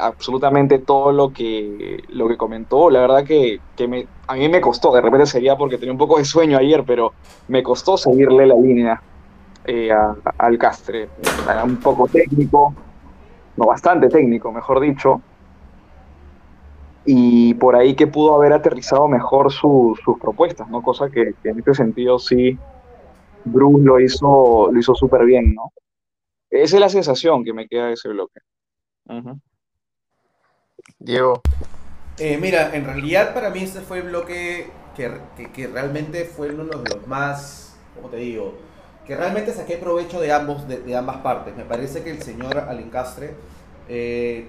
absolutamente 0.00 0.78
todo 0.78 1.12
lo 1.12 1.32
que, 1.32 2.02
lo 2.08 2.28
que 2.28 2.36
comentó. 2.36 2.90
La 2.90 3.00
verdad 3.00 3.24
que, 3.24 3.60
que 3.76 3.88
me, 3.88 4.06
a 4.26 4.34
mí 4.34 4.48
me 4.48 4.60
costó, 4.60 4.92
de 4.92 5.00
repente 5.00 5.26
sería 5.26 5.56
porque 5.56 5.78
tenía 5.78 5.92
un 5.92 5.98
poco 5.98 6.18
de 6.18 6.24
sueño 6.24 6.58
ayer, 6.58 6.84
pero 6.86 7.12
me 7.48 7.62
costó 7.62 7.96
seguirle 7.96 8.46
la 8.46 8.54
línea 8.54 9.02
eh, 9.64 9.92
a, 9.92 10.16
al 10.38 10.58
Castre. 10.58 11.08
Era 11.44 11.64
un 11.64 11.76
poco 11.76 12.06
técnico, 12.08 12.74
no 13.56 13.66
bastante 13.66 14.08
técnico, 14.08 14.52
mejor 14.52 14.80
dicho, 14.80 15.22
y 17.10 17.54
por 17.54 17.74
ahí 17.74 17.94
que 17.94 18.06
pudo 18.06 18.34
haber 18.34 18.52
aterrizado 18.52 19.08
mejor 19.08 19.50
su, 19.50 19.98
sus 20.04 20.18
propuestas, 20.18 20.68
¿no? 20.68 20.82
Cosa 20.82 21.08
que, 21.08 21.32
que, 21.42 21.48
en 21.48 21.58
este 21.58 21.72
sentido 21.72 22.18
sí 22.18 22.58
Bruce 23.46 23.82
lo 23.82 23.98
hizo 23.98 24.68
lo 24.70 24.78
hizo 24.78 24.94
súper 24.94 25.24
bien, 25.24 25.54
¿no? 25.54 25.72
Esa 26.50 26.76
es 26.76 26.80
la 26.80 26.88
sensación 26.90 27.44
que 27.44 27.54
me 27.54 27.66
queda 27.66 27.86
de 27.86 27.94
ese 27.94 28.10
bloque. 28.10 28.40
Uh 29.06 29.14
-huh. 29.14 29.40
Diego. 30.98 31.40
Eh, 32.18 32.38
mira, 32.40 32.74
en 32.74 32.84
realidad 32.84 33.34
para 33.34 33.50
mí 33.50 33.60
este 33.60 33.80
fue 33.80 33.98
el 33.98 34.04
bloque 34.04 34.70
que, 34.96 35.20
que, 35.52 35.66
realmente 35.68 36.24
fue 36.24 36.50
uno 36.50 36.64
de 36.64 36.94
los 36.94 37.06
más, 37.06 37.76
¿cómo 37.94 38.08
te 38.08 38.16
digo? 38.16 38.54
Que 39.06 39.16
realmente 39.16 39.52
saqué 39.52 39.76
provecho 39.76 40.20
de, 40.20 40.32
ambos, 40.32 40.66
de, 40.66 40.96
ambas 40.96 41.18
partes. 41.18 41.56
Me 41.56 41.64
parece 41.64 42.02
que 42.02 42.10
el 42.10 42.22
señor 42.22 42.58
Alencastre 42.58 43.34
eh, 43.88 44.48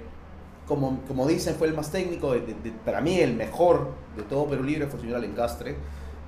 como, 0.69 1.01
como 1.07 1.27
dicen, 1.27 1.55
fue 1.55 1.67
el 1.67 1.73
más 1.73 1.91
técnico, 1.91 2.35
para 2.85 3.01
mí 3.01 3.19
el 3.19 3.35
mejor 3.35 3.87
de 4.15 4.21
todo 4.21 4.47
Perú 4.47 4.63
Libre 4.63 4.85
fue 4.85 4.99
el 4.99 5.01
señor 5.01 5.17
Alencastre. 5.17 5.75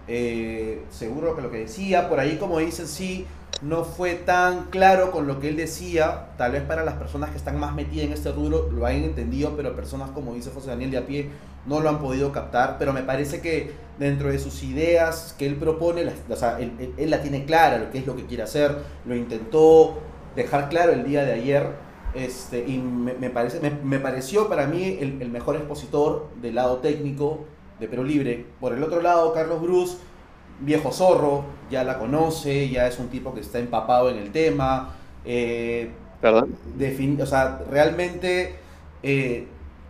Eh, 0.07 0.83
seguro 0.89 1.35
que 1.35 1.43
lo 1.43 1.51
que 1.51 1.59
decía, 1.59 2.09
por 2.09 2.19
ahí 2.19 2.37
como 2.37 2.57
dicen, 2.57 2.87
sí, 2.87 3.27
no 3.61 3.83
fue 3.83 4.15
tan 4.15 4.65
claro 4.65 5.11
con 5.11 5.27
lo 5.27 5.39
que 5.39 5.49
él 5.49 5.55
decía, 5.55 6.29
tal 6.37 6.53
vez 6.53 6.63
para 6.63 6.83
las 6.83 6.95
personas 6.95 7.29
que 7.29 7.37
están 7.37 7.59
más 7.59 7.75
metidas 7.75 8.07
en 8.07 8.13
este 8.13 8.31
rubro 8.31 8.69
lo 8.71 8.85
hayan 8.85 9.03
entendido, 9.03 9.55
pero 9.55 9.75
personas 9.75 10.09
como 10.11 10.33
dice 10.33 10.49
José 10.51 10.69
Daniel 10.69 10.91
de 10.91 10.97
a 10.97 11.05
pie 11.05 11.29
no 11.65 11.79
lo 11.79 11.89
han 11.89 11.99
podido 11.99 12.31
captar, 12.31 12.77
pero 12.79 12.91
me 12.91 13.03
parece 13.03 13.39
que 13.41 13.71
dentro 13.99 14.29
de 14.29 14.39
sus 14.39 14.63
ideas 14.63 15.35
que 15.37 15.45
él 15.45 15.55
propone, 15.55 16.01
él, 16.01 17.09
la 17.09 17.21
tiene 17.21 17.45
clara, 17.45 17.77
lo 17.77 17.91
que 17.91 17.99
es 17.99 18.07
lo 18.07 18.15
que 18.15 18.25
quiere 18.25 18.43
hacer, 18.43 18.75
lo 19.05 19.15
intentó 19.15 19.99
dejar 20.35 20.69
claro 20.69 20.91
el 20.93 21.03
día 21.03 21.23
de 21.23 21.33
ayer, 21.33 21.67
este, 22.15 22.65
y 22.67 22.79
me, 22.79 23.29
parece, 23.29 23.59
me, 23.59 23.69
me, 23.69 23.99
pareció 23.99 24.49
para 24.49 24.65
mí 24.65 24.97
el, 24.99 25.21
el, 25.21 25.29
mejor 25.29 25.55
expositor 25.55 26.29
del 26.41 26.55
lado 26.55 26.77
técnico 26.77 27.45
de 27.79 27.87
Perú 27.87 28.03
Libre. 28.03 28.47
Por 28.59 28.73
el 28.73 28.83
otro 28.83 29.01
lado, 29.01 29.31
Carlos 29.33 29.61
Bruce, 29.61 29.97
viejo 30.59 30.91
zorro, 30.91 31.45
ya 31.69 31.83
la 31.83 31.97
conoce, 31.97 32.69
ya 32.69 32.87
es 32.87 32.99
un 32.99 33.07
tipo 33.07 33.33
que 33.33 33.41
está 33.41 33.59
empapado 33.59 34.09
en 34.09 34.17
el 34.17 34.31
tema. 34.31 34.95
Eh, 35.25 35.91
¿Perdón? 36.21 36.55
O 37.21 37.25
sea, 37.25 37.61
realmente 37.69 38.55
eh, 39.03 39.47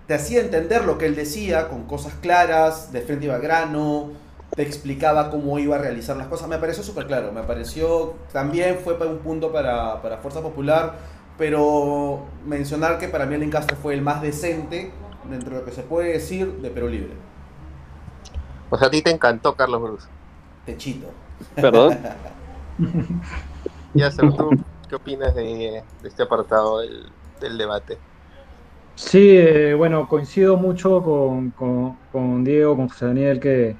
te 0.07 0.14
hacía 0.14 0.41
entender 0.41 0.86
lo 0.86 0.97
que 0.97 1.05
él 1.05 1.16
decía 1.16 1.68
con 1.68 1.84
cosas 1.84 2.14
claras, 2.22 2.91
de 2.91 3.01
frente 3.01 3.26
y 3.26 3.30
grano. 3.30 4.12
te 4.55 4.64
explicaba 4.64 5.30
cómo 5.30 5.59
iba 5.59 5.76
a 5.76 5.80
realizar 5.80 6.16
las 6.18 6.28
cosas. 6.28 6.47
Me 6.47 6.57
pareció 6.57 6.84
súper 6.84 7.07
claro, 7.07 7.32
me 7.32 7.43
pareció, 7.43 8.16
también 8.32 8.78
fue 8.84 8.95
un 9.07 9.20
punto 9.20 9.51
para, 9.51 10.01
para 10.01 10.18
Fuerza 10.18 10.41
Popular, 10.41 10.95
pero 11.38 12.26
mencionar 12.45 12.99
que 12.99 13.07
para 13.07 13.26
mí 13.26 13.36
el 13.36 13.43
Encastre 13.43 13.76
fue 13.76 13.93
el 13.93 14.01
más 14.01 14.22
decente 14.22 14.91
dentro 15.30 15.51
de 15.51 15.59
lo 15.59 15.66
que 15.66 15.72
se 15.72 15.84
puede 15.84 16.14
decir 16.14 16.62
de 16.62 16.70
Perú 16.70 16.88
Libre. 16.88 17.14
O 18.70 18.78
sea, 18.78 18.88
a 18.88 18.91
ti 18.91 19.01
te 19.01 19.12
encantó 19.12 19.55
Carlos 19.55 19.82
Bruce. 19.82 20.07
Techito. 20.66 21.09
Perdón. 21.59 21.91
Ya, 23.93 24.12
¿tú 24.16 24.57
qué 24.88 24.95
opinas 24.95 25.36
de, 25.36 25.86
de 25.99 26.07
este 26.09 26.24
apartado 26.24 26.80
del, 26.80 27.16
del 27.39 27.57
debate? 27.57 28.01
Sí, 28.95 29.20
eh, 29.38 29.74
bueno, 29.74 30.07
coincido 30.07 30.57
mucho 30.57 31.01
con, 31.01 31.51
con- 31.51 31.97
con 32.09 32.43
Diego, 32.43 32.76
con 32.76 32.88
José 32.89 33.05
Daniel, 33.07 33.39
que, 33.39 33.80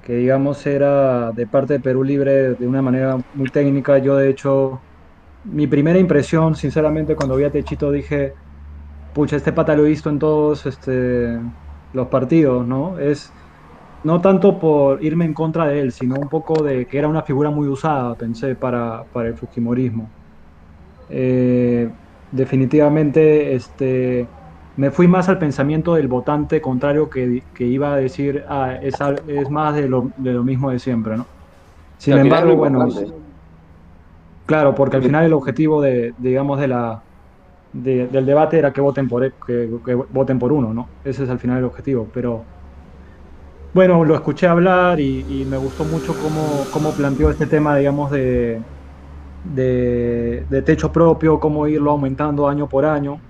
que 0.00 0.14
digamos 0.14 0.66
era 0.66 1.32
de 1.32 1.46
parte 1.48 1.74
de 1.74 1.80
Perú 1.80 2.04
Libre 2.04 2.54
de 2.56 2.66
una 2.68 2.82
manera 2.82 3.18
muy 3.32 3.50
técnica. 3.50 3.98
Yo, 3.98 4.16
de 4.16 4.30
hecho, 4.30 4.84
mi 5.44 5.66
primera 5.68 5.98
impresión, 5.98 6.56
sinceramente, 6.56 7.16
cuando 7.16 7.36
vi 7.36 7.44
a 7.44 7.52
Techito 7.52 7.90
dije, 7.92 8.34
pucha, 9.12 9.36
este 9.36 9.52
pata 9.52 9.76
lo 9.76 9.86
he 9.86 9.90
visto 9.90 10.10
en 10.10 10.18
todos 10.20 10.66
este, 10.66 11.40
los 11.92 12.08
partidos, 12.08 12.66
¿no? 12.66 12.98
Es 12.98 13.34
no 14.04 14.20
tanto 14.22 14.58
por 14.60 15.02
irme 15.04 15.26
en 15.26 15.34
contra 15.34 15.66
de 15.68 15.80
él, 15.80 15.92
sino 15.92 16.18
un 16.18 16.28
poco 16.30 16.62
de 16.64 16.86
que 16.86 16.98
era 16.98 17.08
una 17.08 17.22
figura 17.24 17.50
muy 17.50 17.68
usada, 17.68 18.16
pensé, 18.16 18.56
para, 18.56 19.04
para 19.12 19.28
el 19.30 19.36
Fujimorismo. 19.38 20.14
Eh, 21.08 21.90
definitivamente, 22.30 23.54
este, 23.54 24.32
me 24.76 24.90
fui 24.90 25.08
más 25.08 25.28
al 25.28 25.38
pensamiento 25.38 25.94
del 25.94 26.08
votante 26.08 26.60
contrario 26.60 27.08
que, 27.10 27.42
que 27.54 27.64
iba 27.66 27.94
a 27.94 27.96
decir, 27.98 28.44
ah, 28.48 28.76
es, 28.80 28.98
es 29.28 29.50
más 29.50 29.74
de 29.76 29.88
lo, 29.88 30.10
de 30.16 30.32
lo 30.32 30.44
mismo 30.44 30.70
de 30.70 30.78
siempre, 30.80 31.16
¿no? 31.16 31.30
Sin 31.98 32.18
embargo, 32.18 32.56
bueno, 32.56 32.86
claro, 34.46 34.74
porque 34.74 34.96
al 34.96 35.02
final 35.02 35.24
el 35.26 35.32
objetivo 35.32 35.80
de, 35.82 36.12
digamos, 36.16 36.60
de 36.60 36.68
la, 36.68 37.02
de- 37.72 38.08
del 38.08 38.26
debate 38.26 38.58
era 38.58 38.72
que 38.72 38.80
voten 38.80 39.08
por, 39.08 39.24
e- 39.24 39.32
que, 39.46 39.70
que 39.84 39.94
voten 39.94 40.38
por 40.40 40.52
uno, 40.52 40.74
¿no? 40.74 40.92
Ese 41.04 41.24
es 41.24 41.30
al 41.30 41.40
final 41.40 41.58
el 41.60 41.64
objetivo, 41.64 42.10
pero 42.12 42.50
bueno, 43.74 44.04
lo 44.04 44.16
escuché 44.16 44.48
hablar 44.48 45.00
y, 45.00 45.24
me 45.46 45.58
gustó 45.58 45.86
mucho 45.86 46.16
cómo, 46.18 46.68
cómo 46.70 46.94
planteó 46.96 47.30
este 47.30 47.48
tema, 47.48 47.76
digamos, 47.78 48.10
de, 48.12 48.64
de, 49.42 50.46
de 50.48 50.62
techo 50.62 50.92
propio, 50.92 51.40
cómo 51.40 51.68
irlo 51.68 51.92
aumentando 51.92 52.48
año 52.48 52.68
por 52.68 52.86
año, 52.86 53.22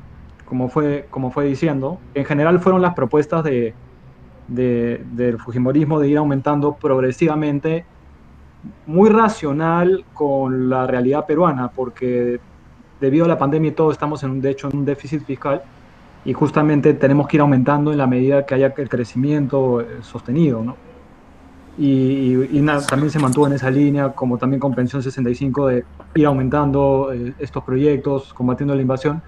como 0.45 0.69
fue, 0.71 1.09
como 1.11 1.31
fue 1.33 1.47
diciendo. 1.47 2.03
En 2.15 2.25
general 2.27 2.61
fueron 2.61 2.83
las 2.83 2.95
propuestas 2.95 3.45
de, 3.45 3.79
de- 4.47 5.03
del 5.07 5.39
Fujimorismo 5.41 6.01
de 6.01 6.09
ir 6.11 6.19
aumentando 6.19 6.79
progresivamente, 6.81 7.89
muy 8.87 9.11
racional 9.11 10.07
con 10.13 10.69
la 10.71 10.87
realidad 10.87 11.25
peruana, 11.27 11.71
porque 11.75 12.39
debido 13.01 13.27
a 13.27 13.29
la 13.29 13.39
pandemia 13.39 13.71
y 13.73 13.75
todo 13.75 13.93
estamos 13.93 14.23
en 14.25 14.31
un, 14.33 14.41
de 14.41 14.51
hecho, 14.51 14.69
en 14.71 14.79
un 14.79 14.85
déficit 14.87 15.25
fiscal 15.25 15.63
y 16.25 16.33
justamente 16.35 16.95
tenemos 16.95 17.29
que 17.29 17.37
ir 17.39 17.43
aumentando 17.43 17.93
en 17.93 17.99
la 17.99 18.07
medida 18.09 18.45
que 18.47 18.55
haya 18.57 18.73
el 18.77 18.89
crecimiento 18.89 19.81
eh, 19.83 20.03
sostenido, 20.03 20.65
¿no? 20.65 20.81
Y, 21.77 22.35
y- 22.35 22.59
y 22.61 22.67
también 22.89 23.11
se 23.11 23.19
mantuvo 23.19 23.47
en 23.47 23.55
esa 23.55 23.71
línea, 23.71 24.13
como 24.13 24.39
también 24.39 24.61
con 24.61 24.75
Pensión 24.75 25.03
65, 25.03 25.67
de 25.69 25.85
ir 26.15 26.27
aumentando 26.27 27.13
eh, 27.13 27.35
estos 27.39 27.65
proyectos, 27.65 28.33
combatiendo 28.35 28.75
la 28.75 28.83
invasión. 28.83 29.23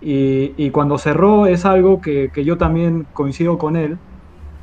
Y, 0.00 0.54
y 0.64 0.70
cuando 0.70 0.96
cerró 0.98 1.46
es 1.46 1.64
algo 1.66 2.00
que, 2.00 2.30
que 2.32 2.44
yo 2.44 2.56
también 2.58 3.06
coincido 3.12 3.58
con 3.58 3.76
él, 3.76 3.98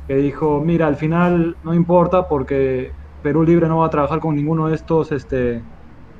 que 0.06 0.16
dijo, 0.16 0.60
mira, 0.64 0.86
al 0.86 0.96
final 0.96 1.56
no 1.62 1.74
importa 1.74 2.28
porque 2.28 2.92
Perú 3.20 3.44
Libre 3.44 3.68
no 3.68 3.78
va 3.78 3.86
a 3.86 3.90
trabajar 3.90 4.20
con 4.20 4.34
ninguno 4.36 4.68
de 4.68 4.74
estos 4.76 5.12
este, 5.12 5.64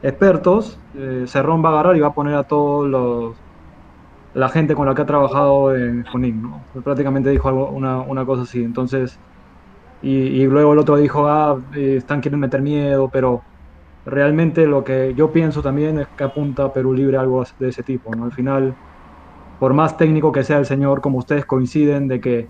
expertos, 0.03 0.83
eh, 0.95 1.25
Cerrón 1.29 1.65
va 1.65 1.71
a 1.71 1.73
agarrar 1.75 1.97
y 1.97 2.01
va 2.01 2.09
a 2.09 2.13
poner 2.15 2.35
a 2.37 2.45
todos 2.45 2.89
los 2.89 3.39
la 4.35 4.49
gente 4.49 4.75
con 4.75 4.87
la 4.87 4.95
que 4.95 5.03
ha 5.03 5.07
trabajado 5.07 5.75
en 5.75 6.05
Junín, 6.05 6.43
¿no? 6.43 6.61
Prácticamente 6.83 7.31
dijo 7.31 7.49
algo, 7.49 7.71
una, 7.71 8.01
una 8.01 8.25
cosa 8.25 8.43
así. 8.43 8.63
Entonces, 8.63 9.19
y, 10.03 10.45
luego 10.47 10.73
el 10.75 10.79
otro 10.79 10.97
dijo, 10.97 11.27
ah, 11.27 11.59
eh, 11.75 11.97
están 11.99 12.21
quieren 12.21 12.39
meter 12.39 12.63
miedo, 12.63 13.09
pero 13.13 13.43
realmente 14.07 14.67
lo 14.67 14.85
que 14.85 15.13
yo 15.15 15.33
pienso 15.33 15.61
también 15.61 15.99
es 15.99 16.09
que 16.09 16.25
apunta 16.25 16.65
a 16.65 16.73
Perú 16.73 16.95
Libre 16.95 17.17
algo 17.17 17.45
de 17.59 17.69
ese 17.69 17.83
tipo, 17.83 18.15
¿no? 18.15 18.25
Al 18.25 18.33
final, 18.33 18.75
por 19.59 19.75
más 19.75 19.97
técnico 19.97 20.31
que 20.31 20.45
sea 20.45 20.59
el 20.59 20.67
señor, 20.67 21.01
como 21.01 21.19
ustedes 21.19 21.45
coinciden 21.45 22.07
de 22.07 22.21
que, 22.21 22.49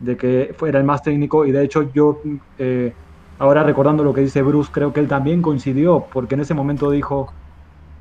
de 0.00 0.16
que 0.16 0.54
fuera 0.56 0.78
el 0.78 0.84
más 0.84 1.02
técnico, 1.02 1.46
y 1.46 1.52
de 1.52 1.64
hecho 1.64 1.90
yo, 1.92 2.20
eh, 2.58 2.92
ahora 3.38 3.62
recordando 3.62 4.04
lo 4.04 4.12
que 4.12 4.20
dice 4.20 4.42
Bruce, 4.42 4.70
creo 4.72 4.92
que 4.92 5.00
él 5.00 5.08
también 5.08 5.40
coincidió, 5.40 6.06
porque 6.12 6.34
en 6.34 6.42
ese 6.42 6.52
momento 6.54 6.90
dijo, 6.90 7.32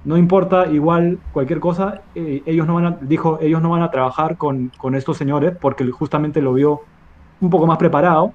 no 0.06 0.18
importa, 0.18 0.68
igual 0.68 1.20
cualquier 1.32 1.60
cosa, 1.60 2.01
eh, 2.16 2.43
ellos 2.45 2.68
no 2.68 2.76
van 2.76 2.86
a, 2.86 2.97
dijo, 3.01 3.39
ellos 3.41 3.62
no 3.62 3.70
van 3.70 3.84
a 3.84 3.91
trabajar 3.91 4.38
con, 4.38 4.72
con 4.78 4.95
estos 4.95 5.18
señores 5.18 5.56
porque 5.60 5.89
justamente 5.91 6.41
lo 6.41 6.54
vio 6.54 6.82
un 7.39 7.49
poco 7.49 7.66
más 7.68 7.78
preparado 7.78 8.34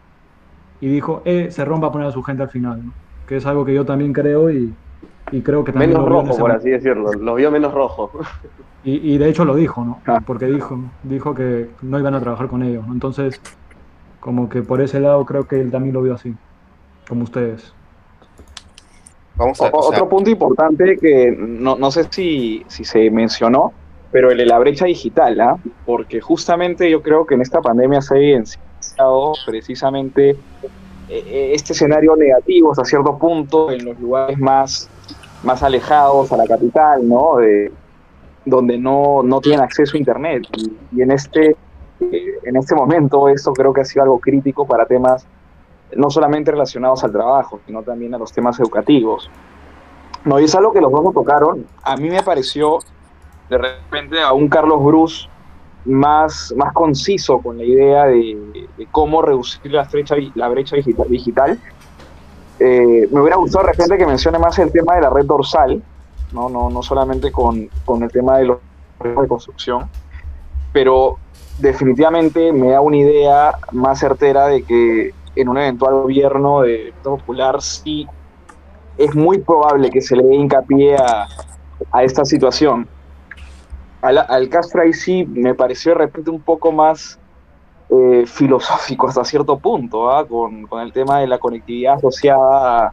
y 0.81 0.89
dijo, 0.89 1.23
eh, 1.25 1.49
Cerrón 1.51 1.83
va 1.83 1.89
a 1.89 1.93
poner 1.93 2.09
a 2.09 2.13
su 2.13 2.23
gente 2.23 2.43
al 2.43 2.51
final, 2.51 2.87
¿no? 2.87 2.93
que 3.27 3.37
es 3.37 3.47
algo 3.47 3.65
que 3.65 3.75
yo 3.75 3.85
también 3.85 4.13
creo 4.13 4.51
y, 4.51 4.75
y 5.31 5.43
creo 5.43 5.63
que 5.65 5.73
también 5.73 5.91
Menos 5.91 6.05
lo 6.05 6.07
vio 6.07 6.21
en 6.21 6.27
rojo, 6.27 6.39
por 6.39 6.53
momento. 6.53 6.61
así 6.61 6.71
decirlo. 6.71 7.13
Lo 7.13 7.35
vio 7.35 7.51
menos 7.51 7.75
rojo. 7.75 8.11
Y, 8.85 9.15
y 9.15 9.19
de 9.19 9.29
hecho 9.29 9.45
lo 9.45 9.55
dijo, 9.55 9.85
¿no? 9.85 10.01
Ah. 10.07 10.21
Porque 10.25 10.47
dijo, 10.47 10.79
dijo 11.03 11.35
que 11.35 11.69
no 11.83 11.99
iban 11.99 12.15
a 12.15 12.21
trabajar 12.21 12.49
con 12.49 12.63
ellos, 12.63 12.87
¿no? 12.87 12.95
Entonces, 12.95 13.41
como 14.21 14.49
que 14.49 14.63
por 14.63 14.81
ese 14.81 15.01
lado 15.01 15.25
creo 15.27 15.47
que 15.47 15.61
él 15.61 15.71
también 15.71 15.95
lo 15.95 16.03
vio 16.03 16.15
así, 16.15 16.35
como 17.09 17.25
ustedes. 17.25 17.75
Vamos 19.39 19.61
a 19.61 19.65
O- 19.69 19.79
o 19.79 19.83
sea, 19.83 19.91
Otro 19.91 20.09
punto 20.09 20.31
importante 20.31 20.99
que 21.01 21.35
no, 21.37 21.77
no 21.77 21.91
sé 21.91 22.05
si, 22.11 22.65
si 22.69 22.85
se 22.85 23.11
mencionó, 23.11 23.73
pero 24.11 24.31
el 24.31 24.39
de 24.39 24.47
la 24.47 24.59
brecha 24.59 24.85
digital, 24.87 25.41
¿ah? 25.41 25.57
porque 25.87 26.21
justamente 26.21 26.91
yo 26.91 27.03
creo 27.03 27.25
que 27.27 27.35
en 27.35 27.43
esta 27.43 27.61
pandemia 27.61 28.01
se 28.03 28.15
ha 28.15 28.19
evidenciado 28.19 29.33
precisamente 29.47 30.31
eh, 31.11 31.51
este 31.55 31.73
escenario 31.73 32.17
negativo 32.17 32.73
hasta 32.73 32.85
cierto 32.85 33.17
punto 33.19 33.71
en 33.71 33.85
los 33.85 33.99
lugares 34.01 34.39
más, 34.39 34.89
más 35.43 35.63
alejados 35.63 36.33
a 36.33 36.37
la 36.37 36.47
capital, 36.47 37.07
¿no? 37.09 37.37
De, 37.37 37.71
donde 38.45 38.79
no, 38.79 39.23
no 39.23 39.41
tienen 39.41 39.61
acceso 39.61 39.97
a 39.97 39.99
Internet. 39.99 40.45
Y, 40.57 40.73
y 40.99 41.03
en, 41.03 41.11
este, 41.13 41.51
eh, 42.01 42.25
en 42.45 42.57
este 42.57 42.75
momento 42.75 43.29
esto 43.29 43.53
creo 43.53 43.73
que 43.75 43.83
ha 43.83 43.85
sido 43.85 44.03
algo 44.05 44.19
crítico 44.19 44.67
para 44.67 44.87
temas 44.87 45.27
no 45.97 46.11
solamente 46.11 46.51
relacionados 46.51 47.05
al 47.05 47.13
trabajo, 47.13 47.61
sino 47.67 47.83
también 47.83 48.15
a 48.15 48.19
los 48.19 48.33
temas 48.33 48.59
educativos. 48.61 49.31
No, 50.25 50.39
y 50.41 50.45
es 50.45 50.55
algo 50.55 50.73
que 50.73 50.81
los 50.81 50.91
dos 50.91 51.03
no 51.03 51.13
tocaron. 51.13 51.67
A 51.83 51.97
mí 51.97 52.11
me 52.11 52.23
pareció 52.23 52.79
de 53.49 53.59
repente 53.59 54.21
a 54.21 54.33
un 54.33 54.49
Carlos 54.49 54.83
Bruce 54.83 55.29
más, 55.85 56.53
más 56.57 56.73
conciso 56.73 57.39
con 57.39 57.59
la 57.59 57.65
idea 57.65 58.05
de, 58.07 58.69
cómo 58.91 59.23
reducir 59.23 59.73
la 59.73 59.85
brecha, 59.85 60.17
la 60.35 60.49
brecha 60.49 60.77
digital. 60.77 61.59
Eh, 62.59 63.09
me 63.11 63.21
hubiera 63.21 63.37
gustado 63.37 63.67
de 63.67 63.73
repente 63.73 63.97
que 63.97 64.07
mencione 64.07 64.39
más 64.39 64.59
el 64.59 64.73
tema 64.73 64.97
de 64.97 65.03
la 65.03 65.11
red 65.11 65.25
dorsal, 65.25 65.83
no, 66.33 66.49
no, 66.49 66.69
no 66.69 66.83
solamente 66.83 67.31
con, 67.31 67.69
con 67.85 68.03
el 68.03 68.11
tema 68.11 68.39
de 68.39 68.47
los 68.47 68.59
de 69.03 69.29
construcción, 69.29 69.89
pero 70.73 71.19
definitivamente 71.59 72.53
me 72.53 72.71
da 72.71 72.81
una 72.81 72.97
idea 72.97 73.53
más 73.73 74.01
certera 74.01 74.49
de 74.49 74.63
que 74.63 75.15
en 75.41 75.49
un 75.49 75.59
eventual 75.59 75.95
gobierno 75.95 76.63
de 76.63 76.93
popular 77.03 77.63
sí 77.63 78.07
es 78.97 79.15
muy 79.15 79.39
probable 79.39 79.91
que 79.91 80.01
se 80.01 80.17
le 80.17 80.25
dé 80.25 80.35
hincapié 80.35 80.97
a, 80.97 81.27
esta 82.03 82.25
situación. 82.25 82.89
Al, 84.03 84.19
al 84.19 84.49
Castro 84.49 84.83
ahí 84.83 84.93
sí 84.93 85.25
me 85.25 85.55
pareció 85.55 85.93
de 85.93 85.99
repente 85.99 86.31
un 86.31 86.41
poco 86.41 86.73
más 86.73 87.19
eh, 87.91 88.25
filosófico 88.27 89.07
hasta 89.07 89.25
cierto 89.25 89.59
punto, 89.59 90.11
¿ah? 90.11 90.27
con, 90.27 90.67
el 90.81 90.93
tema 90.93 91.21
de 91.21 91.29
la 91.29 91.39
conectividad 91.39 91.95
asociada 91.95 92.93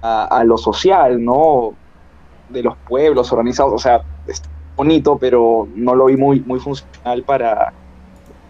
a, 0.00 0.44
lo 0.44 0.56
social, 0.56 1.22
¿no? 1.22 1.74
De 2.48 2.62
los 2.62 2.76
pueblos 2.88 3.30
organizados, 3.32 3.74
o 3.74 3.78
sea, 3.78 4.00
es 4.26 4.42
bonito, 4.74 5.18
pero 5.18 5.68
no 5.74 5.94
lo 5.94 6.06
vi 6.06 6.16
muy, 6.16 6.40
muy 6.40 6.58
funcional 6.58 7.22
para, 7.24 7.72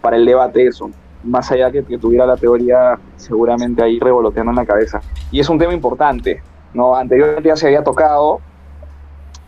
para 0.01 0.15
el 0.15 0.25
debate 0.25 0.65
eso 0.67 0.89
más 1.23 1.51
allá 1.51 1.71
que, 1.71 1.83
que, 1.83 1.97
tuviera 1.97 2.25
la 2.25 2.37
teoría 2.37 2.97
seguramente 3.17 3.83
ahí 3.83 3.99
revoloteando 3.99 4.51
en 4.51 4.55
la 4.55 4.65
cabeza. 4.65 5.01
Y 5.31 5.39
es 5.39 5.49
un 5.49 5.59
tema 5.59 5.73
importante, 5.73 6.41
¿no? 6.73 6.95
Anteriormente 6.95 7.49
ya 7.49 7.55
se 7.55 7.67
había 7.67 7.83
tocado, 7.83 8.39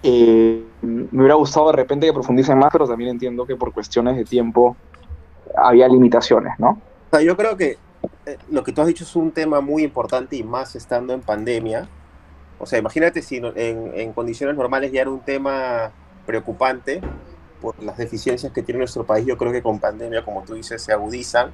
eh, 0.04 0.64
me 0.82 1.08
hubiera 1.12 1.36
gustado 1.36 1.68
de 1.68 1.74
repente 1.74 2.08
que 2.08 2.14
profundicen 2.14 2.58
más, 2.58 2.70
pero 2.72 2.88
también 2.88 3.12
entiendo 3.12 3.46
que 3.46 3.56
por 3.56 3.72
cuestiones 3.72 4.18
de 4.18 4.26
tiempo 4.26 4.76
había 5.56 5.88
limitaciones, 5.88 6.54
¿no? 6.60 6.70
O 7.10 7.16
sea, 7.16 7.22
yo 7.22 7.38
creo 7.38 7.56
que 7.56 7.78
eh, 8.26 8.38
lo 8.50 8.64
que 8.64 8.72
tú 8.72 8.82
has 8.82 8.88
dicho 8.88 9.04
es 9.04 9.16
un 9.16 9.32
tema 9.32 9.62
muy 9.62 9.84
importante 9.84 10.36
y 10.36 10.44
más 10.44 10.76
estando 10.76 11.14
en 11.14 11.22
pandemia. 11.22 11.88
O 12.58 12.66
sea, 12.66 12.80
imagínate 12.80 13.22
si 13.22 13.38
en, 13.38 13.92
en 13.96 14.14
condiciones 14.14 14.56
normales 14.56 14.92
ya 14.92 15.02
era 15.02 15.10
un 15.10 15.20
tema 15.20 15.92
preocupante, 16.26 17.02
por 17.62 17.82
las 17.84 17.98
deficiencias 17.98 18.52
que 18.52 18.64
tiene 18.64 18.80
nuestro 18.80 19.06
país, 19.06 19.26
yo 19.26 19.38
creo 19.38 19.52
que 19.52 19.62
con 19.62 19.80
pandemia, 19.80 20.26
como 20.26 20.44
tú 20.44 20.56
dices, 20.56 20.82
se 20.82 20.92
agudizan. 20.94 21.52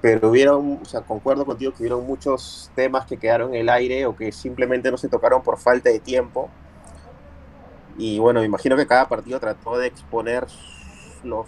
pero 0.00 0.30
hubieron, 0.30 0.80
o 0.82 0.84
sea, 0.84 1.00
concuerdo 1.02 1.44
contigo 1.44 1.72
que 1.72 1.82
hubieron 1.82 2.06
muchos 2.06 2.70
temas 2.76 3.06
que 3.06 3.16
quedaron 3.16 3.54
en 3.54 3.62
el 3.62 3.68
aire 3.68 4.06
o 4.06 4.14
que 4.16 4.30
simplemente 4.32 4.90
no 4.90 4.96
se 4.98 5.08
tocaron 5.08 5.42
por 5.42 5.58
falta 5.58 5.90
de 5.90 5.98
tiempo. 5.98 6.48
Y 7.98 8.18
bueno, 8.18 8.40
me 8.40 8.46
imagino 8.46 8.76
que 8.76 8.86
cada 8.86 9.08
partido 9.08 9.40
trató 9.40 9.78
de 9.78 9.88
exponer 9.88 10.46
los, 11.24 11.46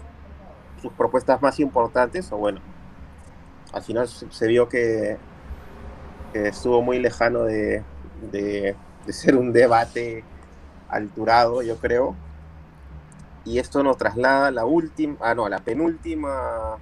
sus 0.83 0.93
propuestas 0.93 1.41
más 1.43 1.61
importantes, 1.61 2.33
o 2.33 2.39
bueno, 2.39 2.61
al 3.73 3.83
final 3.83 4.09
se 4.09 4.47
vio 4.47 4.69
que, 4.69 5.19
estuvo 6.35 6.83
muy 6.83 6.99
lejano 6.99 7.45
de, 7.45 7.83
de 8.31 9.13
ser 9.13 9.37
un 9.37 9.53
debate 9.53 10.25
alturado, 10.89 11.63
yo 11.63 11.77
creo. 11.79 12.15
Y 13.49 13.59
esto 13.59 13.83
nos 13.83 13.97
traslada 13.97 14.49
a 14.49 14.51
la 14.51 14.67
última, 14.67 15.17
ah 15.23 15.35
no, 15.35 15.47
a 15.47 15.49
la 15.49 15.61
penúltima, 15.61 16.77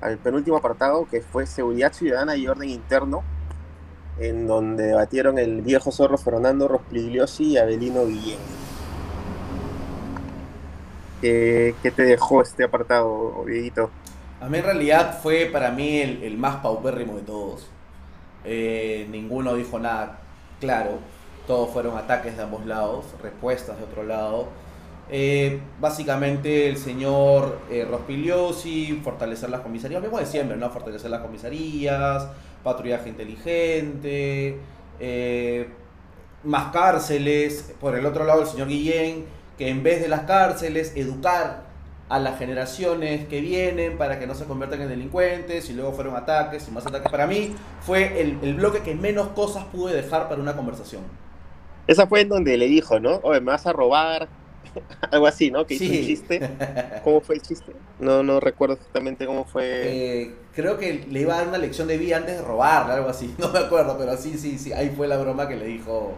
al 0.00 0.18
penúltimo 0.18 0.56
apartado 0.56 1.06
que 1.08 1.20
fue 1.20 1.46
seguridad 1.46 1.92
ciudadana 1.92 2.34
y 2.34 2.48
orden 2.48 2.68
interno, 2.68 3.22
en 4.18 4.48
donde 4.48 4.88
debatieron 4.88 5.38
el 5.38 5.62
viejo 5.62 5.92
zorro 5.92 6.18
Fernando 6.18 6.66
Rospigliosi 6.66 7.52
y 7.52 7.58
Abelino 7.58 8.06
Guillén. 8.06 8.40
¿Qué, 11.20 11.76
qué 11.80 11.92
te 11.92 12.02
dejó 12.02 12.42
este 12.42 12.64
apartado, 12.64 13.44
Dieguito? 13.46 13.90
A 14.40 14.48
mí 14.48 14.58
en 14.58 14.64
realidad 14.64 15.20
fue 15.22 15.46
para 15.46 15.70
mí 15.70 15.98
el, 15.98 16.24
el 16.24 16.38
más 16.38 16.56
paupérrimo 16.56 17.14
de 17.14 17.22
todos. 17.22 17.68
Eh, 18.44 19.06
ninguno 19.12 19.54
dijo 19.54 19.78
nada 19.78 20.18
claro. 20.58 20.98
Todos 21.46 21.70
fueron 21.70 21.96
ataques 21.96 22.36
de 22.36 22.42
ambos 22.42 22.66
lados, 22.66 23.04
respuestas 23.22 23.78
de 23.78 23.84
otro 23.84 24.02
lado. 24.02 24.48
Eh, 25.10 25.60
básicamente 25.80 26.68
el 26.68 26.76
señor 26.76 27.60
eh, 27.70 27.86
Rospigliosi, 27.90 29.00
fortalecer 29.02 29.48
las 29.48 29.62
comisarías, 29.62 30.02
mismo 30.02 30.18
de 30.18 30.26
siempre, 30.26 30.56
¿no? 30.56 30.68
Fortalecer 30.70 31.10
las 31.10 31.22
comisarías, 31.22 32.28
patrullaje 32.62 33.08
inteligente, 33.08 34.58
eh, 35.00 35.68
más 36.44 36.72
cárceles. 36.72 37.74
Por 37.80 37.96
el 37.96 38.04
otro 38.04 38.24
lado 38.24 38.42
el 38.42 38.46
señor 38.46 38.68
Guillén, 38.68 39.24
que 39.56 39.68
en 39.70 39.82
vez 39.82 40.02
de 40.02 40.08
las 40.08 40.22
cárceles, 40.22 40.92
educar 40.94 41.68
a 42.10 42.18
las 42.18 42.38
generaciones 42.38 43.26
que 43.28 43.40
vienen 43.40 43.98
para 43.98 44.18
que 44.18 44.26
no 44.26 44.34
se 44.34 44.44
conviertan 44.44 44.80
en 44.82 44.88
delincuentes 44.88 45.68
y 45.68 45.74
luego 45.74 45.92
fueron 45.92 46.16
ataques 46.16 46.66
y 46.68 46.70
más 46.70 46.86
ataques. 46.86 47.10
Para 47.10 47.26
mí 47.26 47.54
fue 47.80 48.20
el, 48.20 48.38
el 48.42 48.54
bloque 48.54 48.80
que 48.80 48.94
menos 48.94 49.28
cosas 49.28 49.64
pude 49.64 49.94
dejar 49.94 50.28
para 50.28 50.40
una 50.40 50.54
conversación. 50.56 51.02
Esa 51.86 52.06
fue 52.06 52.20
en 52.20 52.28
donde 52.28 52.56
le 52.58 52.66
dijo, 52.66 53.00
¿no? 53.00 53.20
Oye, 53.22 53.40
me 53.40 53.52
vas 53.52 53.66
a 53.66 53.72
robar, 53.72 54.28
algo 55.10 55.26
así, 55.26 55.50
¿no? 55.50 55.66
Que 55.66 55.74
hizo 55.74 55.84
Sí. 55.84 55.98
un 56.00 56.06
chiste. 56.06 56.50
¿Cómo 57.04 57.20
fue 57.20 57.36
el 57.36 57.42
chiste? 57.42 57.72
No, 57.98 58.22
no 58.22 58.40
recuerdo 58.40 58.74
exactamente 58.74 59.26
cómo 59.26 59.44
fue. 59.44 59.64
Eh, 60.22 60.34
creo 60.54 60.78
que 60.78 61.04
le 61.08 61.20
iba 61.20 61.34
a 61.34 61.38
dar 61.38 61.48
una 61.48 61.58
lección 61.58 61.88
de 61.88 61.98
vida 61.98 62.16
antes 62.18 62.36
de 62.36 62.42
robarle, 62.42 62.92
algo 62.94 63.08
así. 63.08 63.34
No 63.38 63.48
me 63.50 63.58
acuerdo, 63.58 63.96
pero 63.98 64.16
sí, 64.16 64.36
sí, 64.38 64.58
sí. 64.58 64.72
Ahí 64.72 64.90
fue 64.96 65.08
la 65.08 65.16
broma 65.18 65.48
que 65.48 65.56
le 65.56 65.66
dijo 65.66 66.12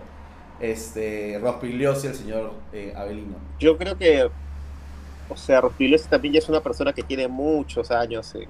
este 0.61 1.39
Rospigliosi 1.41 2.09
al 2.09 2.15
señor 2.15 2.53
eh, 2.73 2.93
Avelino. 2.97 3.37
Yo 3.59 3.79
creo 3.79 3.97
que, 3.97 4.29
o 5.29 5.37
sea, 5.37 5.61
Rospigliosi 5.61 6.09
también 6.09 6.35
ya 6.35 6.39
es 6.39 6.49
una 6.49 6.61
persona 6.61 6.93
que 6.93 7.03
tiene 7.03 7.29
muchos 7.29 7.91
años 7.91 8.35
en 8.35 8.49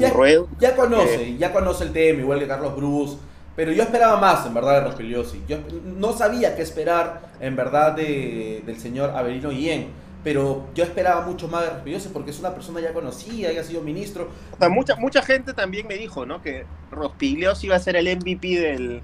ya, 0.00 0.10
ruedo. 0.10 0.48
ya 0.58 0.74
conoce, 0.76 1.28
Eh. 1.28 1.36
ya 1.38 1.52
conoce 1.52 1.84
el 1.84 1.92
tema, 1.92 2.20
igual 2.20 2.38
que 2.40 2.46
Carlos 2.48 2.76
Bruce. 2.76 3.16
Pero 3.56 3.72
yo 3.72 3.82
esperaba 3.82 4.20
más, 4.20 4.44
en 4.46 4.52
verdad, 4.52 4.74
de 4.74 4.80
Rospigliosi. 4.82 5.42
Yo 5.48 5.56
no 5.82 6.12
sabía 6.12 6.54
qué 6.54 6.62
esperar, 6.62 7.22
en 7.40 7.56
verdad, 7.56 7.92
de, 7.92 8.62
del 8.66 8.78
señor 8.78 9.10
Avelino 9.10 9.48
Guillén. 9.48 9.88
Pero 10.22 10.66
yo 10.74 10.84
esperaba 10.84 11.24
mucho 11.24 11.48
más 11.48 11.62
de 11.62 11.70
Rospigliosi 11.70 12.08
porque 12.10 12.32
es 12.32 12.38
una 12.38 12.52
persona 12.52 12.80
ya 12.80 12.92
conocida, 12.92 13.50
ya 13.52 13.62
ha 13.62 13.64
sido 13.64 13.80
ministro. 13.80 14.28
O 14.52 14.58
sea, 14.58 14.68
mucha, 14.68 14.96
mucha 14.96 15.22
gente 15.22 15.54
también 15.54 15.86
me 15.86 15.94
dijo, 15.94 16.26
¿no? 16.26 16.42
Que 16.42 16.66
Rospigliosi 16.90 17.66
iba 17.66 17.76
a 17.76 17.80
ser 17.80 17.96
el 17.96 18.14
MVP 18.14 18.60
del, 18.60 19.00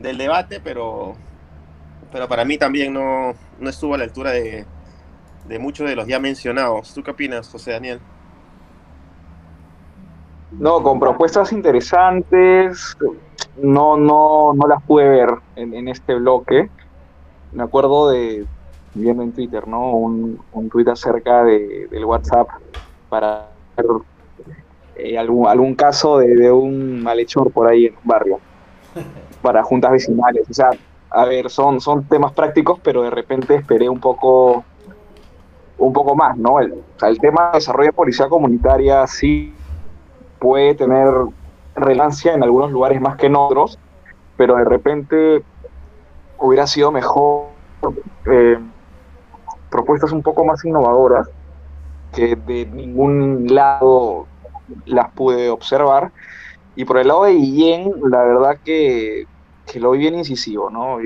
del 0.00 0.18
debate, 0.18 0.60
pero, 0.60 1.14
pero 2.10 2.26
para 2.26 2.44
mí 2.44 2.58
también 2.58 2.92
no, 2.92 3.34
no 3.60 3.70
estuvo 3.70 3.94
a 3.94 3.98
la 3.98 4.04
altura 4.04 4.32
de, 4.32 4.66
de 5.46 5.58
muchos 5.60 5.88
de 5.88 5.94
los 5.94 6.08
ya 6.08 6.18
mencionados. 6.18 6.92
¿Tú 6.92 7.04
qué 7.04 7.12
opinas, 7.12 7.48
José 7.48 7.70
Daniel? 7.70 8.00
No, 10.52 10.82
con 10.82 11.00
propuestas 11.00 11.52
interesantes, 11.52 12.96
no, 13.60 13.96
no, 13.96 14.54
no 14.54 14.66
las 14.66 14.82
pude 14.82 15.08
ver 15.08 15.30
en, 15.56 15.74
en 15.74 15.88
este 15.88 16.14
bloque. 16.14 16.70
Me 17.52 17.64
acuerdo 17.64 18.10
de, 18.10 18.46
viendo 18.94 19.22
en 19.22 19.32
Twitter, 19.32 19.66
¿no? 19.66 19.90
Un, 19.90 20.40
un 20.52 20.68
tweet 20.70 20.88
acerca 20.88 21.44
de, 21.44 21.88
del 21.90 22.04
WhatsApp 22.04 22.48
para 23.08 23.48
ver 23.76 23.86
eh, 24.96 25.18
algún, 25.18 25.46
algún 25.46 25.74
caso 25.74 26.18
de, 26.18 26.34
de 26.34 26.50
un 26.50 27.02
malhechor 27.02 27.50
por 27.50 27.68
ahí 27.68 27.86
en 27.86 27.94
un 27.94 28.00
barrio, 28.04 28.40
para 29.42 29.62
juntas 29.62 29.92
vecinales. 29.92 30.48
O 30.48 30.54
sea, 30.54 30.70
a 31.10 31.24
ver, 31.24 31.50
son, 31.50 31.80
son 31.80 32.04
temas 32.04 32.32
prácticos, 32.32 32.78
pero 32.82 33.02
de 33.02 33.10
repente 33.10 33.54
esperé 33.54 33.88
un 33.88 34.00
poco, 34.00 34.64
un 35.78 35.92
poco 35.92 36.14
más, 36.14 36.36
¿no? 36.36 36.60
El, 36.60 36.74
el 37.02 37.18
tema 37.18 37.50
de 37.50 37.58
desarrollo 37.58 37.88
de 37.88 37.92
policía 37.92 38.28
comunitaria 38.28 39.06
sí 39.06 39.54
puede 40.38 40.74
tener 40.74 41.08
relevancia 41.74 42.34
en 42.34 42.42
algunos 42.42 42.70
lugares 42.72 43.00
más 43.00 43.16
que 43.16 43.26
en 43.26 43.36
otros, 43.36 43.78
pero 44.36 44.56
de 44.56 44.64
repente 44.64 45.42
hubiera 46.38 46.66
sido 46.66 46.90
mejor 46.90 47.46
eh, 48.30 48.58
propuestas 49.70 50.12
un 50.12 50.22
poco 50.22 50.44
más 50.44 50.64
innovadoras 50.64 51.28
que 52.14 52.36
de 52.36 52.66
ningún 52.66 53.46
lado 53.48 54.26
las 54.84 55.10
pude 55.12 55.50
observar. 55.50 56.12
Y 56.74 56.84
por 56.84 56.98
el 56.98 57.08
lado 57.08 57.24
de 57.24 57.34
Guillén, 57.34 57.92
la 58.10 58.22
verdad 58.22 58.58
que, 58.64 59.26
que 59.66 59.80
lo 59.80 59.92
vi 59.92 59.98
bien 59.98 60.14
incisivo, 60.14 60.70
¿no? 60.70 60.98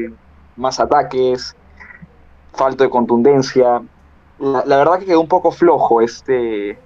Más 0.57 0.81
ataques, 0.81 1.55
falta 2.53 2.85
de 2.85 2.91
contundencia. 2.91 3.83
La, 4.39 4.65
la 4.65 4.77
verdad 4.79 4.99
que 4.99 5.07
quedó 5.07 5.21
un 5.21 5.29
poco 5.29 5.51
flojo 5.53 6.01
este, 6.01 6.79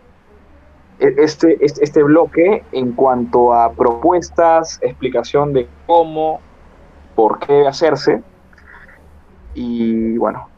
este, 0.98 1.58
este, 1.64 1.84
este 1.84 2.02
bloque 2.02 2.64
en 2.72 2.92
cuanto 2.92 3.52
a 3.52 3.72
propuestas, 3.72 4.78
explicación 4.82 5.52
de 5.52 5.68
cómo, 5.86 6.40
por 7.14 7.38
qué 7.40 7.52
debe 7.52 7.68
hacerse. 7.68 8.22
Y 9.54 10.16
bueno, 10.18 10.48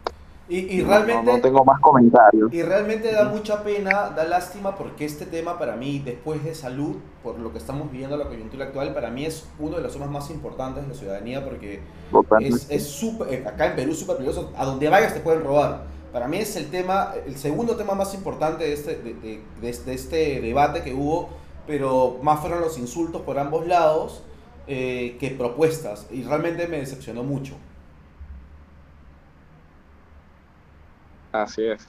Y, 0.49 0.80
realmente... 0.82 1.22
no, 1.24 1.32
no 1.37 1.41
tengo 1.43 1.64
más 1.64 1.80
comentarios. 1.80 2.53
Y 2.53 2.62
realmente 2.62 3.12
da 3.12 3.24
mucha 3.24 3.62
pena, 3.64 4.11
da 4.11 4.24
lástima 4.24 4.76
porque 4.76 5.05
este 5.05 5.26
tema 5.26 5.59
para 5.59 5.76
mí, 5.76 6.01
después 6.05 6.45
de 6.45 6.55
salud, 6.55 6.97
por 7.22 7.39
lo 7.39 7.51
que 7.53 7.59
estamos 7.59 7.91
viviendo 7.91 8.16
la 8.16 8.26
coyuntura 8.28 8.66
actual, 8.66 8.95
para 8.95 9.11
mí 9.11 9.26
es 9.26 9.45
uno 9.59 9.76
de 9.76 9.82
los 9.82 9.93
temas 9.93 10.09
más 10.09 10.30
importantes 10.30 10.84
de 10.84 10.89
la 10.89 10.95
ciudadanía 10.95 11.45
porque 11.45 11.80
Totalmente. 12.12 12.57
es, 12.57 12.70
es 12.70 12.87
súper, 12.87 13.47
acá 13.49 13.66
en 13.66 13.76
Perú 13.76 13.91
es 13.93 13.99
súper 13.99 14.16
peligroso, 14.16 14.53
a 14.57 14.64
donde 14.64 14.89
vayas 14.89 15.14
te 15.14 15.20
pueden 15.20 15.43
robar. 15.43 15.82
Para 16.17 16.29
mí 16.29 16.39
es 16.39 16.57
el 16.57 16.71
tema, 16.71 17.12
el 17.27 17.37
segundo 17.37 17.77
tema 17.77 17.95
más 17.95 18.14
importante 18.14 18.64
de 18.64 18.73
este, 18.73 18.97
de, 18.97 19.43
este, 19.69 19.91
de 19.91 19.95
este 19.95 20.41
debate 20.41 20.83
que 20.83 20.95
hubo, 20.95 21.29
pero 21.67 22.17
más 22.23 22.41
fueron 22.41 22.62
los 22.62 22.79
insultos 22.79 23.21
por 23.21 23.39
ambos 23.39 23.67
lados 23.67 24.23
eh, 24.67 25.19
que 25.21 25.33
propuestas 25.33 26.07
y 26.11 26.23
realmente 26.23 26.69
me 26.69 26.79
decepcionó 26.79 27.23
mucho. 27.23 27.53
Así 31.33 31.67
es. 31.67 31.87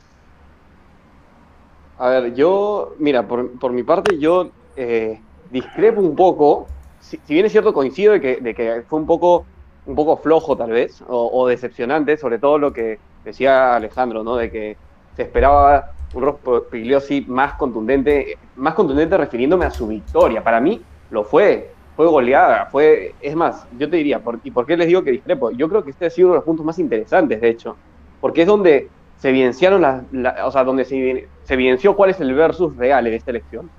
A 1.98 2.10
ver, 2.10 2.34
yo, 2.34 2.96
mira, 3.00 3.30
por, 3.30 3.58
por 3.58 3.72
mi 3.72 3.84
parte, 3.84 4.20
yo 4.20 4.50
eh, 4.76 5.22
discrepo 5.52 6.02
un 6.02 6.18
poco. 6.18 6.68
Si, 7.00 7.18
bien 7.30 7.46
es 7.46 7.54
cierto, 7.54 7.74
coincido 7.74 8.12
de 8.12 8.20
que, 8.20 8.42
de 8.42 8.54
que 8.54 8.84
fue 8.90 9.00
un 9.00 9.06
poco, 9.06 9.46
un 9.86 9.96
poco 9.96 10.18
flojo, 10.18 10.58
tal 10.58 10.72
vez, 10.72 11.02
o 11.08 11.48
decepcionante, 11.48 12.18
sobre 12.18 12.40
todo 12.40 12.58
lo 12.58 12.74
que 12.74 13.00
decía 13.30 13.76
Alejandro, 13.76 14.24
¿no? 14.24 14.36
De 14.36 14.52
que 14.52 14.80
se 15.16 15.24
esperaba 15.24 15.86
un 16.12 16.24
Rospigliosi 16.24 17.26
más 17.28 17.56
contundente, 17.56 18.36
más 18.56 18.74
contundente 18.76 19.18
refiriéndome 19.18 19.66
a 19.66 19.72
su 19.72 19.88
victoria. 19.88 20.44
Para 20.44 20.60
mí 20.62 20.88
lo 21.10 21.24
fue, 21.24 21.78
fue 21.96 22.08
goleada, 22.08 22.68
fue, 22.72 23.16
es 23.20 23.36
más, 23.36 23.68
yo 23.72 23.90
te 23.90 23.98
diría, 23.98 24.22
¿y 24.44 24.52
por 24.52 24.66
qué 24.66 24.78
les 24.78 24.88
digo 24.88 25.04
que 25.04 25.12
discrepo? 25.12 25.52
Yo 25.52 25.68
creo 25.70 25.84
que 25.84 25.92
este 25.92 26.06
ha 26.06 26.10
sido 26.10 26.28
uno 26.28 26.34
de 26.36 26.38
los 26.40 26.46
puntos 26.46 26.66
más 26.66 26.80
interesantes, 26.80 27.42
de 27.42 27.50
hecho, 27.50 27.80
porque 28.20 28.42
es 28.42 28.48
donde 28.48 28.94
se 29.16 29.30
evidenciaron 29.30 29.82
las, 29.82 30.04
la- 30.12 30.46
o 30.48 30.52
sea, 30.52 30.64
donde 30.64 30.86
se, 30.86 31.32
se 31.42 31.54
evidenció 31.54 31.96
cuál 31.96 32.12
es 32.12 32.20
el 32.20 32.34
versus 32.34 32.76
real 32.78 33.08
en 33.08 33.14
esta 33.14 33.32
elección. 33.32 33.72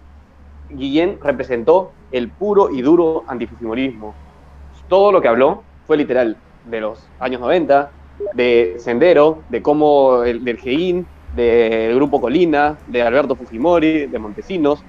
Guillén 0.68 1.18
representó 1.22 1.96
el 2.10 2.34
puro 2.36 2.70
y 2.70 2.82
duro 2.82 3.24
antifujimorismo. 3.28 4.20
Todo 4.88 5.12
lo 5.12 5.20
que 5.20 5.28
habló 5.28 5.68
fue 5.84 5.96
literal 5.96 6.42
de 6.62 6.80
los 6.80 7.12
años 7.18 7.40
90, 7.40 7.97
de 8.34 8.76
Sendero, 8.78 9.42
de 9.48 9.62
cómo 9.62 10.22
el, 10.24 10.44
del 10.44 10.58
GEIN, 10.58 11.06
del 11.34 11.94
Grupo 11.94 12.20
Colina, 12.20 12.78
de 12.86 13.02
Alberto 13.02 13.34
Fujimori, 13.34 14.06
de 14.06 14.18
Montesinos. 14.18 14.82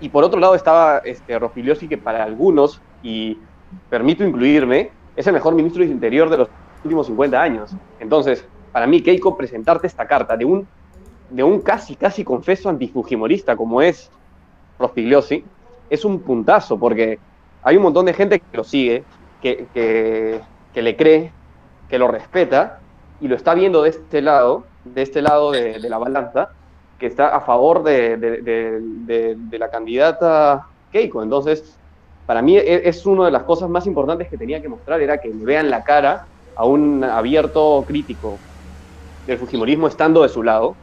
Y 0.00 0.08
por 0.08 0.24
otro 0.24 0.38
lado 0.38 0.54
estaba 0.54 0.98
este, 0.98 1.38
Rospigliosi, 1.38 1.88
que 1.88 1.98
para 1.98 2.22
algunos, 2.22 2.80
y 3.02 3.38
permito 3.88 4.24
incluirme, 4.24 4.90
es 5.16 5.26
el 5.26 5.32
mejor 5.32 5.54
ministro 5.54 5.82
de 5.82 5.90
Interior 5.90 6.28
de 6.28 6.38
los 6.38 6.48
últimos 6.84 7.06
50 7.06 7.40
años. 7.40 7.74
Entonces, 7.98 8.46
para 8.72 8.86
mí, 8.86 9.00
Keiko, 9.00 9.36
presentarte 9.36 9.86
esta 9.86 10.06
carta 10.06 10.36
de 10.36 10.44
un, 10.44 10.66
de 11.30 11.42
un 11.42 11.60
casi, 11.60 11.96
casi 11.96 12.24
confeso 12.24 12.68
antifujimorista 12.68 13.56
como 13.56 13.80
es 13.80 14.10
Rospigliosi, 14.78 15.44
es 15.88 16.04
un 16.04 16.20
puntazo, 16.20 16.78
porque 16.78 17.18
hay 17.62 17.76
un 17.76 17.84
montón 17.84 18.06
de 18.06 18.12
gente 18.12 18.40
que 18.40 18.56
lo 18.56 18.64
sigue, 18.64 19.02
que, 19.40 19.66
que, 19.72 20.40
que 20.74 20.82
le 20.82 20.96
cree, 20.96 21.32
que 21.88 21.98
lo 21.98 22.08
respeta, 22.08 22.80
y 23.20 23.28
lo 23.28 23.36
está 23.36 23.54
viendo 23.54 23.82
de 23.82 23.90
este 23.90 24.20
lado, 24.20 24.64
de 24.84 25.02
este 25.02 25.22
lado 25.22 25.52
de, 25.52 25.78
de 25.78 25.88
la 25.88 25.98
balanza, 25.98 26.50
que 26.98 27.06
está 27.06 27.28
a 27.28 27.40
favor 27.40 27.82
de, 27.82 28.16
de, 28.16 29.36
de, 29.36 29.58
la 29.58 29.70
candidata 29.70 30.66
Keiko. 30.92 31.22
Entonces, 31.22 31.76
para 32.26 32.42
mí 32.42 32.56
e, 32.56 32.88
es 32.88 33.04
una 33.06 33.26
de 33.26 33.30
las 33.30 33.42
cosas 33.42 33.68
más 33.68 33.86
importantes 33.86 34.28
que 34.28 34.38
tenía 34.38 34.62
que 34.62 34.68
mostrar, 34.68 35.00
era 35.00 35.18
que 35.18 35.28
le 35.28 35.44
vean 35.44 35.70
la 35.70 35.84
cara 35.84 36.26
a 36.54 36.64
un 36.64 37.04
abierto 37.04 37.84
crítico 37.86 38.38
del 39.26 39.38
Fujimorismo 39.38 39.88
estando 39.88 40.22
de 40.22 40.28
su 40.28 40.42
lado, 40.42 40.74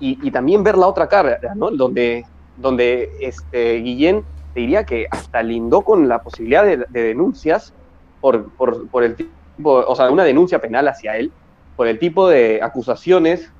y, 0.00 0.18
y 0.26 0.30
también 0.30 0.64
ver 0.64 0.76
la 0.76 0.86
otra 0.86 1.08
cara, 1.08 1.38
¿no? 1.54 1.70
donde, 1.70 2.26
donde 2.56 3.10
este, 3.20 3.76
Guillén 3.76 4.24
te 4.52 4.60
diría 4.60 4.84
que 4.84 5.06
hasta 5.10 5.42
lindó 5.42 5.82
con 5.82 6.08
la 6.08 6.22
posibilidad 6.22 6.64
de, 6.64 6.84
de 6.88 7.02
denuncias 7.02 7.72
por, 8.20 8.50
por, 8.50 8.88
por 8.88 9.04
el 9.04 9.16
o 9.62 9.94
sea, 9.94 10.10
una 10.10 10.24
denuncia 10.24 10.60
penal 10.60 10.88
hacia 10.88 11.16
él, 11.16 11.32
por 11.76 11.86
el 11.86 11.98
tipo 11.98 12.28
de 12.28 12.60
acusaciones 12.62 13.50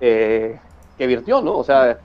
eh, 0.00 0.58
que 0.96 1.06
virtió, 1.06 1.42
¿no? 1.42 1.56
O 1.56 1.64
sea, 1.64 1.98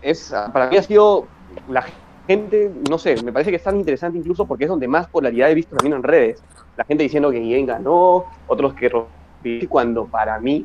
es, 0.00 0.34
para 0.52 0.68
mí 0.68 0.76
ha 0.76 0.82
sido 0.82 1.26
la 1.68 1.84
gente, 2.26 2.70
no 2.88 2.98
sé, 2.98 3.22
me 3.22 3.32
parece 3.32 3.50
que 3.50 3.56
es 3.56 3.62
tan 3.62 3.76
interesante 3.76 4.18
incluso 4.18 4.46
porque 4.46 4.64
es 4.64 4.70
donde 4.70 4.88
más 4.88 5.08
polaridad 5.08 5.50
he 5.50 5.54
visto 5.54 5.76
también 5.76 5.96
en 5.96 6.02
redes. 6.02 6.42
La 6.76 6.84
gente 6.84 7.02
diciendo 7.02 7.30
que 7.30 7.40
Guillén 7.40 7.66
ganó, 7.66 8.24
otros 8.46 8.74
que 8.74 8.90
cuando 9.68 10.06
para 10.06 10.38
mí 10.38 10.64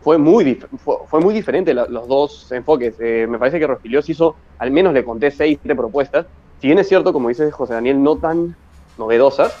fue 0.00 0.18
muy, 0.18 0.54
fue, 0.78 0.96
fue 1.06 1.20
muy 1.20 1.34
diferente 1.34 1.74
la, 1.74 1.86
los 1.86 2.06
dos 2.06 2.52
enfoques. 2.52 2.94
Eh, 3.00 3.26
me 3.28 3.38
parece 3.38 3.58
que 3.58 3.66
Rospilios 3.66 4.08
hizo, 4.08 4.36
al 4.58 4.70
menos 4.70 4.92
le 4.92 5.04
conté 5.04 5.30
seis 5.30 5.58
siete 5.60 5.74
propuestas. 5.74 6.26
Si 6.60 6.68
bien 6.68 6.78
es 6.78 6.88
cierto, 6.88 7.12
como 7.12 7.28
dice 7.28 7.50
José 7.50 7.74
Daniel, 7.74 8.02
no 8.02 8.16
tan 8.16 8.56
novedosas, 8.96 9.58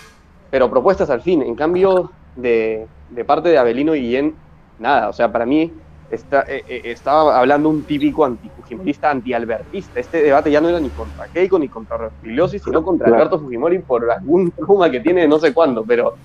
pero 0.54 0.70
propuestas 0.70 1.10
al 1.10 1.20
fin. 1.20 1.42
En 1.42 1.56
cambio, 1.56 2.12
de, 2.36 2.86
de 3.08 3.24
parte 3.24 3.48
de 3.48 3.58
Abelino 3.58 3.94
Guillén, 3.94 4.36
nada. 4.78 5.08
O 5.08 5.12
sea, 5.12 5.32
para 5.32 5.44
mí 5.44 5.72
está, 6.08 6.42
eh, 6.42 6.62
eh, 6.68 6.80
estaba 6.84 7.36
hablando 7.40 7.68
un 7.68 7.84
típico 7.84 8.24
antifujimorista, 8.24 9.10
antialbertista. 9.10 9.98
Este 9.98 10.22
debate 10.22 10.52
ya 10.52 10.60
no 10.60 10.68
era 10.68 10.78
ni 10.78 10.92
contra 10.92 11.26
Keiko 11.32 11.58
ni 11.58 11.68
contra 11.68 11.96
Rospigliosi, 11.96 12.60
sino 12.60 12.84
contra 12.84 13.06
Claro. 13.08 13.22
Alberto 13.22 13.40
Fujimori 13.40 13.80
por 13.80 14.08
algún 14.08 14.52
trauma 14.56 14.88
que 14.88 15.00
tiene 15.00 15.22
de 15.22 15.26
no 15.28 15.40
sé 15.40 15.52
cuándo. 15.52 15.84
Pero 15.84 16.18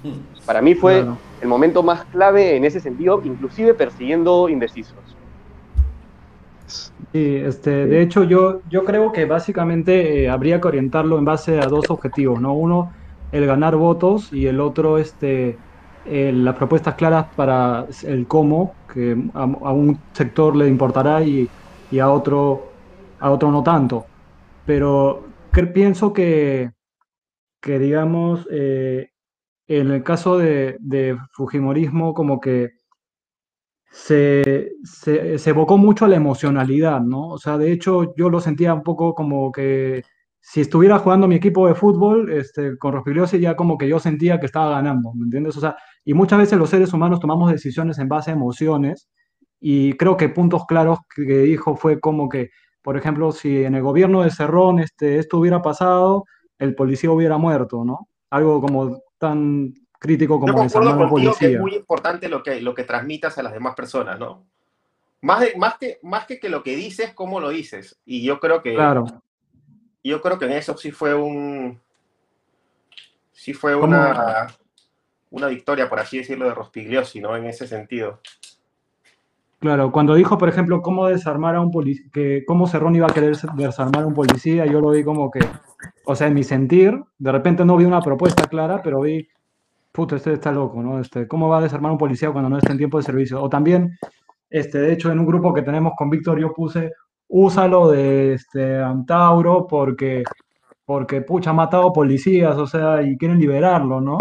para 0.46 0.62
mí 0.62 0.76
fue 0.76 0.98
Claro. 1.02 1.24
el 1.40 1.48
momento 1.48 1.82
más 1.82 2.06
clave 2.06 2.56
en 2.56 2.66
ese 2.66 2.80
sentido, 2.80 3.22
inclusive 3.24 3.74
persiguiendo 3.74 4.48
indecisos. 4.48 5.18
Sí, 6.68 7.36
este, 7.38 7.88
de 7.88 8.04
hecho 8.04 8.24
yo, 8.26 8.62
yo 8.70 8.86
creo 8.86 9.12
que 9.12 9.26
básicamente 9.26 10.26
eh, 10.26 10.30
habría 10.30 10.62
que 10.62 10.68
orientarlo 10.68 11.18
en 11.18 11.26
base 11.26 11.58
a 11.60 11.66
dos 11.66 11.90
objetivos, 11.90 12.40
¿no? 12.40 12.54
Uno, 12.54 12.92
el 13.32 13.46
ganar 13.46 13.76
votos 13.76 14.34
y 14.34 14.48
el 14.48 14.60
otro, 14.60 14.98
este, 14.98 15.58
eh, 16.06 16.32
las 16.34 16.56
propuestas 16.56 16.96
claras 16.96 17.28
para 17.36 17.86
el 18.04 18.28
cómo, 18.28 18.76
que 18.92 19.16
a, 19.34 19.44
un 19.46 20.00
sector 20.14 20.56
le 20.56 20.68
importará 20.68 21.24
y, 21.24 21.48
y 21.92 22.00
a 22.00 22.10
otro, 22.10 22.72
a 23.20 23.30
otro 23.32 23.52
no 23.52 23.64
tanto. 23.64 24.06
Pero 24.66 25.26
pienso 25.74 26.14
que, 26.14 26.72
que 27.62 27.80
digamos, 27.80 28.48
eh, 28.52 29.10
en 29.68 29.92
el 29.92 30.04
caso 30.04 30.38
de, 30.38 31.18
Fujimorismo, 31.32 32.14
como 32.14 32.40
que 32.40 32.72
se, 33.92 34.74
se, 34.84 35.38
se 35.38 35.50
evocó 35.50 35.78
mucho 35.78 36.08
la 36.08 36.16
emocionalidad, 36.16 37.02
¿no? 37.02 37.30
O 37.30 37.38
sea, 37.38 37.58
de 37.58 37.72
hecho, 37.72 38.16
yo 38.16 38.30
lo 38.30 38.40
sentía 38.40 38.74
un 38.74 38.84
poco 38.84 39.16
como 39.16 39.52
que 39.52 40.04
si 40.42 40.62
estuviera 40.62 41.00
jugando 41.00 41.28
mi 41.28 41.36
equipo 41.36 41.68
de 41.68 41.76
fútbol, 41.76 42.32
este, 42.32 42.78
con 42.78 42.94
Rospigliosi, 42.94 43.40
ya 43.40 43.56
como 43.56 43.78
que 43.78 43.88
yo 43.88 44.00
sentía 44.00 44.40
que 44.40 44.46
estaba 44.46 44.72
ganando, 44.72 45.14
¿me 45.14 45.26
entiendes? 45.26 45.56
O 45.58 45.60
sea, 45.60 45.76
y 46.06 46.14
muchas 46.14 46.40
veces 46.40 46.58
los 46.58 46.70
seres 46.70 46.94
humanos 46.94 47.20
tomamos 47.20 47.52
decisiones 47.52 48.00
en 48.00 48.08
base 48.08 48.32
a 48.32 48.34
emociones, 48.34 49.10
y 49.60 49.94
creo 49.94 50.16
que 50.16 50.30
puntos 50.30 50.66
claros 50.66 51.00
que 51.14 51.24
dijo 51.40 51.76
fue 51.76 52.00
como 52.00 52.30
que, 52.30 52.50
por 52.82 52.96
ejemplo, 52.98 53.32
si 53.34 53.64
en 53.66 53.76
el 53.76 53.82
gobierno 53.84 54.24
de 54.24 54.32
Cerrón 54.32 54.80
este, 54.80 55.20
esto 55.20 55.38
hubiera 55.38 55.62
pasado, 55.62 56.24
el 56.58 56.76
policía 56.76 57.12
hubiera 57.12 57.38
muerto, 57.38 57.84
¿no? 57.84 58.08
Algo 58.30 58.62
como 58.62 59.02
tan 59.18 59.74
crítico 60.00 60.40
como 60.40 60.54
concuerdo 60.54 60.64
desarmar 60.64 60.94
a 60.94 61.04
un 61.04 61.10
contigo 61.10 61.32
que 61.32 61.36
es 61.36 61.40
policía. 61.40 61.62
muy 61.62 61.76
importante 61.76 62.30
lo 62.30 62.42
que, 62.42 62.62
lo 62.62 62.74
que 62.74 62.86
transmitas 62.86 63.38
a 63.38 63.44
las 63.44 63.52
demás 63.52 63.76
personas, 63.76 64.18
¿no? 64.18 64.46
Más, 65.22 65.42
de- 65.42 65.54
más, 65.58 65.78
que, 65.78 66.00
más 66.04 66.26
que 66.26 66.40
que 66.40 66.48
lo 66.48 66.64
que 66.64 66.78
dices, 66.78 67.14
cómo 67.14 67.42
lo 67.42 67.50
dices. 67.50 68.00
Y 68.06 68.24
yo 68.24 68.40
creo 68.40 68.62
que, 68.64 68.76
Claro. 68.76 69.06
Yo 70.04 70.22
creo 70.22 70.40
que 70.40 70.46
en 70.46 70.54
eso 70.54 70.78
sí 70.78 70.92
fue 70.92 71.14
un, 71.14 71.80
sí 73.32 73.54
fue 73.54 73.76
una, 73.76 74.48
una 75.30 75.48
victoria, 75.48 75.90
por 75.90 76.00
así 76.00 76.18
decirlo, 76.18 76.46
de 76.46 76.54
Rospigliosi, 76.54 77.20
¿no? 77.22 77.36
En 77.36 77.46
ese 77.46 77.68
sentido. 77.68 78.22
Claro, 79.60 79.92
cuando 79.92 80.16
dijo, 80.16 80.38
por 80.38 80.48
ejemplo, 80.48 80.82
cómo 80.82 81.08
desarmar 81.08 81.56
a 81.56 81.62
un 81.62 81.70
policía, 81.70 82.06
que 82.14 82.46
cómo 82.46 82.66
Cerrón 82.66 82.96
iba 82.96 83.08
a 83.08 83.14
querer 83.14 83.36
desarmar 83.56 84.04
a 84.04 84.08
un 84.08 84.14
policía, 84.14 84.66
yo 84.66 84.80
lo 84.80 84.92
vi 84.92 85.04
como 85.04 85.30
que, 85.30 85.42
o 86.06 86.16
sea, 86.16 86.28
en 86.28 86.34
mi 86.34 86.44
sentir, 86.44 86.98
de 87.18 87.32
repente 87.32 87.66
no 87.66 87.76
vi 87.76 87.84
una 87.84 88.00
propuesta 88.00 88.48
clara, 88.48 88.82
pero 88.82 89.02
vi, 89.02 89.28
puto, 89.92 90.16
este 90.16 90.32
está 90.32 90.54
loco, 90.54 90.82
¿no? 90.82 91.02
Este, 91.02 91.28
¿cómo 91.28 91.50
va 91.50 91.58
a 91.58 91.62
desarmar 91.62 91.90
a 91.90 91.94
un 91.94 91.98
policía 91.98 92.32
cuando 92.32 92.50
no 92.50 92.58
está 92.58 92.72
en 92.72 92.78
tiempo 92.78 92.98
de 92.98 93.04
servicio? 93.04 93.42
O 93.42 93.50
también, 93.50 93.98
este, 94.50 94.80
de 94.80 94.94
hecho, 94.94 95.12
en 95.12 95.20
un 95.20 95.26
grupo 95.26 95.54
que 95.54 95.62
tenemos 95.62 95.92
con 95.98 96.10
Víctor, 96.10 96.40
yo 96.40 96.54
puse, 96.54 96.94
úsalo 97.30 97.90
de 97.90 98.34
este, 98.34 98.82
Antauro 98.82 99.68
porque, 99.68 100.24
porque, 100.86 101.22
pucha, 101.22 101.52
ha 101.52 101.54
matado 101.54 101.94
policías, 101.94 102.58
o 102.58 102.68
sea, 102.68 103.02
y 103.02 103.18
quieren 103.18 103.40
liberarlo, 103.40 104.02
¿no? 104.02 104.18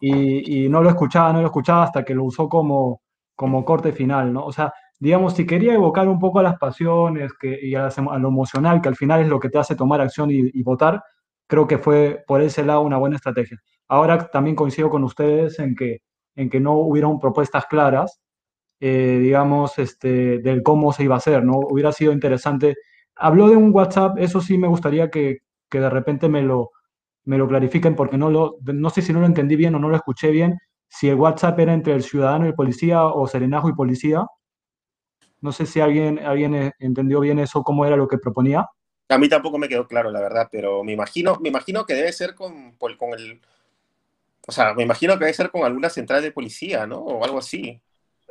Y, 0.00 0.64
y 0.64 0.68
no 0.68 0.82
lo 0.82 0.90
escuchaba, 0.90 1.32
no 1.32 1.40
lo 1.40 1.46
escuchaba 1.46 1.84
hasta 1.84 2.04
que 2.04 2.14
lo 2.14 2.24
usó 2.24 2.48
como, 2.48 3.02
como 3.34 3.64
corte 3.64 3.92
final, 3.92 4.32
¿no? 4.32 4.44
O 4.44 4.52
sea, 4.52 4.72
digamos, 4.98 5.34
si 5.34 5.46
quería 5.46 5.74
evocar 5.74 6.08
un 6.08 6.18
poco 6.18 6.40
a 6.40 6.42
las 6.42 6.58
pasiones 6.58 7.32
que, 7.40 7.58
y 7.62 7.74
a, 7.74 7.82
las 7.84 7.98
a 7.98 8.18
lo 8.18 8.28
emocional, 8.28 8.80
que 8.80 8.88
al 8.88 8.96
final 8.96 9.22
es 9.22 9.28
lo 9.28 9.40
que 9.40 9.48
te 9.50 9.58
hace 9.58 9.76
tomar 9.76 10.00
acción 10.00 10.30
y, 10.30 10.50
y 10.52 10.62
votar, 10.62 11.02
creo 11.46 11.66
que 11.66 11.78
fue 11.78 12.24
por 12.26 12.42
ese 12.42 12.64
lado 12.64 12.82
una 12.82 12.98
buena 12.98 13.16
estrategia. 13.16 13.58
Ahora 13.88 14.28
también 14.30 14.56
coincido 14.56 14.90
con 14.90 15.04
ustedes 15.04 15.58
en 15.60 15.74
que, 15.74 16.02
en 16.36 16.50
que 16.50 16.60
no 16.60 16.74
hubieron 16.74 17.18
propuestas 17.18 17.66
claras, 17.66 18.20
eh, 18.80 19.18
digamos, 19.20 19.78
este, 19.78 20.38
del 20.38 20.62
cómo 20.62 20.92
se 20.92 21.04
iba 21.04 21.14
a 21.14 21.18
hacer, 21.18 21.44
¿no? 21.44 21.58
Hubiera 21.58 21.92
sido 21.92 22.12
interesante. 22.12 22.76
Habló 23.16 23.48
de 23.48 23.56
un 23.56 23.74
WhatsApp, 23.74 24.18
eso 24.18 24.40
sí 24.40 24.58
me 24.58 24.68
gustaría 24.68 25.10
que, 25.10 25.38
que 25.68 25.80
de 25.80 25.90
repente 25.90 26.28
me 26.28 26.42
lo, 26.42 26.70
me 27.24 27.38
lo 27.38 27.48
clarifiquen 27.48 27.94
porque 27.94 28.16
no, 28.16 28.30
lo, 28.30 28.56
no 28.62 28.90
sé 28.90 29.02
si 29.02 29.12
no 29.12 29.20
lo 29.20 29.26
entendí 29.26 29.56
bien 29.56 29.74
o 29.74 29.78
no 29.78 29.88
lo 29.88 29.96
escuché 29.96 30.30
bien, 30.30 30.58
si 30.88 31.08
el 31.08 31.16
WhatsApp 31.16 31.58
era 31.58 31.74
entre 31.74 31.94
el 31.94 32.02
ciudadano 32.02 32.46
y 32.46 32.48
el 32.48 32.54
policía 32.54 33.04
o 33.04 33.26
serenajo 33.26 33.68
y 33.68 33.74
policía. 33.74 34.24
No 35.40 35.52
sé 35.52 35.66
si 35.66 35.80
alguien, 35.80 36.18
alguien 36.20 36.54
eh, 36.54 36.72
entendió 36.78 37.20
bien 37.20 37.38
eso, 37.38 37.62
cómo 37.62 37.84
era 37.84 37.96
lo 37.96 38.08
que 38.08 38.18
proponía. 38.18 38.66
A 39.08 39.18
mí 39.18 39.28
tampoco 39.28 39.58
me 39.58 39.68
quedó 39.68 39.86
claro, 39.86 40.10
la 40.10 40.20
verdad, 40.20 40.48
pero 40.50 40.84
me 40.84 40.92
imagino, 40.92 41.38
me 41.40 41.48
imagino 41.48 41.84
que 41.84 41.94
debe 41.94 42.12
ser 42.12 42.34
con, 42.34 42.72
con 42.76 43.12
el... 43.12 43.40
O 44.46 44.52
sea, 44.52 44.74
me 44.74 44.82
imagino 44.82 45.14
que 45.14 45.24
debe 45.24 45.34
ser 45.34 45.50
con 45.50 45.64
alguna 45.64 45.90
central 45.90 46.22
de 46.22 46.32
policía, 46.32 46.86
¿no? 46.86 46.98
O 46.98 47.24
algo 47.24 47.38
así. 47.38 47.80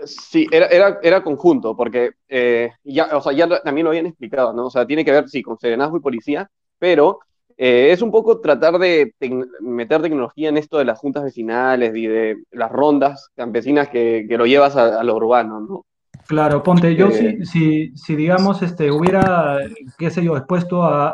Sí, 0.06 0.46
era, 0.52 0.68
era, 0.68 1.00
era 1.02 1.24
conjunto, 1.24 1.76
porque 1.76 2.12
eh, 2.28 2.72
ya, 2.84 3.18
o 3.18 3.22
sea, 3.22 3.32
ya 3.34 3.48
también 3.64 3.84
lo 3.86 3.90
habían 3.90 4.06
explicado, 4.06 4.54
¿no? 4.54 4.68
O 4.68 4.70
sea, 4.70 4.86
tiene 4.86 5.04
que 5.04 5.12
ver, 5.12 5.28
sí, 5.28 5.42
con 5.42 5.58
serenazgo 5.58 5.98
y 5.98 6.02
policía, 6.02 6.48
pero 6.78 7.20
eh, 7.58 7.92
es 7.92 8.02
un 8.04 8.12
poco 8.12 8.40
tratar 8.40 8.78
de 8.78 9.14
tec- 9.20 9.48
meter 9.60 10.02
tecnología 10.04 10.50
en 10.50 10.58
esto 10.58 10.78
de 10.78 10.86
las 10.86 11.00
juntas 11.00 11.24
vecinales 11.24 11.96
y 11.96 12.06
de 12.06 12.38
las 12.52 12.72
rondas 12.72 13.30
campesinas 13.36 13.90
que, 13.90 14.26
que 14.30 14.38
lo 14.38 14.46
llevas 14.46 14.76
a, 14.76 15.00
a 15.00 15.04
lo 15.04 15.16
urbano, 15.16 15.60
¿no? 15.62 15.86
Claro, 16.28 16.62
ponte, 16.62 16.94
yo 16.96 17.10
Eh, 17.10 17.12
si, 17.12 17.46
si, 17.46 17.96
si 17.96 18.16
digamos, 18.18 18.62
este, 18.62 18.92
hubiera, 18.92 19.60
qué 19.98 20.10
sé 20.12 20.22
yo, 20.26 20.36
expuesto 20.36 20.84
a, 20.84 21.08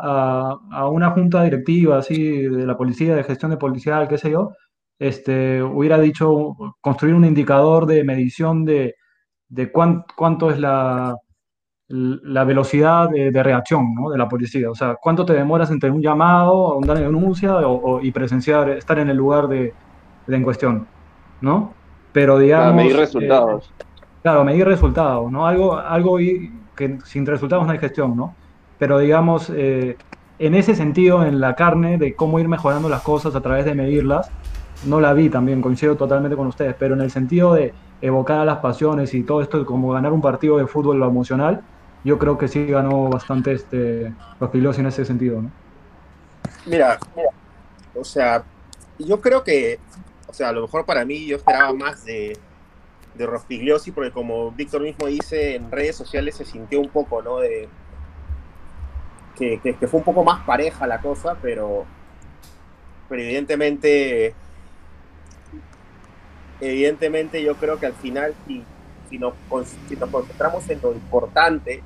a, 0.53 0.59
a 0.71 0.89
una 0.89 1.11
junta 1.11 1.43
directiva, 1.43 1.99
así, 1.99 2.41
de 2.41 2.65
la 2.65 2.75
policía, 2.77 3.15
de 3.15 3.23
gestión 3.23 3.51
de 3.51 3.57
policial, 3.57 4.07
qué 4.07 4.17
sé 4.17 4.31
yo, 4.31 4.53
este, 4.99 5.61
hubiera 5.61 5.99
dicho 5.99 6.55
construir 6.81 7.15
un 7.15 7.25
indicador 7.25 7.85
de 7.85 8.03
medición 8.03 8.63
de, 8.65 8.95
de 9.49 9.71
cuán- 9.71 10.03
cuánto 10.15 10.49
es 10.51 10.59
la, 10.59 11.15
la 11.87 12.43
velocidad 12.43 13.09
de, 13.09 13.31
de 13.31 13.43
reacción, 13.43 13.93
¿no? 13.93 14.09
de 14.09 14.17
la 14.17 14.27
policía. 14.29 14.69
O 14.71 14.75
sea, 14.75 14.95
cuánto 15.01 15.25
te 15.25 15.33
demoras 15.33 15.69
entre 15.71 15.91
un 15.91 16.01
llamado, 16.01 16.77
una 16.77 16.93
denuncia 16.95 17.55
o, 17.67 17.95
o- 17.97 18.01
y 18.01 18.11
presenciar, 18.11 18.69
estar 18.69 18.97
en 18.99 19.09
el 19.09 19.17
lugar 19.17 19.47
de, 19.47 19.73
de 20.27 20.35
en 20.35 20.43
cuestión, 20.43 20.87
¿no? 21.41 21.73
Pero 22.11 22.37
digamos... 22.37 22.75
medir 22.75 22.95
eh, 22.95 22.99
resultados. 22.99 23.73
Claro, 24.21 24.43
medir 24.45 24.65
resultados, 24.65 25.29
¿no? 25.31 25.45
Algo, 25.45 25.75
algo 25.77 26.17
que 26.17 26.97
sin 27.03 27.25
resultados 27.25 27.65
no 27.65 27.71
hay 27.73 27.79
gestión, 27.79 28.15
¿no? 28.15 28.33
Pero 28.79 28.97
digamos, 28.99 29.51
eh, 29.53 29.97
en 30.39 30.55
ese 30.55 30.75
sentido, 30.75 31.25
en 31.25 31.39
la 31.41 31.55
carne 31.55 31.97
de 31.97 32.15
cómo 32.15 32.39
ir 32.39 32.47
mejorando 32.47 32.87
las 32.89 33.01
cosas 33.01 33.35
a 33.35 33.41
través 33.41 33.65
de 33.65 33.75
medirlas, 33.75 34.31
no 34.85 34.99
la 34.99 35.13
vi 35.13 35.29
también, 35.29 35.61
coincido 35.61 35.95
totalmente 35.95 36.35
con 36.35 36.47
ustedes, 36.47 36.75
pero 36.77 36.95
en 36.95 37.01
el 37.01 37.11
sentido 37.11 37.53
de 37.53 37.73
evocar 38.01 38.39
a 38.39 38.45
las 38.45 38.59
pasiones 38.59 39.13
y 39.13 39.23
todo 39.23 39.41
esto, 39.41 39.65
como 39.65 39.91
ganar 39.91 40.11
un 40.11 40.21
partido 40.21 40.57
de 40.57 40.67
fútbol, 40.67 40.99
lo 40.99 41.07
emocional, 41.07 41.61
yo 42.03 42.19
creo 42.19 42.37
que 42.37 42.47
sí 42.47 42.65
ganó 42.65 43.09
bastante 43.09 43.53
este, 43.53 44.13
los 44.39 44.79
en 44.79 44.85
ese 44.87 45.05
sentido, 45.05 45.41
¿no? 45.41 45.51
Mira, 46.65 46.99
o 47.95 48.03
sea, 48.03 48.43
yo 48.99 49.21
creo 49.21 49.43
que, 49.43 49.79
o 50.27 50.33
sea, 50.33 50.49
a 50.49 50.51
lo 50.51 50.61
mejor 50.61 50.85
para 50.85 51.05
mí 51.05 51.25
yo 51.25 51.37
esperaba 51.37 51.73
más 51.73 52.03
de, 52.03 52.37
de 53.15 53.25
Rospigliosi, 53.25 53.91
porque 53.91 54.11
como 54.11 54.51
Víctor 54.51 54.81
mismo 54.81 55.07
dice, 55.07 55.55
en 55.55 55.71
redes 55.71 55.95
sociales 55.95 56.35
se 56.35 56.45
sintió 56.45 56.79
un 56.79 56.89
poco, 56.89 57.21
¿no? 57.21 57.39
De, 57.39 57.69
que, 59.35 59.59
que, 59.61 59.75
que 59.75 59.87
fue 59.87 59.99
un 59.99 60.03
poco 60.03 60.23
más 60.23 60.43
pareja 60.45 60.85
la 60.87 60.99
cosa, 60.99 61.37
pero, 61.41 61.85
pero 63.09 63.21
evidentemente, 63.21 64.35
evidentemente 66.69 67.41
yo 67.41 67.55
creo 67.55 67.79
que 67.79 67.85
al 67.85 67.93
final, 67.93 68.33
si, 68.47 68.63
si, 69.09 69.17
nos, 69.17 69.33
si 69.87 69.95
nos 69.95 70.09
concentramos 70.09 70.69
en 70.69 70.79
lo 70.81 70.93
importante, 70.93 71.83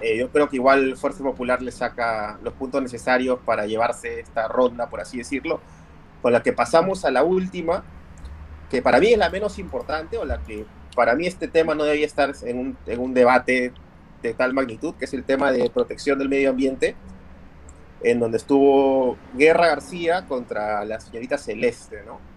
eh, 0.00 0.18
yo 0.18 0.30
creo 0.30 0.48
que 0.48 0.56
igual 0.56 0.96
Fuerza 0.96 1.22
Popular 1.22 1.62
le 1.62 1.72
saca 1.72 2.38
los 2.42 2.54
puntos 2.54 2.82
necesarios 2.82 3.38
para 3.44 3.66
llevarse 3.66 4.20
esta 4.20 4.48
ronda, 4.48 4.88
por 4.88 5.00
así 5.00 5.18
decirlo, 5.18 5.60
con 6.20 6.32
la 6.32 6.42
que 6.42 6.52
pasamos 6.52 7.04
a 7.04 7.10
la 7.10 7.22
última, 7.22 7.84
que 8.70 8.82
para 8.82 9.00
mí 9.00 9.12
es 9.12 9.18
la 9.18 9.30
menos 9.30 9.58
importante, 9.58 10.16
o 10.18 10.24
la 10.24 10.38
que 10.42 10.64
para 10.94 11.14
mí 11.14 11.26
este 11.26 11.48
tema 11.48 11.74
no 11.74 11.84
debía 11.84 12.06
estar 12.06 12.32
en 12.42 12.58
un, 12.58 12.76
en 12.86 13.00
un 13.00 13.14
debate 13.14 13.72
de 14.22 14.34
tal 14.34 14.54
magnitud, 14.54 14.94
que 14.94 15.04
es 15.04 15.14
el 15.14 15.24
tema 15.24 15.52
de 15.52 15.68
protección 15.70 16.18
del 16.18 16.28
medio 16.28 16.50
ambiente, 16.50 16.94
en 18.02 18.20
donde 18.20 18.36
estuvo 18.36 19.16
Guerra 19.34 19.68
García 19.68 20.26
contra 20.26 20.84
la 20.84 21.00
señorita 21.00 21.38
Celeste, 21.38 22.02
¿no? 22.06 22.31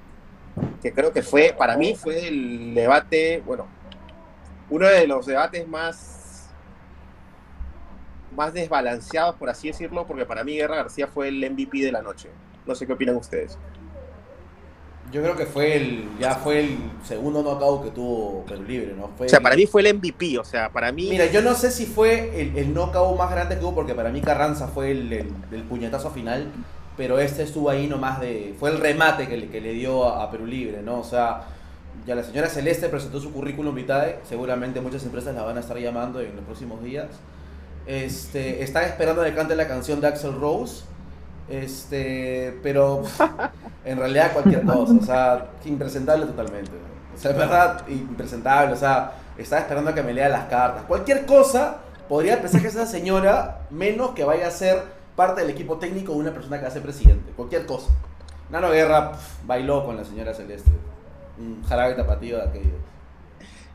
Que 0.86 0.94
creo 0.94 1.12
que 1.12 1.24
fue, 1.24 1.52
para 1.58 1.78
mí 1.78 1.96
fue 1.96 2.28
el 2.28 2.76
debate, 2.76 3.42
bueno, 3.44 3.66
uno 4.70 4.86
de 4.86 5.08
los 5.08 5.26
debates 5.26 5.68
más, 5.68 6.48
más 8.36 8.54
desbalanceados, 8.54 9.34
por 9.36 9.50
así 9.50 9.70
decirlo, 9.70 10.06
porque 10.06 10.28
para 10.28 10.44
mí 10.44 10.54
Guerra 10.56 10.76
García 10.76 11.08
fue 11.08 11.30
el 11.30 11.40
MVP 11.50 11.80
de 11.80 11.92
la 11.92 12.04
noche. 12.04 12.30
No 12.68 12.76
sé 12.76 12.86
qué 12.86 12.94
opinan 12.94 13.16
ustedes. 13.16 13.58
Yo 15.12 15.24
creo 15.24 15.36
que 15.36 15.48
fue 15.48 15.76
el, 15.76 16.08
ya 16.20 16.36
fue 16.36 16.60
el 16.60 16.78
segundo 17.04 17.42
knockout 17.42 17.86
que 17.86 17.90
tuvo 17.90 18.46
Perú 18.46 18.64
Libre, 18.66 18.94
¿no? 18.96 19.10
Fue 19.18 19.26
O 19.26 19.30
sea, 19.30 19.38
el- 19.38 19.44
para 19.44 19.56
mí 19.56 19.66
fue 19.66 19.82
el 19.82 19.88
MVP, 19.98 20.38
o 20.38 20.44
sea, 20.46 20.70
para 20.70 20.92
mí... 20.92 21.08
Mira, 21.10 21.26
yo 21.26 21.42
no 21.42 21.56
sé 21.56 21.72
si 21.72 21.88
fue 21.88 22.40
el, 22.40 22.56
el 22.56 22.72
knockout 22.76 23.18
más 23.18 23.32
grande 23.32 23.58
que 23.58 23.66
hubo, 23.66 23.74
porque 23.74 23.96
para 23.96 24.12
mí 24.12 24.22
Carranza 24.22 24.68
fue 24.68 24.92
el, 24.92 25.12
el- 25.12 25.34
el 25.52 25.64
puñetazo 25.64 26.12
final, 26.12 26.52
pero 26.98 27.20
este 27.20 27.44
estuvo 27.44 27.70
ahí 27.70 27.88
nomás 27.88 28.20
de... 28.20 28.56
Fue 28.60 28.70
el 28.70 28.80
remate 28.80 29.28
que 29.28 29.38
le, 29.38 29.50
que 29.50 29.62
le 29.62 29.74
dio 29.74 30.08
a, 30.08 30.24
a 30.24 30.32
Perú 30.32 30.46
Libre, 30.46 30.82
¿no? 30.82 31.00
O 31.00 31.04
sea, 31.04 31.44
ya 32.06 32.16
la 32.16 32.24
señora 32.24 32.48
Celeste 32.50 32.90
presentó 32.90 33.20
su 33.20 33.32
currículum 33.32 33.74
vitae, 33.74 34.20
seguramente 34.28 34.82
muchas 34.82 35.04
empresas 35.04 35.34
la 35.34 35.44
van 35.44 35.58
a 35.58 35.62
estar 35.62 35.78
llamando 35.78 36.22
en 36.22 36.36
los 36.36 36.46
próximos 36.46 36.84
días. 36.84 37.08
Este, 37.88 38.64
están 38.64 38.86
esperando 38.86 39.24
que 39.24 39.34
cante 39.34 39.56
la 39.56 39.68
canción 39.68 40.02
de 40.02 40.08
Axel 40.08 40.34
Rose, 40.40 40.84
este, 41.50 42.60
pero 42.64 43.04
en 43.86 43.98
realidad 43.98 44.34
cualquier 44.34 44.64
cosa, 44.64 44.94
o 44.94 45.06
sea, 45.06 45.48
impresentable 45.66 46.26
totalmente. 46.26 46.72
O 47.16 47.18
sea, 47.18 47.32
es 47.32 47.38
verdad, 47.38 47.88
impresentable, 47.88 48.74
o 48.74 48.78
sea, 48.78 49.14
estaba 49.38 49.62
esperando 49.62 49.92
a 49.92 49.96
que 49.96 50.04
me 50.04 50.14
lea 50.14 50.30
las 50.30 50.48
cartas. 50.48 50.84
Cualquier 50.84 51.26
cosa 51.26 51.78
podría 52.10 52.42
pensar 52.42 52.62
que 52.62 52.68
es 52.68 52.76
esa 52.76 52.86
señora, 52.86 53.62
menos 53.70 54.12
que 54.12 54.24
vaya 54.24 54.48
a 54.48 54.52
ser 54.52 54.84
parte 55.16 55.42
del 55.42 55.50
equipo 55.50 55.78
técnico 55.78 56.14
de 56.14 56.20
una 56.20 56.34
persona 56.34 56.58
que 56.58 56.64
va 56.64 56.70
a 56.70 56.72
ser 56.72 56.82
presidente. 56.82 57.32
Cualquier 57.32 57.66
cosa. 57.66 57.90
Nano 58.50 58.70
Guerra 58.70 59.12
pf, 59.12 59.46
bailó 59.46 59.86
con 59.86 59.98
la 59.98 60.04
señora 60.04 60.34
Celeste. 60.34 60.72
Un 61.38 61.64
jarabe 61.64 61.96
tapatío 61.96 62.38
de 62.38 62.44
aquellos. 62.44 62.80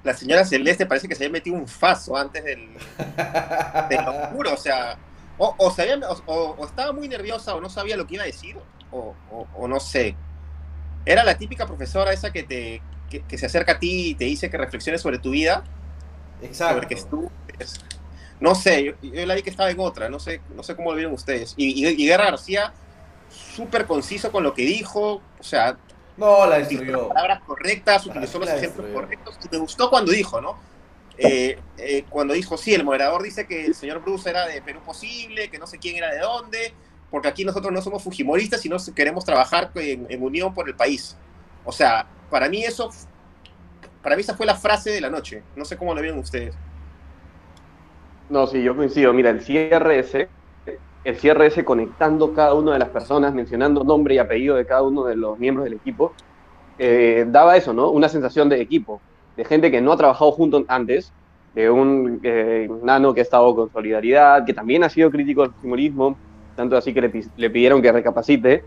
la 0.02 0.14
señora 0.14 0.44
Celeste 0.44 0.86
parece 0.86 1.08
que 1.08 1.14
se 1.14 1.24
había 1.24 1.32
metido 1.32 1.56
un 1.56 1.66
faso 1.66 2.16
antes 2.16 2.44
del, 2.44 2.68
del 3.88 4.08
oscuro, 4.08 4.54
o 4.54 4.56
sea, 4.56 4.96
o, 5.38 6.64
estaba 6.64 6.92
muy 6.92 7.08
nerviosa 7.08 7.54
o 7.54 7.60
no 7.60 7.68
sabía 7.68 7.96
lo 7.96 8.06
que 8.06 8.14
iba 8.14 8.22
a 8.22 8.26
decir, 8.26 8.56
o, 8.90 9.14
no 9.68 9.80
sé. 9.80 10.14
Era 11.04 11.24
la 11.24 11.36
típica 11.36 11.66
profesora 11.66 12.12
esa 12.12 12.30
que, 12.30 12.42
te, 12.42 12.82
que, 13.08 13.22
que 13.22 13.38
se 13.38 13.46
acerca 13.46 13.72
a 13.72 13.78
ti 13.78 14.10
y 14.10 14.14
te 14.14 14.26
dice 14.26 14.50
que 14.50 14.58
reflexiones 14.58 15.00
sobre 15.00 15.18
tu 15.18 15.30
vida, 15.30 15.64
sobre 16.52 16.86
que 16.86 16.96
tú... 16.96 17.30
no 18.40 18.54
sé, 18.54 18.84
yo, 18.84 18.92
yo 19.02 19.26
la 19.26 19.34
vi 19.34 19.42
que 19.42 19.50
estaba 19.50 19.70
en 19.70 19.78
otra, 19.80 20.08
no 20.08 20.18
sé, 20.18 20.40
no 20.54 20.62
sé 20.62 20.74
cómo 20.74 20.90
lo 20.90 20.96
vieron 20.96 21.12
ustedes. 21.14 21.54
Y, 21.56 21.86
y, 21.86 21.88
y 22.02 22.06
Guerra 22.06 22.24
García, 22.26 22.72
súper 23.28 23.86
conciso 23.86 24.32
con 24.32 24.42
lo 24.42 24.54
que 24.54 24.62
dijo, 24.62 25.22
o 25.38 25.42
sea, 25.42 25.76
No, 26.16 26.46
la 26.46 26.58
las 26.58 26.68
destruyó. 26.68 27.08
palabras 27.08 27.42
correctas, 27.46 28.06
La- 28.06 28.12
utilizó 28.12 28.38
los 28.38 28.48
la 28.48 28.56
ejemplos 28.56 28.86
destruyó. 28.86 28.94
correctos. 28.94 29.38
Y 29.44 29.48
me 29.50 29.58
gustó 29.58 29.90
cuando 29.90 30.12
dijo, 30.12 30.40
¿no? 30.40 30.58
Eh, 31.18 31.58
eh, 31.76 32.04
cuando 32.08 32.32
dijo, 32.34 32.56
sí, 32.56 32.72
el 32.72 32.82
moderador 32.84 33.22
dice 33.22 33.46
que 33.46 33.66
el 33.66 33.74
señor 33.74 34.00
Bruce 34.00 34.30
era 34.30 34.46
de 34.46 34.62
Perú 34.62 34.80
posible, 34.84 35.50
que 35.50 35.58
no 35.58 35.66
sé 35.66 35.78
quién 35.78 35.96
era 35.96 36.10
de 36.14 36.20
dónde, 36.20 36.72
porque 37.10 37.28
aquí 37.28 37.44
nosotros 37.44 37.72
no 37.72 37.82
somos 37.82 38.02
fujimoristas, 38.02 38.62
sino 38.62 38.76
queremos 38.94 39.24
trabajar 39.26 39.70
en, 39.74 40.06
en 40.08 40.22
unión 40.22 40.54
por 40.54 40.66
el 40.68 40.74
país. 40.76 41.16
O 41.64 41.72
sea, 41.72 42.06
para 42.30 42.48
mí 42.48 42.64
eso, 42.64 42.90
para 44.02 44.16
mí 44.16 44.22
esa 44.22 44.34
fue 44.34 44.46
la 44.46 44.54
frase 44.56 44.90
de 44.90 45.00
la 45.00 45.10
noche. 45.10 45.42
No 45.56 45.64
sé 45.66 45.76
cómo 45.76 45.94
lo 45.94 46.00
vieron 46.00 46.18
ustedes. 46.20 46.54
No, 48.30 48.46
sí, 48.46 48.62
yo 48.62 48.76
coincido. 48.76 49.12
Mira, 49.12 49.30
el 49.30 49.38
ese, 49.90 50.32
el 51.04 51.42
ese 51.42 51.64
conectando 51.64 52.32
cada 52.32 52.54
una 52.54 52.72
de 52.74 52.78
las 52.78 52.90
personas, 52.90 53.34
mencionando 53.34 53.84
nombre 53.84 54.14
y 54.14 54.18
apellido 54.18 54.56
de 54.56 54.66
cada 54.66 54.82
uno 54.84 55.04
de 55.04 55.16
los 55.16 55.38
miembros 55.38 55.64
del 55.64 55.74
equipo, 55.74 56.18
eh, 56.78 57.26
daba 57.28 57.56
eso, 57.56 57.74
¿no? 57.74 57.90
Una 57.92 58.08
sensación 58.08 58.48
de 58.50 58.60
equipo, 58.62 59.04
de 59.36 59.44
gente 59.46 59.70
que 59.70 59.80
no 59.82 59.92
ha 59.92 59.98
trabajado 59.98 60.32
juntos 60.32 60.64
antes, 60.68 61.14
de 61.52 61.70
un 61.70 62.20
eh, 62.24 62.68
nano 62.84 63.14
que 63.14 63.20
ha 63.20 63.24
estado 63.24 63.54
con 63.56 63.70
solidaridad, 63.70 64.44
que 64.46 64.54
también 64.54 64.84
ha 64.84 64.90
sido 64.90 65.10
crítico 65.10 65.42
del 65.42 65.52
fujimorismo, 65.52 66.20
tanto 66.54 66.76
así 66.76 66.94
que 66.94 67.02
le, 67.02 67.10
pi- 67.10 67.22
le 67.36 67.50
pidieron 67.50 67.82
que 67.82 67.92
recapacite, 67.92 68.66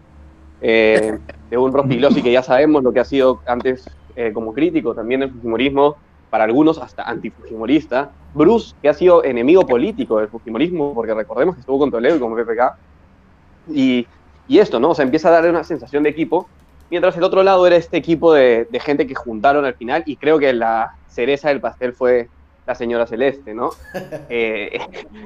eh, 0.59 1.19
de 1.49 1.57
un 1.57 1.73
Rospigliosi 1.73 2.23
que 2.23 2.31
ya 2.31 2.43
sabemos 2.43 2.83
lo 2.83 2.93
que 2.93 2.99
ha 2.99 3.05
sido 3.05 3.41
antes 3.45 3.91
eh, 4.15 4.31
como 4.33 4.53
crítico 4.53 4.95
también 4.95 5.21
del 5.21 5.31
fujimorismo, 5.31 6.01
para 6.33 6.45
algunos 6.45 6.79
hasta 6.79 7.03
antifujimorista, 7.03 8.15
Bruce, 8.33 8.73
que 8.81 8.89
ha 8.89 8.95
sido 8.95 9.23
enemigo 9.23 9.67
político 9.67 10.17
del 10.17 10.29
fujimorismo, 10.29 10.95
porque 10.95 11.13
recordemos 11.13 11.53
que 11.55 11.59
estuvo 11.59 11.77
con 11.77 11.91
Toledo 11.91 12.15
y 12.15 12.19
con 12.19 12.33
PPK, 12.35 12.73
y, 13.67 14.07
y 14.47 14.59
esto, 14.59 14.79
¿no? 14.79 14.89
O 14.89 14.95
sea, 14.95 15.05
empieza 15.05 15.29
a 15.29 15.33
darle 15.33 15.51
una 15.51 15.63
sensación 15.63 16.01
de 16.03 16.09
equipo, 16.09 16.51
mientras 16.89 17.15
el 17.17 17.23
otro 17.23 17.43
lado 17.43 17.67
era 17.67 17.75
este 17.75 17.97
equipo 17.97 18.33
de, 18.33 18.65
de 18.71 18.79
gente 18.79 19.05
que 19.05 19.13
juntaron 19.15 19.63
al 19.65 19.75
final, 19.75 20.01
y 20.07 20.17
creo 20.17 20.39
que 20.39 20.53
la 20.53 20.89
cereza 21.05 21.49
del 21.49 21.61
pastel 21.61 21.93
fue 21.93 22.31
la 22.65 22.73
señora 22.75 23.05
Celeste, 23.07 23.53
¿no? 23.53 23.69
Eh, 24.27 24.79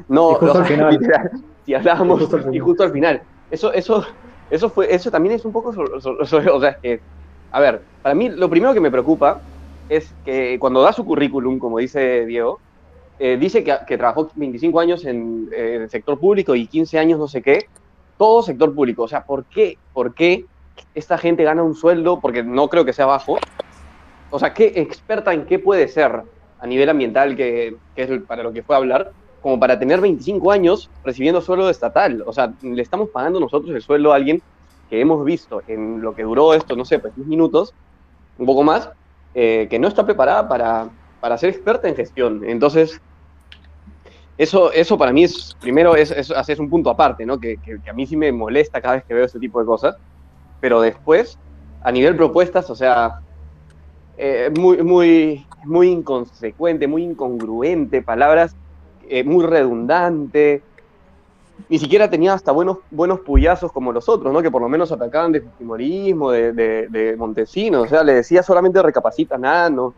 no, 0.10 0.32
Y 0.32 0.36
justo 0.36 0.52
o 0.52 0.52
sea, 0.56 0.62
al 0.64 0.68
final. 0.68 0.92
literal, 0.92 1.32
si 1.64 1.74
hablábamos, 1.74 2.20
Y 2.20 2.24
justo 2.24 2.36
al 2.36 2.42
y 2.52 2.60
final. 2.60 2.66
justo 2.66 2.84
al 2.84 2.92
final. 2.92 3.24
Eso, 3.50 3.72
eso, 3.74 4.06
eso 4.50 4.70
fue, 4.70 4.94
eso 4.94 5.12
también 5.12 5.36
es 5.36 5.46
un 5.46 5.54
poco, 5.54 5.72
so- 5.74 6.00
so- 6.02 6.26
so- 6.26 6.56
o 6.56 6.60
sea, 6.60 6.72
es 6.72 6.78
que, 6.82 7.02
a 7.52 7.60
ver, 7.62 7.88
para 8.02 8.16
mí 8.16 8.30
lo 8.30 8.50
primero 8.50 8.74
que 8.74 8.82
me 8.82 8.92
preocupa 8.92 9.42
es 9.90 10.14
que 10.26 10.58
cuando 10.60 10.82
da 10.82 10.94
su 10.94 11.06
currículum, 11.06 11.60
como 11.60 11.80
dice 11.80 12.26
Diego, 12.26 12.60
eh, 13.20 13.38
dice 13.40 13.64
que, 13.64 13.76
que 13.88 13.98
trabajó 13.98 14.30
25 14.36 14.80
años 14.80 15.06
en 15.06 15.50
eh, 15.52 15.80
el 15.82 15.90
sector 15.90 16.20
público 16.20 16.56
y 16.56 16.68
15 16.68 17.00
años 17.00 17.20
no 17.20 17.28
sé 17.28 17.42
qué, 17.42 17.68
todo 18.18 18.44
sector 18.44 18.74
público. 18.74 19.04
O 19.04 19.08
sea, 19.08 19.24
¿por 19.26 19.46
qué, 19.46 19.78
¿por 19.94 20.14
qué 20.14 20.46
esta 20.94 21.18
gente 21.18 21.44
gana 21.44 21.64
un 21.64 21.76
sueldo? 21.76 22.20
Porque 22.20 22.44
no 22.44 22.68
creo 22.70 22.86
que 22.86 22.94
sea 22.94 23.06
bajo. 23.06 23.38
O 24.30 24.40
sea, 24.40 24.54
¿qué 24.54 24.74
experta 24.76 25.34
en 25.34 25.46
qué 25.46 25.60
puede 25.60 25.88
ser 25.88 26.22
a 26.60 26.68
nivel 26.68 26.90
ambiental, 26.90 27.36
que, 27.36 27.76
que 27.96 28.04
es 28.04 28.22
para 28.24 28.44
lo 28.44 28.52
que 28.52 28.64
fue 28.64 28.76
a 28.76 28.80
hablar, 28.80 29.12
como 29.42 29.60
para 29.60 29.80
tener 29.80 30.02
25 30.02 30.52
años 30.52 30.90
recibiendo 31.04 31.42
sueldo 31.42 31.70
estatal? 31.70 32.24
O 32.26 32.34
sea, 32.34 32.54
le 32.62 32.82
estamos 32.82 33.10
pagando 33.10 33.40
nosotros 33.40 33.74
el 33.74 33.82
sueldo 33.82 34.12
a 34.12 34.16
alguien 34.16 34.42
que 34.90 35.00
hemos 35.00 35.24
visto 35.26 35.62
en 35.68 36.02
lo 36.02 36.16
que 36.16 36.24
duró 36.24 36.54
esto, 36.54 36.76
no 36.76 36.86
sé, 36.86 37.00
pues 37.00 37.16
10 37.16 37.28
minutos, 37.28 37.74
un 38.38 38.46
poco 38.46 38.64
más, 38.64 38.90
eh, 39.34 39.68
que 39.70 39.80
no 39.80 39.88
está 39.88 40.06
preparada 40.06 40.48
para, 40.48 40.90
para 41.20 41.38
ser 41.38 41.50
experta 41.50 41.88
en 41.88 41.96
gestión. 41.96 42.44
Entonces, 42.46 43.02
eso, 44.38 44.72
eso 44.72 44.98
para 44.98 45.12
mí 45.12 45.24
es, 45.24 45.56
primero, 45.60 45.96
es, 45.96 46.12
es, 46.12 46.32
es 46.32 46.60
un 46.60 46.70
punto 46.70 46.90
aparte, 46.90 47.26
¿no? 47.26 47.40
Que, 47.40 47.58
que, 47.58 47.90
a 47.90 47.94
mí 47.94 48.06
sí 48.06 48.16
me 48.16 48.32
molesta 48.32 48.82
cada 48.82 48.96
vez 48.96 49.04
que 49.06 49.14
veo 49.14 49.26
este 49.26 49.40
tipo 49.40 49.60
de 49.60 49.66
cosas, 49.66 49.96
pero 50.60 50.82
después, 50.82 51.40
a 51.82 51.92
nivel 51.92 52.16
propuestas, 52.16 52.70
o 52.70 52.76
sea, 52.76 53.22
eh, 54.18 54.52
muy, 54.58 54.82
muy, 54.84 55.46
muy 55.66 55.90
inconsecuente, 55.90 56.88
muy 56.88 57.04
incongruente, 57.04 58.02
palabras 58.02 58.56
eh, 59.10 59.24
muy 59.24 59.46
redundante. 59.46 60.62
Ni 61.70 61.80
siquiera 61.80 62.10
tenía 62.10 62.34
hasta 62.34 62.52
buenos, 62.52 62.78
buenos 62.90 63.20
puyazos 63.22 63.72
como 63.72 63.92
los 63.92 64.08
otros, 64.08 64.32
¿no? 64.32 64.42
Que 64.42 64.52
por 64.52 64.62
lo 64.62 64.70
menos 64.70 64.92
atacaban 64.92 65.32
de 65.32 65.42
fujimorismo, 65.42 66.32
de, 66.32 66.54
de, 66.54 66.88
de 66.90 67.16
Montesinos, 67.18 67.88
o 67.88 67.90
sea, 67.90 68.04
le 68.04 68.14
decía 68.14 68.42
solamente 68.44 68.82
recapacita 68.82 69.38
nano. 69.38 69.96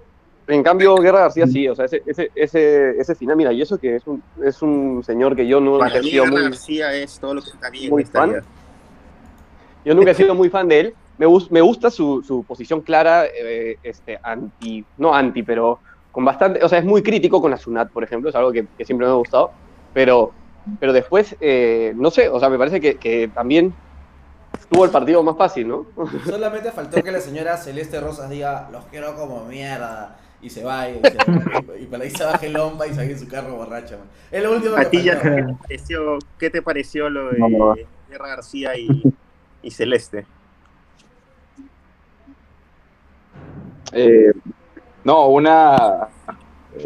En 0.48 0.64
cambio, 0.64 0.96
Guerra 0.96 1.20
García 1.20 1.46
sí, 1.46 1.68
o 1.68 1.76
sea, 1.76 1.86
ese, 1.86 2.02
ese, 2.08 2.32
ese, 2.34 2.92
ese 2.98 3.14
final, 3.14 3.36
mira, 3.36 3.54
y 3.54 3.62
eso 3.62 3.78
que 3.78 3.98
es 3.98 4.08
un, 4.08 4.24
es 4.44 4.62
un 4.64 5.04
señor 5.04 5.36
que 5.36 5.46
yo 5.46 5.60
no 5.62 5.78
Para 5.78 5.96
he 5.98 6.02
sido 6.02 6.24
Guerra 6.24 6.36
muy, 6.40 6.44
García 6.50 6.94
es 6.96 7.20
todo 7.20 7.36
lo 7.36 7.42
que 7.42 7.50
está 7.52 7.70
bien 7.70 7.92
muy 7.92 8.04
fan. 8.04 8.32
vida. 8.32 8.44
Yo 9.86 9.94
nunca 9.94 10.12
he 10.12 10.16
sido 10.16 10.34
muy 10.34 10.50
fan 10.50 10.68
de 10.68 10.80
él. 10.80 10.96
Me, 11.20 11.26
gus- 11.28 11.52
me 11.52 11.62
gusta 11.62 11.92
su, 11.92 12.24
su 12.24 12.44
posición 12.46 12.82
clara, 12.82 13.26
eh, 13.26 13.78
este, 13.84 14.18
anti, 14.24 14.84
no 14.98 15.14
anti, 15.14 15.44
pero 15.44 15.82
con 16.12 16.26
bastante, 16.26 16.64
o 16.64 16.70
sea, 16.70 16.80
es 16.80 16.86
muy 16.86 17.04
crítico 17.04 17.42
con 17.42 17.52
la 17.52 17.58
SUNAT, 17.58 17.92
por 17.92 18.04
ejemplo, 18.04 18.30
es 18.30 18.36
algo 18.36 18.52
que, 18.52 18.66
que 18.78 18.86
siempre 18.86 19.06
me 19.06 19.14
ha 19.14 19.18
gustado, 19.18 19.52
pero 19.94 20.32
pero 20.80 20.94
después, 20.94 21.36
eh, 21.42 21.94
no 21.96 22.12
sé, 22.12 22.30
o 22.30 22.40
sea, 22.40 22.50
me 22.50 22.58
parece 22.58 22.80
que, 22.80 22.96
que 22.98 23.28
también 23.28 23.74
tuvo 24.70 24.86
el 24.86 24.92
partido 24.92 25.24
más 25.24 25.38
fácil, 25.38 25.68
¿no? 25.68 25.86
Solamente 26.26 26.72
faltó 26.72 27.02
que 27.04 27.12
la 27.12 27.20
señora 27.22 27.58
Celeste 27.58 28.00
Rosas 28.00 28.30
diga, 28.30 28.70
los 28.72 28.86
quiero 28.86 29.16
como 29.16 29.46
mierda. 29.46 30.18
Y 30.42 30.50
se 30.50 30.64
vaya. 30.64 30.96
Y, 30.96 31.02
se, 31.02 31.18
y 31.82 31.86
para 31.88 32.04
ahí 32.06 32.12
se 32.12 32.24
baje 32.24 32.48
el 32.48 32.54
lomba 32.54 32.88
y 32.88 32.94
salga 32.94 33.12
en 33.12 33.20
su 33.20 33.28
carro 33.28 33.56
borracha. 33.56 33.98
Man. 33.98 34.08
Es 34.32 34.42
lo 34.42 34.54
último 34.54 34.76
que 34.76 34.82
A 34.82 34.90
ti 34.90 35.04
ya, 35.04 35.18
faltó. 35.18 35.36
¿qué 35.36 35.44
te 35.44 35.54
pareció, 35.68 36.20
qué 36.38 36.50
te 36.50 36.62
pareció 36.62 37.10
lo 37.10 37.30
de 37.30 37.40
No. 37.40 37.76
Guerra 38.10 38.28
García 38.30 38.78
y, 38.78 39.04
y 39.64 39.72
Celeste? 39.72 40.26
Eh, 43.92 44.32
no, 45.04 45.28
una, 45.28 46.08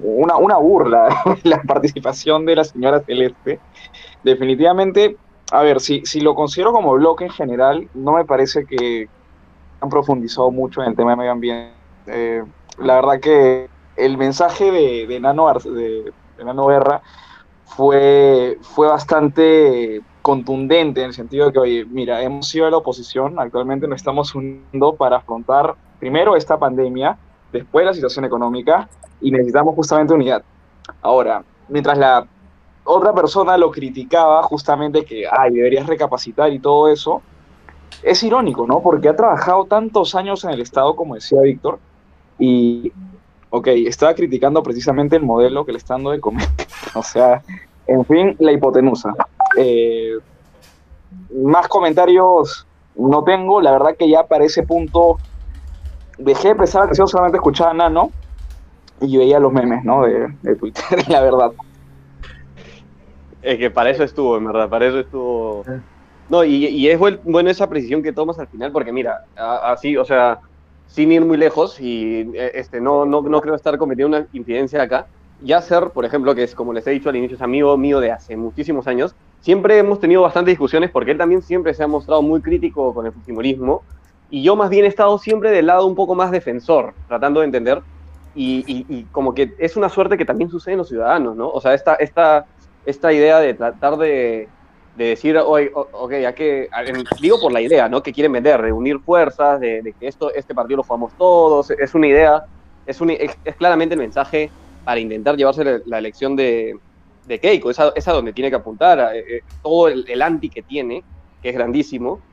una, 0.02 0.38
una 0.38 0.58
burla 0.58 1.10
la 1.44 1.62
participación 1.62 2.46
de 2.46 2.56
la 2.56 2.64
señora 2.64 3.02
Celeste. 3.02 3.60
Definitivamente, 4.24 5.18
a 5.52 5.62
ver, 5.62 5.80
si, 5.80 6.06
si 6.06 6.22
lo 6.22 6.36
considero 6.36 6.72
como 6.72 6.94
bloque 6.94 7.26
en 7.26 7.32
general, 7.32 7.88
no 7.94 8.14
me 8.14 8.26
parece 8.26 8.66
que 8.66 9.08
han 9.82 9.90
profundizado 9.90 10.50
mucho 10.52 10.82
en 10.82 10.90
el 10.90 10.96
tema 10.96 11.12
de 11.12 11.18
medio 11.18 11.32
ambiente. 11.32 11.74
Eh, 12.08 12.44
la 12.80 12.96
verdad 12.96 13.20
que 13.20 13.70
el 13.98 14.18
mensaje 14.18 14.72
de, 14.72 15.08
de, 15.08 15.20
Nano, 15.20 15.54
de, 15.54 16.12
de 16.38 16.44
Nano 16.44 16.68
Guerra 16.68 17.02
fue, 17.66 18.58
fue 18.62 18.88
bastante 18.88 20.02
contundente 20.22 21.02
en 21.02 21.08
el 21.08 21.14
sentido 21.14 21.48
de 21.48 21.54
que, 21.54 21.60
oye, 21.60 21.86
mira, 21.86 22.22
hemos 22.22 22.48
sido 22.48 22.70
la 22.70 22.78
oposición, 22.78 23.40
actualmente 23.40 23.88
nos 23.88 23.98
estamos 23.98 24.34
uniendo 24.34 24.96
para 24.96 25.18
afrontar 25.18 25.76
primero 26.00 26.36
esta 26.36 26.58
pandemia, 26.58 27.18
después 27.54 27.86
la 27.86 27.94
situación 27.94 28.26
económica 28.26 28.90
y 29.22 29.32
necesitamos 29.32 29.76
justamente 29.76 30.14
unidad. 30.14 30.44
Ahora, 31.02 31.44
mientras 31.70 31.98
la 31.98 32.28
otra 32.84 33.14
persona 33.14 33.58
lo 33.58 33.72
criticaba 33.72 34.44
justamente 34.44 35.06
que, 35.06 35.26
ay, 35.32 35.54
deberías 35.54 35.88
recapacitar 35.88 36.52
y 36.52 36.60
todo 36.60 36.90
eso, 36.90 37.22
es 38.02 38.22
irónico, 38.24 38.68
¿no? 38.68 38.82
Porque 38.82 39.08
ha 39.08 39.16
trabajado 39.16 39.66
tantos 39.66 40.16
años 40.16 40.44
en 40.44 40.50
el 40.50 40.62
Estado, 40.62 40.96
como 40.96 41.16
decía 41.16 41.40
Víctor, 41.42 41.80
y, 42.38 42.92
ok, 43.50 43.68
estaba 43.68 44.14
criticando 44.14 44.62
precisamente 44.64 45.16
el 45.16 45.24
modelo 45.24 45.66
que 45.66 45.72
le 45.72 45.78
está 45.78 45.94
dando 45.94 46.12
de 46.12 46.20
comer. 46.20 46.48
o 46.96 47.04
sea, 47.04 47.42
en 47.88 48.04
fin, 48.06 48.36
la 48.40 48.52
hipotenusa. 48.52 49.14
Eh, 49.58 50.18
más 51.44 51.68
comentarios 51.68 52.68
no 52.96 53.24
tengo, 53.24 53.62
la 53.62 53.72
verdad 53.72 53.96
que 53.98 54.10
ya 54.10 54.28
para 54.28 54.46
ese 54.46 54.64
punto 54.64 55.18
dejé 56.18 56.50
de 56.50 56.56
prestar 56.56 56.84
atención, 56.84 57.08
solamente 57.08 57.38
escuchaba 57.38 57.74
Nano 57.74 58.14
y 59.02 59.18
veía 59.18 59.40
los 59.40 59.54
memes, 59.54 59.84
¿no? 59.86 60.04
De, 60.06 60.28
de 60.42 60.56
Twitter, 60.58 60.84
la 61.10 61.22
verdad. 61.22 61.52
Es 63.42 63.58
que 63.58 63.72
para 63.72 63.90
eso 63.90 64.04
estuvo, 64.04 64.38
en 64.38 64.46
verdad, 64.46 64.70
para 64.70 64.88
eso 64.88 65.00
estuvo. 65.00 65.70
No, 66.28 66.44
y, 66.44 66.68
y 66.68 66.90
es 66.90 67.00
buen- 67.00 67.22
bueno 67.24 67.50
esa 67.50 67.70
precisión 67.70 68.04
que 68.04 68.14
tomas 68.14 68.40
al 68.40 68.48
final, 68.50 68.72
porque 68.72 68.94
mira, 68.94 69.18
así, 69.36 69.98
o 69.98 70.06
sea, 70.06 70.40
sin 70.86 71.12
ir 71.12 71.26
muy 71.26 71.38
lejos, 71.38 71.80
y 71.80 72.22
eh, 72.36 72.52
este, 72.56 72.82
no, 72.82 73.06
no, 73.06 73.22
no 73.24 73.42
creo 73.42 73.56
estar 73.56 73.78
cometiendo 73.78 74.18
una 74.18 74.28
infidencia 74.32 74.82
acá. 74.84 75.08
Yasser, 75.40 75.92
por 75.94 76.06
ejemplo, 76.06 76.36
que 76.36 76.44
es 76.44 76.56
como 76.56 76.74
les 76.74 76.88
he 76.88 76.92
dicho 76.92 77.10
al 77.10 77.16
inicio, 77.18 77.36
es 77.36 77.42
amigo 77.42 77.78
mío 77.78 78.00
de 78.00 78.12
hace 78.12 78.38
muchísimos 78.38 78.88
años, 78.88 79.16
siempre 79.40 79.78
hemos 79.80 80.00
tenido 80.00 80.22
bastantes 80.22 80.54
discusiones 80.54 80.92
porque 80.92 81.12
él 81.12 81.18
también 81.18 81.42
siempre 81.42 81.74
se 81.74 81.84
ha 81.84 81.88
mostrado 81.88 82.22
muy 82.22 82.42
crítico 82.42 82.94
con 82.94 83.06
el 83.08 83.14
fujimorismo, 83.14 83.86
y 84.34 84.44
yo 84.44 84.56
más 84.56 84.70
bien 84.70 84.86
he 84.86 84.88
estado 84.88 85.18
siempre 85.20 85.52
del 85.52 85.68
lado 85.68 85.86
un 85.88 85.96
poco 85.96 86.16
más 86.16 86.32
defensor, 86.32 86.96
tratando 87.08 87.40
de 87.42 87.46
entender, 87.48 87.82
y, 88.34 88.60
y- 88.68 88.86
y 89.00 89.10
como 89.10 89.34
que 89.34 89.54
es 89.60 89.76
una 89.78 89.90
suerte 89.90 90.18
que 90.18 90.26
también 90.26 90.50
sucede 90.50 90.74
en 90.74 90.80
los 90.80 90.88
ciudadanos, 90.90 91.36
¿no? 91.36 91.50
O 91.50 91.62
sea, 91.62 91.74
esta, 91.74 91.96
esta, 91.96 92.46
esta 92.84 93.14
idea 93.14 93.40
de 93.40 93.54
tratar 93.54 93.98
de, 93.98 94.52
de 94.94 95.06
decir, 95.06 95.38
oye, 95.38 95.70
ok, 95.74 96.12
hay 96.14 96.34
que, 96.34 96.68
digo 97.22 97.40
por 97.40 97.52
la 97.52 97.62
idea, 97.62 97.88
¿no? 97.90 98.02
Que 98.04 98.12
quieren 98.14 98.32
vender, 98.32 98.62
de 98.62 98.72
unir 98.72 99.00
fuerzas, 99.06 99.60
de, 99.60 99.82
de 99.84 99.94
que 99.94 100.08
esto, 100.08 100.34
este 100.34 100.54
partido 100.56 100.78
lo 100.78 100.84
jugamos 100.84 101.14
todos, 101.16 101.70
es 101.72 101.94
una 101.96 102.08
idea, 102.08 102.42
es, 102.86 103.02
un, 103.02 103.12
es, 103.12 103.38
es 103.44 103.56
claramente 103.56 103.94
el 103.96 104.00
mensaje 104.02 104.54
para 104.84 105.00
intentar 105.00 105.36
llevarse 105.38 105.64
la, 105.64 105.80
la 105.86 105.98
elección 106.00 106.36
de, 106.36 106.74
de 107.24 107.40
Keiko, 107.40 107.70
es 107.72 107.80
a, 107.80 107.92
es 107.96 108.08
a 108.08 108.14
donde 108.14 108.34
tiene 108.34 108.50
que 108.50 108.56
apuntar, 108.58 109.00
a- 109.00 109.16
eh, 109.16 109.24
eh, 109.38 109.42
todo 109.62 109.88
el, 109.88 110.06
el 110.08 110.22
anti 110.22 110.50
que 110.50 110.64
tiene, 110.64 111.06
que 111.42 111.50
es 111.50 111.56
grandísimo, 111.56 112.24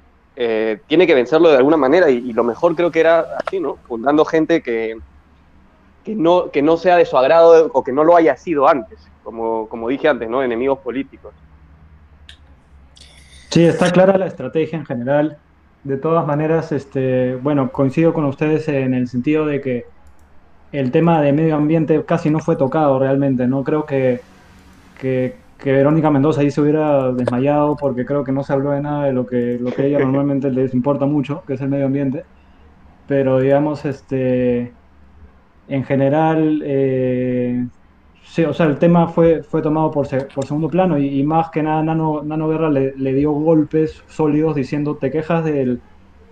eh, 0.43 0.80
tiene 0.86 1.07
que 1.07 1.14
vencerlo 1.14 1.51
de 1.51 1.59
alguna 1.59 1.76
manera 1.76 2.09
y, 2.09 2.32
lo 2.32 2.43
mejor 2.43 2.74
creo 2.74 2.91
que 2.91 3.01
era 3.01 3.36
así, 3.45 3.61
¿no? 3.61 3.76
Juntando 3.86 4.24
gente 4.24 4.62
que, 4.62 4.97
que, 6.03 6.14
no, 6.14 6.51
que 6.51 6.62
no 6.62 6.78
sea 6.78 6.97
de 6.97 7.05
su 7.05 7.18
agrado 7.18 7.70
o 7.74 7.84
que 7.84 7.93
no 7.93 8.05
lo 8.05 8.16
haya 8.16 8.34
sido 8.38 8.66
antes, 8.66 8.99
como, 9.22 9.68
como 9.68 9.91
dije 9.91 10.09
antes, 10.09 10.30
¿no? 10.30 10.43
Enemigos 10.43 10.78
políticos. 10.78 11.34
Sí, 13.51 13.66
está 13.66 13.91
clara 13.91 14.16
la 14.16 14.28
estrategia 14.28 14.78
en 14.78 14.86
general. 14.86 15.36
De 15.84 15.99
todas 15.99 16.26
maneras, 16.26 16.72
este, 16.72 17.34
bueno, 17.34 17.70
coincido 17.70 18.14
con 18.14 18.24
ustedes 18.24 18.66
en 18.68 18.95
el 18.95 19.09
sentido 19.09 19.45
de 19.45 19.61
que 19.61 19.84
el 20.72 20.91
tema 20.91 21.20
de 21.20 21.34
medio 21.34 21.55
ambiente 21.57 22.03
casi 22.07 22.30
no 22.30 22.38
fue 22.38 22.57
tocado 22.57 22.99
realmente. 22.99 23.47
No 23.47 23.62
creo 23.62 23.84
que, 23.84 24.22
que, 24.99 25.36
que 25.61 25.72
Verónica 25.72 26.11
Mendoza 26.11 26.40
ahí 26.42 26.50
se 26.50 26.61
hubiera 26.62 27.12
desmayado 27.12 27.78
porque 27.78 28.04
creo 28.06 28.24
que 28.24 28.32
no 28.32 28.44
se 28.44 28.52
habló 28.54 28.72
de 28.72 28.80
nada 28.82 29.06
de 29.06 29.12
lo 29.12 29.26
que, 29.26 29.58
lo 29.61 29.72
que 29.74 29.82
a 29.82 29.86
ella 29.86 30.00
normalmente 30.00 30.50
les 30.50 30.74
importa 30.74 31.06
mucho, 31.06 31.44
que 31.46 31.54
es 31.54 31.61
el 31.61 31.68
medio 31.70 31.86
ambiente. 31.86 32.26
Pero 33.06 33.40
digamos, 33.40 33.84
este, 33.84 34.78
en 35.66 35.84
general, 35.84 36.62
eh, 36.64 37.68
Sí, 38.22 38.44
o 38.44 38.52
sea, 38.54 38.66
el 38.66 38.78
tema 38.78 39.08
fue, 39.08 39.42
fue 39.42 39.62
tomado 39.62 39.90
por, 39.90 40.06
se- 40.06 40.26
por 40.26 40.46
segundo 40.46 40.70
plano 40.70 40.98
y, 40.98 41.20
y 41.20 41.24
más 41.24 41.50
que 41.50 41.62
nada 41.62 41.82
Nano, 41.82 42.22
Nano 42.24 42.48
Guerra 42.48 42.70
le, 42.70 42.92
le 42.96 43.14
dio 43.14 43.32
golpes 43.32 44.04
sólidos 44.08 44.54
diciendo 44.56 44.98
te 44.98 45.11
quejas 45.11 45.44
del, 45.44 45.82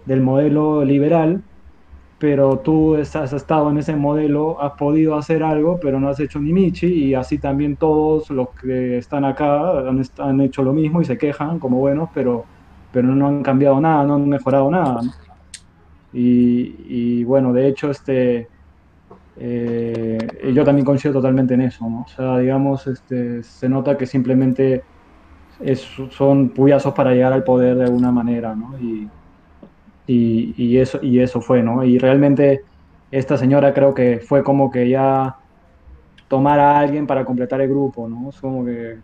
del 0.04 0.20
modelo 0.22 0.84
liberal, 0.84 1.44
pero 2.18 2.60
tú 2.60 2.96
has 2.96 3.32
estado 3.32 3.70
en 3.70 3.78
ese 3.78 3.96
modelo, 3.96 4.60
has 4.60 4.72
podido 4.78 5.16
hacer 5.16 5.42
algo, 5.42 5.78
pero 5.80 6.00
no 6.00 6.08
has 6.10 6.20
hecho 6.20 6.40
ni 6.40 6.52
michi 6.52 6.86
y 7.10 7.14
así 7.14 7.38
también 7.40 7.76
todos 7.76 8.28
los 8.30 8.48
que 8.60 8.98
están 8.98 9.24
acá 9.24 9.80
han, 9.88 10.02
han 10.18 10.40
hecho 10.40 10.62
lo 10.62 10.72
mismo 10.74 11.00
y 11.00 11.04
se 11.04 11.18
quejan 11.18 11.58
como 11.60 11.78
buenos, 11.78 12.08
pero, 12.12 12.48
pero 12.90 13.08
no 13.14 13.28
han 13.28 13.42
cambiado 13.42 13.80
nada, 13.80 14.04
no 14.04 14.14
han 14.16 14.28
mejorado 14.28 14.70
nada. 14.70 15.02
¿no? 15.02 15.12
Y, 16.12 17.20
y 17.20 17.24
bueno, 17.24 17.52
de 17.52 17.68
hecho, 17.68 17.90
este... 17.90 18.48
Eh, 19.36 20.18
yo 20.54 20.64
también 20.64 20.84
coincido 20.86 21.14
totalmente 21.14 21.54
en 21.54 21.62
eso, 21.62 21.88
¿no? 21.88 22.02
O 22.02 22.06
sea, 22.08 22.38
digamos, 22.38 22.86
este, 22.88 23.42
se 23.42 23.68
nota 23.68 23.96
que 23.96 24.06
simplemente 24.06 24.84
es- 25.60 25.88
son 26.12 26.52
puyazos 26.54 26.94
para 26.94 27.12
llegar 27.14 27.32
al 27.34 27.44
poder 27.44 27.76
de 27.78 27.84
alguna 27.84 28.12
manera, 28.12 28.56
¿no? 28.56 28.78
Y, 28.78 29.10
y, 30.08 30.54
y 30.56 30.78
eso, 30.80 31.00
y 31.02 31.20
eso 31.20 31.40
fue, 31.42 31.62
¿no? 31.64 31.84
Y 31.84 31.98
realmente 31.98 32.62
esta 33.12 33.38
señora 33.38 33.74
creo 33.74 33.94
que 33.94 34.20
fue 34.20 34.44
como 34.44 34.70
que 34.72 34.88
ya 34.90 35.36
tomar 36.28 36.60
a 36.60 36.78
alguien 36.80 37.06
para 37.06 37.24
completar 37.24 37.60
el 37.60 37.68
grupo, 37.70 38.08
¿no? 38.08 38.30
Es 38.30 38.40
como 38.40 38.64
que, 38.64 39.02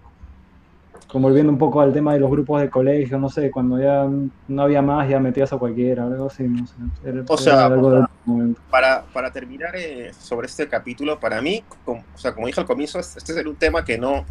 como 1.09 1.29
volviendo 1.29 1.53
un 1.53 1.59
poco 1.59 1.81
al 1.81 1.93
tema 1.93 2.15
de 2.15 2.21
los 2.21 2.31
grupos 2.31 2.61
de 2.61 2.71
colegio, 2.71 3.19
no 3.19 3.29
sé, 3.29 3.51
cuando 3.51 3.79
ya 3.79 4.09
no 4.47 4.63
había 4.63 4.83
más, 4.83 5.09
ya 5.09 5.21
metías 5.21 5.53
a 5.53 5.59
cualquiera, 5.59 6.05
algo 6.05 6.27
así, 6.27 6.45
no 6.49 6.67
sé. 6.67 6.77
Era- 7.03 7.23
O 7.29 7.37
sea, 7.37 7.67
algo 7.67 7.91
del 7.91 8.05
momento. 8.25 8.63
para, 8.71 9.07
para 9.13 9.31
terminar 9.33 9.77
eh, 9.77 10.13
sobre 10.15 10.47
este 10.47 10.69
capítulo, 10.69 11.21
para 11.21 11.41
mí, 11.43 11.65
como, 11.85 12.07
o 12.13 12.19
sea, 12.19 12.35
como 12.35 12.47
dije 12.47 12.61
al 12.61 12.67
comienzo, 12.67 12.99
este 12.99 13.19
este 13.19 13.41
es 13.41 13.47
un 13.47 13.57
tema 13.57 13.85
que 13.85 13.99
no, 13.99 14.25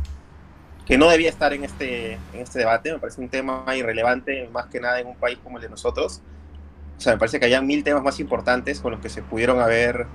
que 0.86 0.97
no 0.97 1.09
debía 1.09 1.30
estar 1.30 1.53
en 1.53 1.63
este, 1.65 2.13
en 2.32 2.41
este 2.41 2.59
debate. 2.59 2.93
Me 2.93 2.99
parece 2.99 3.21
un 3.21 3.30
tema 3.30 3.65
irrelevante, 3.76 4.49
más 4.49 4.67
que 4.67 4.80
nada 4.80 4.99
en 4.99 5.07
un 5.07 5.17
país 5.17 5.39
como 5.39 5.57
el 5.57 5.63
de 5.63 5.69
nosotros. 5.69 6.24
O 7.04 7.06
sea, 7.06 7.14
me 7.14 7.20
parece 7.20 7.38
que 7.38 7.43
había 7.43 7.62
mil 7.62 7.84
temas 7.84 8.01
más 8.01 8.22
importantes 8.22 8.80
con 8.80 8.93
los 8.93 9.01
que 9.01 9.10
se 9.10 9.22
pudieron 9.22 9.60
haber 9.60 10.08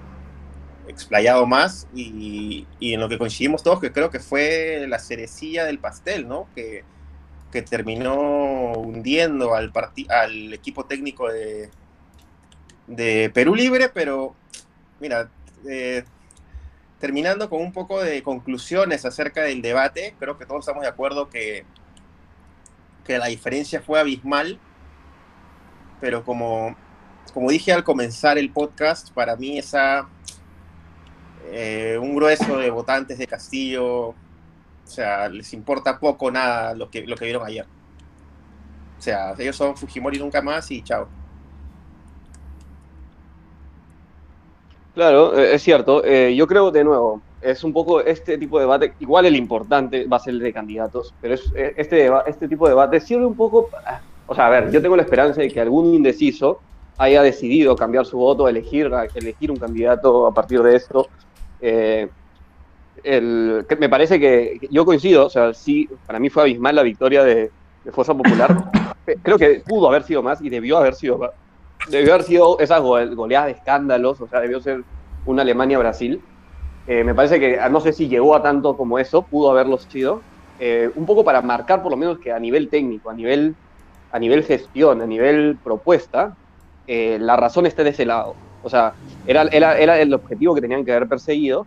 explayado 0.86 1.44
más 1.44 1.86
y, 1.94 2.66
y 2.80 2.94
en 2.94 3.00
lo 3.00 3.10
que 3.10 3.18
coincidimos 3.18 3.62
todos, 3.62 3.78
que 3.78 3.92
creo 3.92 4.08
que 4.08 4.20
fue 4.20 4.86
la 4.88 4.98
cerecilla 4.98 5.66
del 5.66 5.78
pastel, 5.80 6.26
¿no? 6.26 6.48
Que, 6.54 6.84
que 7.52 7.60
terminó 7.60 8.72
hundiendo 8.72 9.54
al, 9.54 9.70
al 10.08 10.54
equipo 10.54 10.86
técnico 10.86 11.30
de, 11.30 11.68
de 12.86 13.30
Perú 13.34 13.54
Libre, 13.54 13.90
pero 13.90 14.34
mira, 14.98 15.30
eh, 15.68 16.04
terminando 16.98 17.50
con 17.50 17.60
un 17.60 17.72
poco 17.72 18.02
de 18.02 18.22
conclusiones 18.22 19.04
acerca 19.04 19.42
del 19.42 19.60
debate, 19.60 20.14
creo 20.18 20.38
que 20.38 20.46
todos 20.46 20.60
estamos 20.60 20.84
de 20.84 20.88
acuerdo 20.88 21.28
que, 21.28 21.66
que 23.04 23.18
la 23.18 23.26
diferencia 23.26 23.82
fue 23.82 24.00
abismal, 24.00 24.58
pero 26.00 26.24
como, 26.24 26.76
como 27.32 27.50
dije 27.50 27.72
al 27.72 27.84
comenzar 27.84 28.38
el 28.38 28.50
podcast, 28.50 29.10
para 29.12 29.36
mí 29.36 29.58
esa 29.58 30.08
eh, 31.50 31.98
un 32.00 32.14
grueso 32.14 32.58
de 32.58 32.70
votantes 32.70 33.18
de 33.18 33.26
Castillo, 33.26 34.08
o 34.08 34.14
sea, 34.84 35.28
les 35.28 35.52
importa 35.52 35.98
poco 35.98 36.30
nada 36.30 36.74
lo 36.74 36.90
que, 36.90 37.06
lo 37.06 37.16
que 37.16 37.24
vieron 37.24 37.46
ayer. 37.46 37.66
O 38.98 39.02
sea, 39.02 39.34
ellos 39.38 39.56
son 39.56 39.76
Fujimori 39.76 40.18
nunca 40.18 40.42
más 40.42 40.70
y 40.70 40.82
chao. 40.82 41.08
Claro, 44.94 45.38
eh, 45.38 45.54
es 45.54 45.62
cierto. 45.62 46.04
Eh, 46.04 46.34
yo 46.34 46.46
creo, 46.48 46.72
de 46.72 46.82
nuevo, 46.82 47.22
es 47.40 47.62
un 47.62 47.72
poco 47.72 48.00
este 48.00 48.36
tipo 48.36 48.58
de 48.58 48.64
debate, 48.64 48.94
igual 48.98 49.26
el 49.26 49.36
importante 49.36 50.06
va 50.06 50.16
a 50.16 50.20
ser 50.20 50.34
el 50.34 50.40
de 50.40 50.52
candidatos, 50.52 51.14
pero 51.20 51.34
es, 51.34 51.52
eh, 51.54 51.72
este, 51.76 52.10
este 52.26 52.48
tipo 52.48 52.66
de 52.66 52.70
debate 52.70 52.98
sirve 52.98 53.24
un 53.24 53.36
poco, 53.36 53.70
o 54.28 54.34
sea, 54.34 54.46
a 54.46 54.50
ver, 54.50 54.70
yo 54.70 54.80
tengo 54.80 54.94
la 54.94 55.02
esperanza 55.02 55.40
de 55.40 55.48
que 55.48 55.60
algún 55.60 55.94
indeciso 55.94 56.60
haya 56.98 57.22
decidido 57.22 57.74
cambiar 57.74 58.06
su 58.06 58.18
voto, 58.18 58.48
elegir, 58.48 58.90
elegir 59.14 59.50
un 59.50 59.56
candidato 59.56 60.26
a 60.26 60.34
partir 60.34 60.62
de 60.62 60.76
esto. 60.76 61.08
Eh, 61.60 62.08
el, 63.02 63.64
me 63.78 63.88
parece 63.88 64.20
que 64.20 64.58
yo 64.70 64.84
coincido, 64.84 65.26
o 65.26 65.30
sea, 65.30 65.54
sí, 65.54 65.88
para 66.06 66.18
mí 66.18 66.28
fue 66.28 66.42
abismal 66.42 66.76
la 66.76 66.82
victoria 66.82 67.24
de, 67.24 67.50
de 67.84 67.92
Fuerza 67.92 68.14
Popular. 68.14 68.70
Creo 69.22 69.38
que 69.38 69.62
pudo 69.66 69.88
haber 69.88 70.02
sido 70.02 70.22
más 70.22 70.40
y 70.42 70.50
debió 70.50 70.78
haber 70.78 70.94
sido 70.94 71.18
más. 71.18 71.30
Debió 71.88 72.14
haber 72.14 72.26
sido 72.26 72.58
esas 72.58 72.80
goleadas 72.82 73.46
de 73.46 73.52
escándalos, 73.52 74.20
o 74.20 74.28
sea, 74.28 74.40
debió 74.40 74.60
ser 74.60 74.82
una 75.24 75.42
Alemania-Brasil. 75.42 76.20
Eh, 76.86 77.04
me 77.04 77.14
parece 77.14 77.38
que 77.38 77.58
no 77.70 77.80
sé 77.80 77.92
si 77.92 78.08
llegó 78.08 78.34
a 78.34 78.42
tanto 78.42 78.76
como 78.76 78.98
eso, 78.98 79.22
pudo 79.22 79.50
haberlo 79.50 79.78
sido. 79.78 80.20
Eh, 80.60 80.90
un 80.96 81.06
poco 81.06 81.24
para 81.24 81.40
marcar 81.40 81.82
por 81.82 81.92
lo 81.92 81.96
menos 81.96 82.18
que 82.18 82.32
a 82.32 82.38
nivel 82.38 82.68
técnico, 82.68 83.10
a 83.10 83.14
nivel, 83.14 83.54
a 84.10 84.18
nivel 84.18 84.44
gestión, 84.44 85.02
a 85.02 85.06
nivel 85.06 85.58
propuesta, 85.62 86.34
eh, 86.86 87.18
la 87.20 87.36
razón 87.36 87.66
está 87.66 87.84
de 87.84 87.90
ese 87.90 88.06
lado. 88.06 88.34
O 88.62 88.70
sea, 88.70 88.94
era, 89.26 89.42
era, 89.42 89.78
era, 89.78 90.00
el 90.00 90.12
objetivo 90.14 90.54
que 90.54 90.60
tenían 90.60 90.84
que 90.84 90.92
haber 90.92 91.08
perseguido 91.08 91.66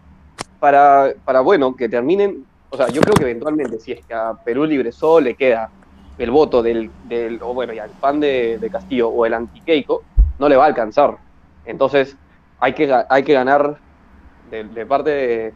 para, 0.59 1.13
para, 1.23 1.41
bueno, 1.41 1.75
que 1.75 1.87
terminen. 1.87 2.45
O 2.69 2.77
sea, 2.77 2.89
yo 2.89 3.01
creo 3.01 3.13
que 3.13 3.23
eventualmente, 3.23 3.79
si 3.79 3.91
es 3.91 4.05
que 4.05 4.13
a 4.13 4.33
Perú 4.33 4.65
Libre 4.65 4.91
solo 4.91 5.25
le 5.25 5.35
queda 5.35 5.69
el 6.17 6.31
voto 6.31 6.61
del, 6.61 6.89
del 7.07 7.39
o 7.41 7.53
bueno, 7.53 7.73
ya 7.73 7.85
el 7.85 7.91
pan 7.91 8.19
de, 8.19 8.57
de 8.59 8.69
Castillo 8.69 9.09
o 9.09 9.25
el 9.25 9.33
anti-Keiko, 9.33 10.03
no 10.39 10.49
le 10.49 10.55
va 10.55 10.65
a 10.65 10.67
alcanzar. 10.67 11.17
Entonces, 11.65 12.17
hay 12.59 12.73
que, 12.73 12.93
hay 13.09 13.23
que 13.23 13.33
ganar 13.33 13.77
de, 14.49 14.85
parte 14.85 15.09
de, 15.09 15.53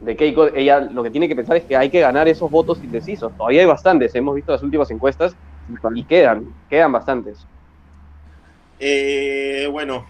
de, 0.00 0.16
Keiko, 0.16 0.46
ella 0.48 0.80
lo 0.80 1.02
que 1.02 1.10
tiene 1.10 1.28
que 1.28 1.34
pensar 1.34 1.56
es 1.56 1.64
que 1.64 1.76
hay 1.76 1.90
que 1.90 2.00
ganar 2.00 2.28
esos 2.28 2.50
votos 2.50 2.78
indecisos. 2.82 3.32
Todavía 3.36 3.62
hay 3.62 3.66
bastantes, 3.66 4.14
hemos 4.14 4.34
visto 4.34 4.52
las 4.52 4.62
últimas 4.62 4.90
encuestas 4.90 5.34
y 5.94 6.04
quedan, 6.04 6.54
quedan 6.68 6.92
bastantes. 6.92 7.46
Eh, 8.80 9.68
bueno, 9.70 10.06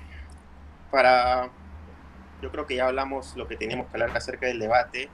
para. 0.90 1.50
Yo 2.40 2.50
creo 2.52 2.66
que 2.66 2.76
ya 2.76 2.86
hablamos 2.86 3.36
lo 3.36 3.48
que 3.48 3.56
teníamos 3.56 3.86
que 3.86 3.92
hablar 3.94 4.16
acerca 4.16 4.46
del 4.46 4.60
debate. 4.60 5.08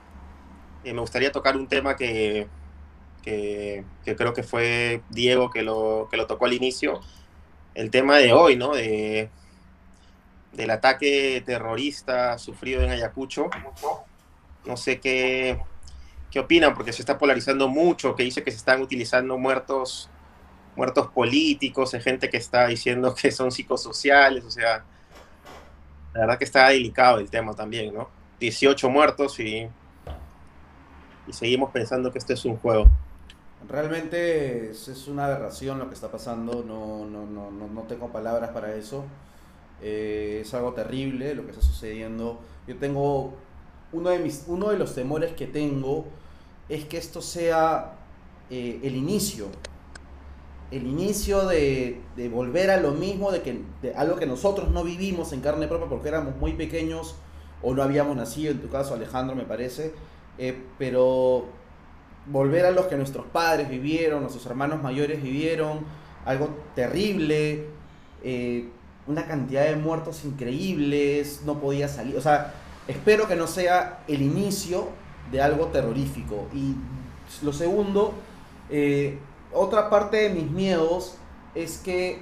Eh, 0.83 0.93
me 0.93 1.01
gustaría 1.01 1.31
tocar 1.31 1.57
un 1.57 1.67
tema 1.67 1.95
que, 1.95 2.47
que, 3.23 3.83
que, 4.03 4.15
creo 4.15 4.33
que 4.33 4.43
fue 4.43 5.01
Diego 5.09 5.49
que 5.49 5.63
lo, 5.63 6.07
que 6.11 6.17
lo 6.17 6.27
tocó 6.27 6.45
al 6.45 6.53
inicio. 6.53 7.01
El 7.73 7.89
tema 7.89 8.17
de 8.17 8.31
hoy, 8.31 8.55
¿no? 8.55 8.75
De, 8.75 9.29
del 10.53 10.69
ataque 10.69 11.41
terrorista 11.45 12.37
sufrido 12.37 12.83
en 12.83 12.91
Ayacucho. 12.91 13.49
No 14.65 14.77
sé 14.77 14.99
qué, 14.99 15.59
qué 16.31 16.39
opinan, 16.39 16.73
porque 16.75 16.93
se 16.93 17.01
está 17.01 17.17
polarizando 17.17 17.67
mucho, 17.67 18.15
que 18.15 18.23
dice 18.23 18.43
que 18.43 18.51
se 18.51 18.57
están 18.57 18.81
utilizando 18.81 19.37
muertos 19.37 20.09
muertos 20.75 21.07
políticos, 21.07 21.93
hay 21.93 22.01
gente 22.01 22.29
que 22.29 22.37
está 22.37 22.67
diciendo 22.67 23.15
que 23.15 23.31
son 23.31 23.51
psicosociales, 23.51 24.43
o 24.43 24.51
sea, 24.51 24.83
la 26.13 26.21
verdad 26.21 26.37
que 26.37 26.45
está 26.45 26.69
delicado 26.69 27.19
el 27.19 27.29
tema 27.29 27.53
también, 27.53 27.93
¿no? 27.93 28.09
18 28.39 28.89
muertos 28.89 29.39
y, 29.39 29.67
y 31.27 31.33
seguimos 31.33 31.71
pensando 31.71 32.11
que 32.11 32.19
esto 32.19 32.33
es 32.33 32.45
un 32.45 32.57
juego. 32.57 32.87
Realmente 33.67 34.69
es, 34.69 35.07
una 35.07 35.25
aberración 35.25 35.79
lo 35.79 35.87
que 35.87 35.95
está 35.95 36.11
pasando, 36.11 36.63
no, 36.63 37.05
no, 37.05 37.25
no, 37.25 37.51
no 37.51 37.81
tengo 37.83 38.09
palabras 38.09 38.51
para 38.51 38.75
eso. 38.75 39.05
Eh, 39.81 40.39
es 40.41 40.53
algo 40.53 40.73
terrible 40.73 41.33
lo 41.35 41.43
que 41.45 41.51
está 41.51 41.63
sucediendo. 41.63 42.39
Yo 42.67 42.77
tengo, 42.77 43.33
uno 43.91 44.09
de, 44.09 44.19
mis, 44.19 44.43
uno 44.47 44.69
de 44.69 44.77
los 44.77 44.93
temores 44.93 45.33
que 45.33 45.47
tengo 45.47 46.05
es 46.69 46.85
que 46.85 46.97
esto 46.97 47.21
sea 47.21 47.93
eh, 48.49 48.79
el 48.83 48.95
inicio 48.95 49.47
el 50.75 50.87
inicio 50.87 51.47
de, 51.47 52.01
volver 52.31 52.69
a 52.71 52.77
lo 52.77 52.91
mismo, 52.91 53.31
de 53.31 53.41
que 53.41 53.63
algo 53.95 54.17
que 54.17 54.25
nosotros 54.25 54.69
no 54.71 54.83
vivimos 54.83 55.31
en 55.33 55.41
carne 55.41 55.67
propia 55.67 55.87
porque 55.87 56.09
éramos 56.09 56.35
muy 56.37 56.53
pequeños 56.53 57.15
o 57.61 57.73
no 57.73 57.81
habíamos 57.81 58.15
nacido, 58.17 58.51
en 58.51 58.61
tu 58.61 58.69
caso 58.69 58.93
Alejandro 58.93 59.35
me 59.35 59.43
parece, 59.43 59.93
eh, 60.37 60.63
pero 60.77 61.45
volver 62.27 62.65
a 62.65 62.71
los 62.71 62.85
que 62.87 62.95
nuestros 62.95 63.25
padres 63.27 63.69
vivieron, 63.69 64.21
nuestros 64.21 64.45
hermanos 64.45 64.81
mayores 64.81 65.21
vivieron, 65.21 65.79
algo 66.25 66.49
terrible, 66.75 67.65
eh, 68.23 68.69
una 69.07 69.27
cantidad 69.27 69.65
de 69.65 69.75
muertos 69.75 70.25
increíbles, 70.25 71.43
no 71.45 71.59
podía 71.59 71.87
salir, 71.87 72.17
o 72.17 72.21
sea, 72.21 72.53
espero 72.87 73.27
que 73.27 73.35
no 73.35 73.47
sea 73.47 74.03
el 74.07 74.21
inicio 74.21 74.89
de 75.31 75.41
algo 75.41 75.67
terrorífico. 75.67 76.47
Y 76.53 76.75
lo 77.43 77.53
segundo, 77.53 78.13
eh, 78.69 79.17
otra 79.55 79.89
parte 79.89 80.17
de 80.17 80.29
mis 80.29 80.49
miedos 80.51 81.15
es 81.55 81.77
que 81.77 82.21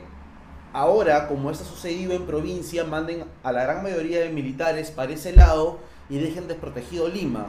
ahora, 0.71 1.27
como 1.27 1.51
esto 1.51 1.63
ha 1.63 1.67
sucedido 1.67 2.13
en 2.13 2.25
provincia, 2.25 2.83
manden 2.83 3.25
a 3.43 3.51
la 3.51 3.63
gran 3.63 3.83
mayoría 3.83 4.21
de 4.21 4.29
militares 4.29 4.91
para 4.91 5.11
ese 5.11 5.33
lado 5.33 5.79
y 6.09 6.19
dejen 6.19 6.47
desprotegido 6.47 7.07
Lima. 7.07 7.47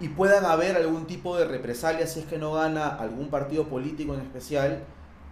Y 0.00 0.08
puedan 0.08 0.44
haber 0.44 0.76
algún 0.76 1.06
tipo 1.06 1.36
de 1.36 1.44
represalia 1.44 2.06
si 2.06 2.20
es 2.20 2.26
que 2.26 2.38
no 2.38 2.52
gana 2.54 2.88
algún 2.88 3.28
partido 3.28 3.64
político 3.68 4.14
en 4.14 4.20
especial. 4.20 4.82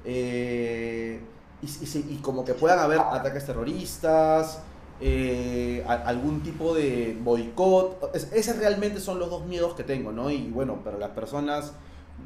Eh, 0.05 1.21
y, 1.63 2.17
como 2.19 2.45
que 2.45 2.55
puedan 2.55 2.79
haber 2.79 3.01
ataques 3.01 3.45
terroristas, 3.45 4.63
eh, 5.01 5.85
algún 5.87 6.43
tipo 6.43 6.75
de 6.75 7.19
boicot. 7.21 8.15
Es, 8.15 8.33
esos 8.33 8.57
realmente 8.59 9.01
son 9.01 9.19
los 9.19 9.29
dos 9.29 9.45
miedos 9.47 9.75
que 9.75 9.83
tengo, 9.83 10.13
¿no? 10.13 10.31
Y 10.31 10.51
bueno, 10.51 10.83
para 10.85 10.99
las 10.99 11.11
personas 11.11 11.73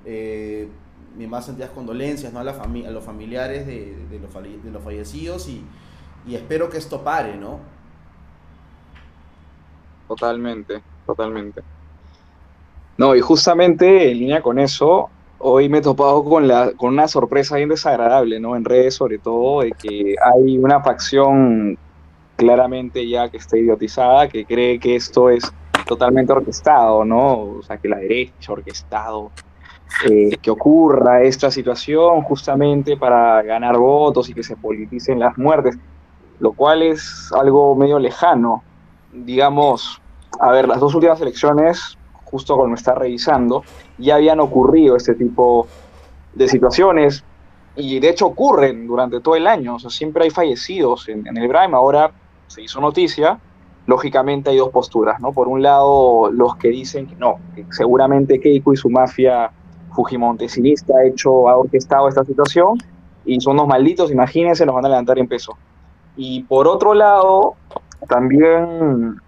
eh, 0.05 0.69
mis 1.17 1.29
más 1.29 1.47
sentidas 1.47 1.71
condolencias 1.71 2.33
¿no? 2.33 2.41
a, 2.41 2.45
la 2.45 2.53
a 2.53 2.91
los 2.91 3.05
familiares 3.05 3.67
de, 3.67 3.97
de, 4.11 4.19
los, 4.19 4.33
de 4.33 4.71
los 4.71 4.83
fallecidos 4.83 5.49
y, 5.49 5.65
y, 6.27 6.35
espero 6.35 6.69
que 6.69 6.79
esto 6.79 7.03
pare, 7.03 7.37
¿no? 7.37 7.61
Totalmente, 10.09 10.83
totalmente. 11.07 11.63
No, 12.97 13.15
y 13.15 13.21
justamente 13.21 14.11
en 14.11 14.19
línea 14.19 14.43
con 14.43 14.59
eso, 14.59 15.11
hoy 15.39 15.69
me 15.69 15.79
he 15.79 15.83
topado 15.83 16.25
con, 16.25 16.47
la, 16.47 16.73
con 16.73 16.93
una 16.93 17.09
sorpresa 17.09 17.57
bien 17.57 17.69
desagradable, 17.69 18.41
¿no? 18.41 18.57
En 18.57 18.65
redes 18.65 18.95
sobre 18.95 19.19
todo, 19.19 19.63
de 19.63 19.73
que 19.73 20.15
hay 20.35 20.59
una 20.59 20.81
facción 20.83 21.79
claramente 22.37 23.09
ya 23.09 23.29
que 23.29 23.37
está 23.37 23.57
idiotizada, 23.57 24.29
que 24.29 24.45
cree 24.45 24.79
que 24.79 24.97
esto 24.97 25.31
es 25.31 25.53
totalmente 25.87 26.33
orquestado, 26.33 27.05
¿no? 27.05 27.59
O 27.59 27.63
sea, 27.63 27.79
que 27.79 27.89
la 27.89 27.99
derecha 27.99 28.53
orquestado 28.53 29.31
eh, 30.05 30.37
que 30.43 30.51
ocurra 30.51 31.23
esta 31.23 31.51
situación 31.51 32.23
justamente 32.23 32.97
para 32.97 33.43
ganar 33.43 33.79
votos 33.79 34.29
y 34.29 34.35
que 34.35 34.43
se 34.43 34.57
politicen 34.57 35.19
las 35.19 35.39
muertes, 35.39 35.79
lo 36.41 36.53
cual 36.53 36.83
es 36.83 37.31
algo 37.33 37.75
medio 37.77 37.99
lejano. 37.99 38.63
Digamos, 39.13 40.01
a 40.41 40.51
ver, 40.51 40.69
las 40.69 40.81
dos 40.81 40.95
últimas 40.95 41.21
elecciones, 41.21 41.97
justo 42.25 42.57
cuando 42.57 42.75
está 42.75 42.95
revisando, 42.95 43.63
ya 43.99 44.17
habían 44.17 44.41
ocurrido 44.41 44.97
este 44.97 45.15
tipo 45.15 45.67
de 46.35 46.49
situaciones 46.49 47.25
y 47.77 47.99
de 48.01 48.11
hecho 48.11 48.27
ocurren 48.27 48.87
durante 48.87 49.21
todo 49.21 49.37
el 49.37 49.47
año, 49.47 49.79
siempre 49.79 50.25
hay 50.25 50.31
fallecidos 50.31 51.09
en, 51.09 51.37
el 51.37 51.49
Brahma, 51.49 51.79
ahora 51.79 52.13
se 52.47 52.63
hizo 52.63 52.81
noticia, 52.81 53.39
lógicamente 53.87 54.51
hay 54.51 54.59
dos 54.59 54.71
posturas, 54.71 55.21
¿no? 55.21 55.33
Por 55.33 55.49
un 55.49 55.63
lado, 55.63 56.31
los 56.31 56.57
que 56.57 56.69
dicen 56.69 57.07
que 57.07 57.17
no, 57.17 57.39
que 57.55 57.65
seguramente 57.71 58.41
Keiko 58.41 58.73
y 58.73 58.77
su 58.77 58.91
mafia 58.91 59.51
Fujimontesinista 59.95 60.95
ha 60.97 61.07
hecho, 61.07 61.49
ha 61.49 61.57
orquestado 61.57 62.09
esta 62.09 62.25
situación 62.25 62.79
y 63.25 63.41
son 63.41 63.55
unos 63.55 63.69
malditos, 63.69 64.11
imagínense, 64.11 64.67
los 64.67 64.75
van 64.75 64.85
a 64.85 64.89
levantar 64.89 65.19
en 65.19 65.29
peso. 65.29 65.57
Y 66.17 66.43
por 66.43 66.69
otro 66.69 66.95
lado, 66.95 67.55
también 68.09 69.21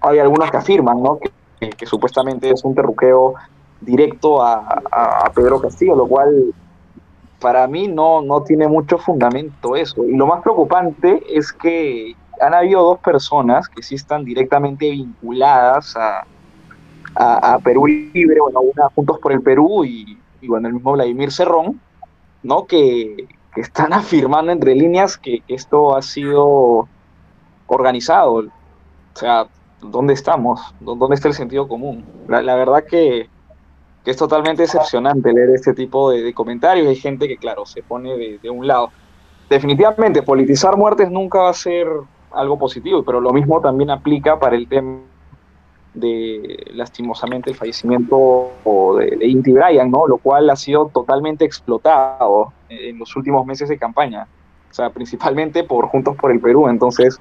hay 0.00 0.18
algunos 0.18 0.50
que 0.50 0.56
afirman 0.56 1.02
¿no? 1.02 1.18
que, 1.58 1.86
supuestamente 1.86 2.50
es 2.50 2.64
un 2.64 2.74
terruqueo 2.74 3.34
directo 3.80 4.42
a, 4.42 4.82
a, 4.90 5.30
Pedro 5.34 5.60
Castillo, 5.60 5.94
lo 5.94 6.06
cual 6.06 6.52
para 7.40 7.66
mí 7.66 7.88
no, 7.88 8.22
no 8.22 8.42
tiene 8.42 8.68
mucho 8.68 8.98
fundamento 8.98 9.76
eso. 9.76 10.04
Y 10.04 10.16
lo 10.16 10.26
más 10.26 10.42
preocupante 10.42 11.22
es 11.28 11.52
que 11.52 12.14
han 12.40 12.54
habido 12.54 12.82
dos 12.82 12.98
personas 12.98 13.68
que 13.68 13.82
sí 13.82 13.94
están 13.94 14.24
directamente 14.24 14.90
vinculadas 14.90 15.96
a, 15.96 16.24
a, 17.14 17.58
Perú 17.62 17.86
Libre, 17.86 18.40
bueno, 18.40 18.60
una 18.60 18.88
Juntos 18.94 19.18
por 19.18 19.32
el 19.32 19.42
Perú 19.42 19.84
y, 19.84 20.18
bueno, 20.42 20.68
el 20.68 20.74
mismo 20.74 20.92
Vladimir 20.92 21.32
Cerrón, 21.32 21.80
¿no? 22.42 22.66
Que, 22.66 23.28
que 23.54 23.60
están 23.60 23.92
afirmando 23.92 24.52
entre 24.52 24.74
líneas 24.74 25.16
que, 25.16 25.42
esto 25.48 25.96
ha 25.96 26.02
sido 26.02 26.88
organizado. 27.66 28.34
O 28.34 28.50
sea, 29.14 29.46
¿dónde 29.80 30.14
estamos? 30.14 30.74
¿Dónde 30.80 31.14
está 31.14 31.28
el 31.28 31.34
sentido 31.34 31.68
común? 31.68 32.04
La, 32.28 32.56
verdad 32.56 32.84
que, 32.88 33.28
que, 34.04 34.10
es 34.10 34.16
totalmente 34.16 34.62
decepcionante 34.62 35.32
leer 35.32 35.50
este 35.50 35.74
tipo 35.74 36.10
de, 36.10 36.22
de 36.22 36.34
comentarios. 36.34 36.88
Hay 36.88 36.96
gente 36.96 37.28
que, 37.28 37.36
claro, 37.36 37.66
se 37.66 37.82
pone 37.82 38.16
de, 38.16 38.38
de, 38.38 38.50
un 38.50 38.66
lado. 38.66 38.90
Definitivamente, 39.50 40.22
politizar 40.22 40.76
muertes 40.76 41.10
nunca 41.10 41.40
va 41.40 41.50
a 41.50 41.54
ser 41.54 41.86
algo 42.30 42.58
positivo, 42.58 43.02
pero 43.02 43.20
lo 43.20 43.32
mismo 43.32 43.60
también 43.60 43.90
aplica 43.90 44.38
para 44.38 44.56
el 44.56 44.66
tema 44.66 45.00
de 45.94 46.64
lastimosamente 46.72 47.50
el 47.50 47.56
fallecimiento 47.56 48.50
de, 48.98 49.16
de, 49.16 49.26
Inti 49.26 49.52
Bryan, 49.52 49.90
¿no? 49.90 50.06
Lo 50.06 50.16
cual 50.18 50.48
ha 50.50 50.56
sido 50.56 50.86
totalmente 50.86 51.44
explotado 51.44 52.52
en 52.68 52.98
los 52.98 53.14
últimos 53.16 53.44
meses 53.46 53.68
de 53.68 53.78
campaña. 53.78 54.26
O 54.70 54.74
sea, 54.74 54.88
principalmente 54.90 55.64
por 55.64 55.86
Juntos 55.88 56.16
por 56.16 56.32
el 56.32 56.40
Perú. 56.40 56.68
Entonces, 56.68 57.20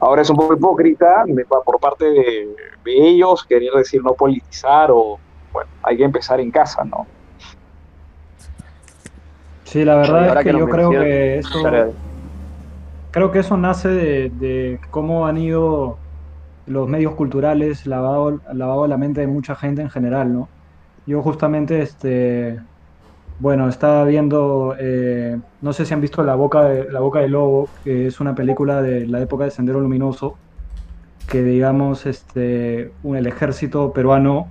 ahora 0.00 0.22
es 0.22 0.30
un 0.30 0.36
poco 0.36 0.54
hipócrita 0.54 1.24
por 1.64 1.78
parte 1.78 2.06
de, 2.06 2.56
ellos 2.86 3.44
querer 3.44 3.70
decir 3.74 4.02
no 4.02 4.14
politizar 4.14 4.90
o, 4.90 5.18
bueno, 5.52 5.68
hay 5.82 5.98
que 5.98 6.04
empezar 6.04 6.40
en 6.40 6.50
casa, 6.50 6.84
¿no? 6.84 7.06
Sí, 9.64 9.84
la 9.84 9.96
verdad 9.96 10.38
es 10.38 10.44
que, 10.44 10.58
yo 10.58 10.66
creo 10.66 10.90
que 10.90 11.38
eso... 11.38 11.62
Creo 13.10 13.30
que 13.30 13.38
eso 13.40 13.56
nace 13.56 13.88
de, 13.88 14.30
de 14.30 14.80
cómo 14.90 15.26
han 15.26 15.38
ido 15.38 15.98
los 16.68 16.88
medios 16.88 17.14
culturales 17.14 17.86
lavado, 17.86 18.40
lavado 18.52 18.86
la 18.86 18.96
mente 18.96 19.20
de 19.20 19.26
mucha 19.26 19.54
gente 19.54 19.82
en 19.82 19.90
general, 19.90 20.32
¿no? 20.32 20.48
Yo 21.06 21.22
justamente, 21.22 21.80
este, 21.80 22.60
bueno, 23.40 23.68
estaba 23.68 24.04
viendo, 24.04 24.74
eh, 24.78 25.38
no 25.62 25.72
sé 25.72 25.86
si 25.86 25.94
han 25.94 26.00
visto 26.00 26.22
La 26.22 26.34
Boca, 26.34 26.64
de, 26.64 26.90
la 26.92 27.00
Boca 27.00 27.20
del 27.20 27.32
Lobo, 27.32 27.68
que 27.84 28.06
es 28.06 28.20
una 28.20 28.34
película 28.34 28.82
de 28.82 29.06
la 29.06 29.20
época 29.20 29.44
de 29.44 29.50
Sendero 29.50 29.80
Luminoso, 29.80 30.36
que 31.28 31.42
digamos, 31.42 32.06
este, 32.06 32.92
un, 33.02 33.16
el 33.16 33.26
ejército 33.26 33.92
peruano 33.92 34.48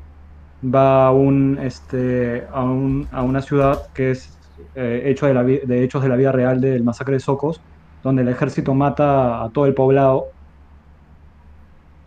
va 0.64 1.08
a, 1.08 1.12
un, 1.12 1.60
este, 1.62 2.46
a, 2.52 2.64
un, 2.64 3.08
a 3.12 3.24
una 3.24 3.42
ciudad 3.42 3.88
que 3.94 4.12
es 4.12 4.38
eh, 4.76 5.04
hecho 5.06 5.28
de, 5.28 5.34
la, 5.34 5.44
de 5.44 5.84
hechos 5.84 6.02
de 6.02 6.10
la 6.10 6.16
vida 6.16 6.32
real 6.32 6.62
del 6.62 6.84
masacre 6.84 7.16
de 7.16 7.20
Socos, 7.20 7.62
donde 8.04 8.22
el 8.22 8.30
ejército 8.30 8.74
mata 8.74 9.44
a 9.44 9.50
todo 9.50 9.66
el 9.66 9.74
poblado 9.74 10.28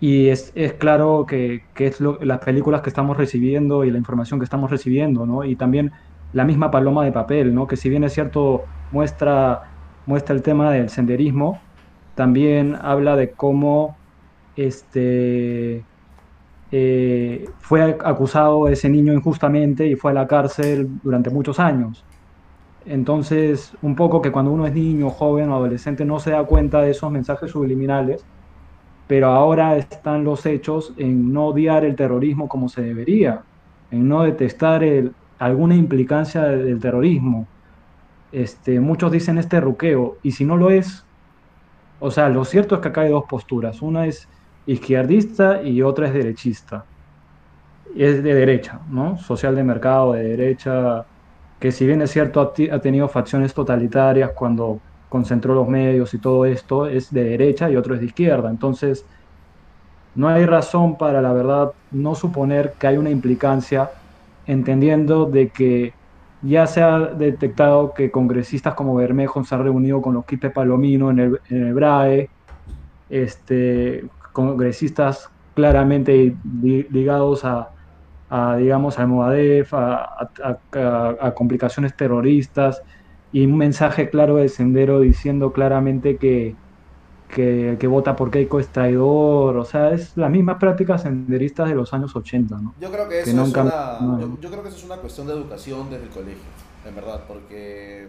y 0.01 0.29
es, 0.29 0.53
es 0.55 0.73
claro 0.75 1.27
que, 1.29 1.65
que 1.75 1.87
es 1.87 2.01
lo, 2.01 2.19
las 2.23 2.39
películas 2.41 2.81
que 2.81 2.89
estamos 2.89 3.17
recibiendo 3.17 3.85
y 3.85 3.91
la 3.91 3.99
información 3.99 4.41
que 4.41 4.45
estamos 4.45 4.71
recibiendo, 4.71 5.27
¿no? 5.27 5.45
Y 5.45 5.57
también 5.57 5.93
la 6.33 6.45
misma 6.45 6.71
paloma 6.71 7.05
de 7.05 7.13
papel, 7.13 7.55
¿no? 7.55 7.67
Que 7.67 7.77
si 7.77 7.91
bien 7.91 8.05
es 8.05 8.15
cierto 8.15 8.65
muestra, 8.93 9.63
muestra 10.07 10.35
el 10.35 10.43
tema 10.43 10.73
del 10.73 10.89
senderismo, 10.89 11.61
también 12.15 12.77
habla 12.81 13.17
de 13.17 13.33
cómo 13.33 13.97
este, 14.57 15.85
eh, 16.71 17.45
fue 17.59 17.99
acusado 18.05 18.69
ese 18.69 18.89
niño 18.89 19.13
injustamente 19.13 19.87
y 19.87 19.97
fue 19.97 20.13
a 20.13 20.15
la 20.15 20.27
cárcel 20.27 20.89
durante 21.03 21.31
muchos 21.31 21.61
años. 21.61 22.07
Entonces, 22.85 23.77
un 23.83 23.95
poco 23.97 24.23
que 24.23 24.33
cuando 24.33 24.53
uno 24.53 24.67
es 24.67 24.73
niño, 24.73 25.11
joven 25.11 25.51
o 25.51 25.57
adolescente 25.57 26.05
no 26.05 26.21
se 26.21 26.31
da 26.31 26.45
cuenta 26.45 26.81
de 26.83 26.91
esos 26.93 27.11
mensajes 27.11 27.51
subliminales, 27.51 28.27
pero 29.11 29.27
ahora 29.27 29.77
están 29.77 30.23
los 30.23 30.47
hechos 30.47 30.95
en 30.97 31.33
no 31.33 31.47
odiar 31.47 31.85
el 31.85 31.97
terrorismo 31.97 32.47
como 32.47 32.69
se 32.69 32.81
debería, 32.81 33.43
en 33.91 34.09
no 34.09 34.23
detestar 34.23 34.85
alguna 35.41 35.75
implicancia 35.75 36.45
del 36.45 36.79
terrorismo. 36.79 37.49
Este, 38.31 38.79
muchos 38.79 39.11
dicen 39.11 39.37
este 39.37 39.61
ruqueo, 39.61 40.19
y 40.23 40.31
si 40.31 40.45
no 40.45 40.57
lo 40.57 40.71
es, 40.71 41.05
o 41.99 42.13
sea, 42.13 42.29
lo 42.29 42.45
cierto 42.45 42.77
es 42.77 42.83
que 42.83 42.87
acá 42.87 43.01
hay 43.01 43.11
dos 43.11 43.25
posturas, 43.29 43.83
una 43.83 44.07
es 44.07 44.29
izquierdista 44.65 45.61
y 45.61 45.83
otra 45.83 46.07
es 46.07 46.15
derechista. 46.15 46.85
Es 47.97 48.23
de 48.23 48.33
derecha, 48.33 48.79
¿no? 48.89 49.19
Social 49.19 49.57
de 49.57 49.65
mercado, 49.65 50.13
de 50.13 50.23
derecha, 50.23 51.05
que 51.59 51.73
si 51.73 51.85
bien 51.85 52.01
es 52.01 52.13
cierto 52.13 52.41
ha, 52.71 52.79
tenido 52.79 53.09
facciones 53.09 53.55
totalitarias 53.55 54.31
cuando 54.37 54.79
concentró 55.11 55.55
los 55.55 55.69
medios 55.69 56.15
y 56.15 56.19
todo 56.19 56.47
esto, 56.47 56.87
es 56.87 57.13
de 57.13 57.25
derecha 57.25 57.69
y 57.69 57.77
otro 57.77 57.95
es 57.95 58.01
de 58.01 58.07
izquierda. 58.07 58.49
Entonces, 58.49 59.05
no 60.15 60.29
hay 60.29 60.47
razón 60.47 60.97
para, 60.97 61.21
la 61.21 61.35
verdad, 61.35 61.73
no 61.91 62.15
suponer 62.15 62.73
que 62.79 62.87
hay 62.87 62.97
una 62.97 63.11
implicancia, 63.11 63.91
entendiendo 64.47 65.27
de 65.27 65.49
que 65.49 65.93
ya 66.43 66.67
se 66.67 66.81
ha 66.81 66.99
detectado 66.99 67.93
que 67.93 68.11
congresistas 68.11 68.75
como 68.75 68.95
Bermejo 68.95 69.45
se 69.45 69.55
han 69.55 69.65
reunido 69.65 70.01
con 70.01 70.15
los 70.15 70.25
Quipe 70.25 70.49
Palomino 70.49 71.11
en 71.11 71.19
el, 71.19 71.41
en 71.51 71.67
el 71.67 71.75
BRAE, 71.75 72.31
este, 73.11 74.05
congresistas 74.33 75.29
claramente 75.55 76.35
ligados 76.63 77.45
a, 77.45 77.71
a 78.31 78.57
digamos, 78.57 78.99
al 78.99 79.09
Movadef, 79.09 79.75
a, 79.75 80.29
a, 80.45 81.17
a 81.21 81.35
complicaciones 81.35 81.97
terroristas, 81.97 82.81
y 83.33 83.45
un 83.45 83.57
mensaje 83.57 84.11
claro 84.11 84.37
de 84.37 84.49
Sendero 84.49 85.01
diciendo 85.01 85.53
claramente 85.53 86.17
que, 86.17 86.57
que 87.29 87.77
que 87.79 87.87
vota 87.87 88.17
por 88.17 88.31
Keiko 88.31 88.59
es 88.59 88.69
traidor, 88.69 89.57
o 89.57 89.65
sea, 89.65 89.93
es 89.93 90.17
las 90.17 90.31
mismas 90.31 90.59
prácticas 90.59 91.03
senderistas 91.03 91.69
de 91.69 91.75
los 91.75 91.93
años 91.95 92.15
80, 92.15 92.57
¿no? 92.57 92.75
Yo 92.81 92.91
creo 92.91 93.09
que 93.09 93.21
eso, 93.21 93.31
es, 93.31 93.55
una, 93.55 93.99
yo, 94.41 94.51
creo 94.51 94.63
que 94.63 94.69
eso 94.69 94.79
es 94.79 94.85
una 94.85 94.97
cuestión 94.97 95.27
de 95.29 95.35
educación 95.35 95.91
desde 95.91 96.05
el 96.05 96.11
colegio, 96.11 96.43
en 96.87 96.95
verdad, 96.95 97.23
porque 97.29 98.09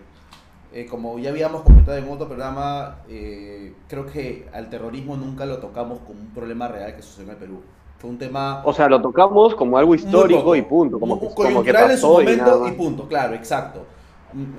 eh, 0.73 0.87
como 0.89 1.19
ya 1.19 1.29
habíamos 1.29 1.61
comentado 1.61 1.97
en 1.97 2.09
otro 2.09 2.27
programa, 2.27 2.97
eh, 3.07 3.73
creo 3.87 4.07
que 4.07 4.47
al 4.53 4.69
terrorismo 4.69 5.15
nunca 5.17 5.45
lo 5.45 5.57
tocamos 5.59 5.99
como 5.99 6.19
un 6.19 6.29
problema 6.33 6.67
real 6.67 6.95
que 6.95 7.03
sucedió 7.03 7.25
en 7.25 7.29
el 7.31 7.37
Perú. 7.37 7.61
Fue 7.99 8.09
un 8.09 8.17
tema... 8.17 8.63
O 8.65 8.73
sea, 8.73 8.89
lo 8.89 8.99
tocamos 8.99 9.53
como 9.53 9.77
algo 9.77 9.93
histórico 9.93 10.55
y 10.55 10.63
punto. 10.63 10.99
Como, 10.99 11.19
como 11.19 11.61
que 11.61 11.71
pasó 11.71 11.91
en 11.91 11.97
su 11.99 12.07
momento 12.07 12.67
y 12.67 12.71
punto, 12.71 13.07
claro, 13.07 13.35
exacto 13.35 13.85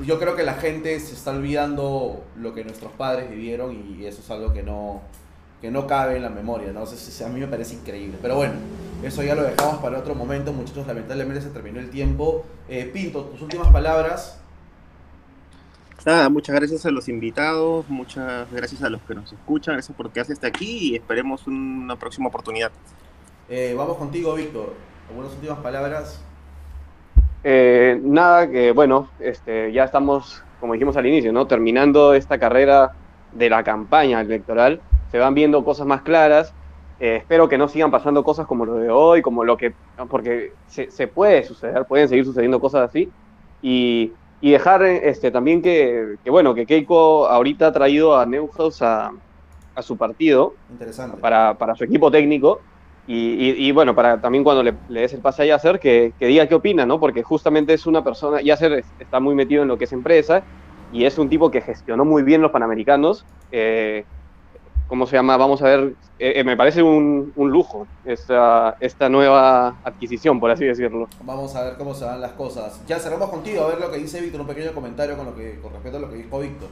yo 0.05 0.19
creo 0.19 0.37
que 0.37 0.43
la 0.43 0.55
gente 0.55 0.99
se 1.01 1.15
está 1.15 1.31
olvidando 1.31 2.25
lo 2.37 2.55
que 2.55 2.65
nuestros 2.65 2.93
padres 2.93 3.31
vivieron 3.31 3.73
y 3.75 4.05
eso 4.05 4.21
es 4.21 4.31
algo 4.31 4.53
que 4.53 4.63
no, 4.63 5.03
que 5.61 5.71
no 5.71 5.87
cabe 5.87 6.17
en 6.17 6.23
la 6.23 6.29
memoria, 6.29 6.73
¿no? 6.73 6.81
a 6.83 7.29
mí 7.29 7.41
me 7.41 7.47
parece 7.47 7.75
increíble. 7.75 8.19
Pero 8.21 8.37
bueno, 8.37 8.55
eso 9.03 9.23
ya 9.23 9.35
lo 9.35 9.45
dejamos 9.45 9.77
para 9.77 9.99
otro 9.99 10.15
momento, 10.15 10.53
muchachos. 10.53 10.87
Lamentablemente 10.87 11.41
se 11.41 11.51
terminó 11.51 11.81
el 11.81 11.91
tiempo. 11.91 12.45
Eh, 12.69 12.91
Pinto, 12.93 13.25
tus 13.27 13.43
últimas 13.43 13.69
palabras. 13.69 14.39
Nada, 16.05 16.29
muchas 16.29 16.57
gracias 16.57 16.85
a 16.85 16.91
los 16.91 17.09
invitados, 17.09 17.89
muchas 17.89 18.51
gracias 18.51 18.83
a 18.83 18.91
los 18.91 19.01
que 19.03 19.15
nos 19.15 19.33
escuchan, 19.33 19.75
gracias 19.75 19.97
por 19.97 20.11
quedarse 20.11 20.33
hasta 20.33 20.49
aquí 20.49 20.91
y 20.91 20.97
esperemos 20.97 21.47
una 21.47 21.95
próxima 21.95 22.27
oportunidad. 22.27 22.73
Eh, 23.49 23.73
vamos 23.77 23.97
contigo, 23.99 24.35
Víctor. 24.35 24.75
¿Algunas 25.09 25.33
últimas 25.33 25.59
palabras? 25.59 26.21
Eh, 27.45 27.99
nada, 28.03 28.49
que 28.49 28.73
bueno, 28.73 29.09
este, 29.19 29.73
ya 29.73 29.85
estamos, 29.85 30.43
como 30.61 30.75
dijimos 30.75 30.97
al 30.97 31.07
inicio, 31.07 31.33
¿no? 31.33 31.47
terminando 31.47 32.15
esta 32.15 32.39
carrera 32.39 32.93
de 33.33 33.51
la 33.51 33.63
campaña 33.63 34.21
electoral. 34.21 34.81
Se 35.11 35.19
van 35.19 35.35
viendo 35.35 35.65
cosas 35.65 35.87
más 35.87 36.03
claras. 36.03 36.55
Eh, 37.01 37.17
espero 37.17 37.49
que 37.49 37.59
no 37.59 37.69
sigan 37.69 37.91
pasando 37.91 38.23
cosas 38.23 38.47
como 38.47 38.65
lo 38.65 38.77
de 38.77 38.91
hoy, 38.91 39.23
como 39.23 39.45
lo 39.45 39.57
que. 39.57 39.75
Porque 40.09 40.53
se, 40.69 40.91
se 40.91 41.09
puede 41.09 41.43
suceder, 41.45 41.85
pueden 41.85 42.09
seguir 42.09 42.25
sucediendo 42.25 42.61
cosas 42.61 42.89
así. 42.89 43.11
Y, 43.61 44.13
y 44.41 44.53
dejar 44.53 44.83
este, 44.83 45.31
también 45.31 45.63
que, 45.63 46.17
que, 46.23 46.31
bueno, 46.31 46.55
que 46.55 46.67
Keiko 46.67 47.27
ahorita 47.27 47.69
ha 47.69 47.73
traído 47.73 48.17
a 48.19 48.25
Neuhaus 48.25 48.83
a, 48.83 49.13
a 49.75 49.83
su 49.83 49.97
partido. 49.97 50.55
Interesante. 50.71 51.17
Para, 51.19 51.55
para 51.55 51.75
su 51.75 51.85
equipo 51.85 52.11
técnico 52.11 52.61
y, 53.07 53.73
bueno, 53.73 53.95
para 53.95 54.21
también 54.21 54.45
cuando 54.45 54.63
le, 54.63 54.75
des 54.89 55.13
el 55.13 55.21
pase 55.21 55.43
a 55.43 55.47
Yasser, 55.47 55.81
que, 55.81 56.13
diga 56.21 56.47
qué 56.47 56.55
opina, 56.55 56.87
¿no? 56.87 57.01
Porque 57.01 57.23
justamente 57.23 57.75
es 57.75 57.87
una 57.87 58.05
persona, 58.05 58.41
Yasser 58.41 58.85
está 59.01 59.19
muy 59.19 59.35
metido 59.35 59.63
en 59.63 59.69
lo 59.69 59.77
que 59.77 59.85
es 59.85 59.93
empresa 59.93 60.43
y 60.93 61.05
es 61.05 61.19
un 61.19 61.29
tipo 61.29 61.51
que 61.51 61.61
gestionó 61.61 62.05
muy 62.05 62.23
bien 62.23 62.43
los 62.43 62.53
Panamericanos. 62.53 63.25
Eh, 63.51 64.05
¿Cómo 64.87 65.07
se 65.07 65.17
llama? 65.17 65.39
Vamos 65.39 65.63
a 65.63 65.65
ver, 65.65 65.95
eh, 66.19 66.35
eh, 66.37 66.45
me 66.45 66.55
parece 66.55 66.83
un, 66.83 67.33
un, 67.35 67.51
lujo 67.51 67.87
esta, 68.05 68.77
esta 68.79 69.09
nueva 69.09 69.77
adquisición, 69.85 70.39
por 70.39 70.51
así 70.51 70.67
decirlo. 70.67 71.09
Vamos 71.25 71.57
a 71.57 71.65
ver 71.65 71.77
cómo 71.79 71.95
se 71.95 72.05
van 72.05 72.21
las 72.21 72.33
cosas. 72.33 72.85
Ya 72.87 72.99
cerramos 72.99 73.31
contigo, 73.31 73.65
a 73.65 73.69
ver 73.69 73.81
lo 73.81 73.91
que 73.91 73.97
dice 73.97 74.21
Víctor, 74.21 74.43
un 74.43 74.47
pequeño 74.47 74.73
comentario 74.75 75.17
con, 75.17 75.27
lo 75.27 75.35
que, 75.35 75.59
con 75.61 75.73
respecto 75.73 75.97
a 75.97 76.01
lo 76.01 76.11
que 76.11 76.17
dijo 76.17 76.39
Víctor. 76.39 76.69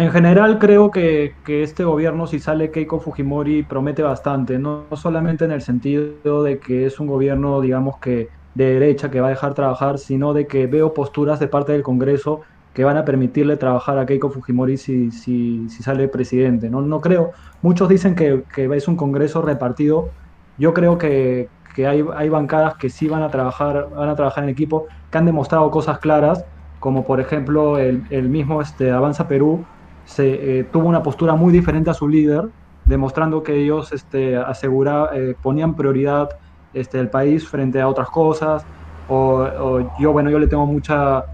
En 0.00 0.10
general 0.12 0.58
creo 0.58 0.90
que, 0.90 1.34
que, 1.44 1.62
este 1.62 1.84
gobierno, 1.84 2.26
si 2.26 2.38
sale 2.38 2.70
Keiko 2.70 3.00
Fujimori, 3.00 3.64
promete 3.64 4.02
bastante, 4.02 4.58
no, 4.58 4.86
solamente 4.94 5.44
en 5.44 5.50
el 5.50 5.60
sentido 5.60 6.42
de 6.42 6.58
que 6.58 6.86
es 6.86 7.00
un 7.00 7.06
gobierno, 7.06 7.60
digamos 7.60 7.98
que 7.98 8.30
de 8.54 8.64
derecha 8.64 9.10
que 9.10 9.20
va 9.20 9.26
a 9.26 9.30
dejar 9.30 9.52
trabajar, 9.52 9.98
sino 9.98 10.32
de 10.32 10.46
que 10.46 10.66
veo 10.66 10.94
posturas 10.94 11.38
de 11.38 11.48
parte 11.48 11.72
del 11.72 11.82
Congreso 11.82 12.40
que 12.72 12.82
van 12.82 12.96
a 12.96 13.04
permitirle 13.04 13.58
trabajar 13.58 13.98
a 13.98 14.06
Keiko 14.06 14.30
Fujimori 14.30 14.78
si, 14.78 15.10
si, 15.10 15.68
sale 15.68 16.08
presidente. 16.08 16.70
No, 16.70 16.80
no 16.80 17.02
creo, 17.02 17.32
muchos 17.60 17.90
dicen 17.90 18.14
que, 18.14 18.44
que, 18.54 18.74
es 18.74 18.88
un 18.88 18.96
Congreso 18.96 19.42
repartido, 19.42 20.08
yo 20.56 20.72
creo 20.72 20.96
que, 20.96 21.50
que 21.74 21.86
hay, 21.86 22.02
hay 22.16 22.30
bancadas 22.30 22.76
que 22.76 22.88
sí 22.88 23.06
van 23.06 23.22
a 23.22 23.28
trabajar, 23.28 23.90
van 23.94 24.08
a 24.08 24.16
trabajar 24.16 24.44
en 24.44 24.48
equipo, 24.48 24.86
que 25.10 25.18
han 25.18 25.26
demostrado 25.26 25.70
cosas 25.70 25.98
claras, 25.98 26.46
como 26.78 27.04
por 27.04 27.20
ejemplo 27.20 27.76
el, 27.76 28.04
el 28.08 28.30
mismo 28.30 28.62
este, 28.62 28.92
Avanza 28.92 29.28
Perú, 29.28 29.66
se, 30.04 30.60
eh, 30.60 30.64
tuvo 30.64 30.88
una 30.88 31.02
postura 31.02 31.34
muy 31.34 31.52
diferente 31.52 31.90
a 31.90 31.94
su 31.94 32.08
líder, 32.08 32.48
demostrando 32.84 33.42
que 33.42 33.54
ellos 33.54 33.92
este, 33.92 34.36
asegura, 34.36 35.10
eh, 35.12 35.34
ponían 35.40 35.74
prioridad 35.74 36.30
este, 36.74 36.98
el 36.98 37.08
país 37.08 37.46
frente 37.46 37.80
a 37.80 37.88
otras 37.88 38.10
cosas. 38.10 38.64
O, 39.08 39.80
yo, 39.98 40.12
bueno, 40.12 40.30
yo 40.30 40.38
le 40.38 40.46
tengo 40.46 40.66
mucha, 40.66 41.24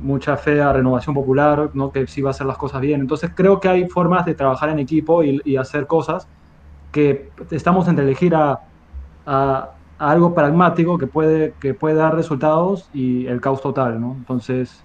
mucha 0.00 0.36
fe 0.36 0.62
a 0.62 0.72
Renovación 0.72 1.14
Popular, 1.14 1.70
¿no? 1.74 1.92
que 1.92 2.06
sí 2.06 2.22
va 2.22 2.30
a 2.30 2.32
hacer 2.32 2.46
las 2.46 2.56
cosas 2.56 2.80
bien. 2.80 3.00
Entonces 3.00 3.30
creo 3.34 3.60
que 3.60 3.68
hay 3.68 3.88
formas 3.88 4.24
de 4.24 4.34
trabajar 4.34 4.70
en 4.70 4.78
equipo 4.78 5.22
y, 5.22 5.56
hacer 5.56 5.86
cosas. 5.86 6.26
que 6.90 7.30
estamos 7.50 7.88
entre 7.88 8.04
elegir 8.04 8.34
a, 8.34 8.60
a, 9.26 9.70
algo 9.98 10.34
pragmático 10.34 10.98
que 10.98 11.06
puede, 11.06 11.54
que 11.60 11.74
puede 11.74 11.94
dar 11.96 12.14
resultados 12.14 12.88
y 12.92 13.26
el 13.26 13.40
caos 13.40 13.62
total, 13.62 14.00
¿no? 14.00 14.14
Entonces, 14.18 14.84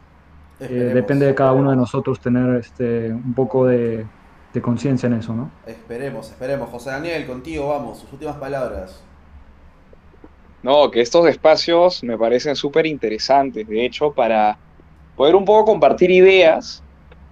eh, 0.60 0.92
depende 0.94 1.26
de 1.26 1.36
cada 1.36 1.54
uno 1.54 1.72
de 1.72 1.78
nosotros 1.78 2.20
tener 2.20 2.56
este, 2.58 3.12
un 3.12 3.34
poco 3.34 3.66
de, 3.66 4.06
de 4.54 4.62
conciencia 4.62 5.08
en 5.08 5.14
eso, 5.14 5.34
¿no? 5.34 5.52
Esperemos, 5.66 6.30
esperemos. 6.30 6.70
José 6.70 6.92
Daniel, 6.92 7.26
contigo 7.26 7.70
vamos, 7.70 8.00
sus 8.00 8.12
últimas 8.14 8.38
palabras. 8.38 9.04
No, 10.64 10.90
que 10.92 11.02
estos 11.02 11.28
espacios 11.28 12.04
me 12.04 12.18
parecen 12.18 12.56
súper 12.56 12.88
interesantes, 12.88 13.68
de 13.68 13.86
hecho, 13.86 14.12
para 14.12 14.58
poder 15.16 15.36
un 15.36 15.46
poco 15.46 15.66
compartir 15.66 16.12
ideas, 16.12 16.84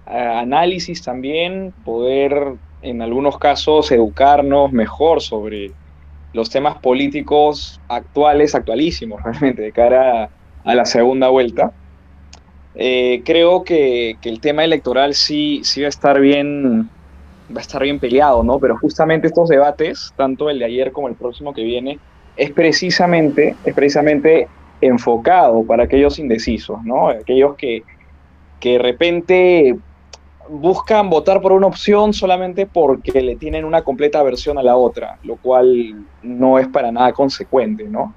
análisis 0.06 1.02
también, 1.02 1.72
poder 1.84 2.54
en 2.82 3.02
algunos 3.02 3.38
casos 3.38 3.90
educarnos 3.90 4.72
mejor 4.72 5.20
sobre 5.20 5.72
los 6.32 6.50
temas 6.50 6.78
políticos 6.78 7.80
actuales, 7.88 8.54
actualísimos 8.54 9.22
realmente, 9.24 9.62
de 9.62 9.72
cara 9.72 10.30
a, 10.64 10.74
la 10.74 10.84
segunda 10.84 11.28
vuelta. 11.28 11.72
Eh, 12.78 13.22
creo 13.24 13.64
que, 13.64 14.16
el 14.22 14.40
tema 14.40 14.64
electoral 14.64 15.14
sí, 15.14 15.62
sí 15.64 15.80
va 15.80 15.86
a 15.86 15.88
estar 15.88 16.20
bien 16.20 16.90
va 17.48 17.58
a 17.58 17.62
estar 17.62 17.82
bien 17.82 18.00
peleado, 18.00 18.42
¿no? 18.42 18.58
Pero 18.58 18.76
justamente 18.76 19.28
estos 19.28 19.48
debates, 19.48 20.12
tanto 20.16 20.50
el 20.50 20.58
de 20.58 20.64
ayer 20.64 20.92
como 20.92 21.08
el 21.08 21.14
próximo 21.14 21.54
que 21.54 21.62
viene, 21.62 21.98
es 22.36 22.50
precisamente, 22.50 23.54
es 23.64 23.72
precisamente 23.72 24.48
enfocado 24.80 25.64
para 25.64 25.84
aquellos 25.84 26.18
indecisos, 26.18 26.82
¿no? 26.84 27.08
Aquellos 27.08 27.56
que, 27.56 27.84
que 28.60 28.72
de 28.72 28.78
repente 28.78 29.76
buscan 30.48 31.08
votar 31.08 31.40
por 31.40 31.52
una 31.52 31.68
opción 31.68 32.12
solamente 32.12 32.66
porque 32.66 33.20
le 33.20 33.36
tienen 33.36 33.64
una 33.64 33.82
completa 33.82 34.20
aversión 34.20 34.58
a 34.58 34.62
la 34.62 34.76
otra, 34.76 35.18
lo 35.22 35.36
cual 35.36 36.04
no 36.22 36.58
es 36.58 36.68
para 36.68 36.92
nada 36.92 37.12
consecuente, 37.12 37.84
¿no? 37.84 38.14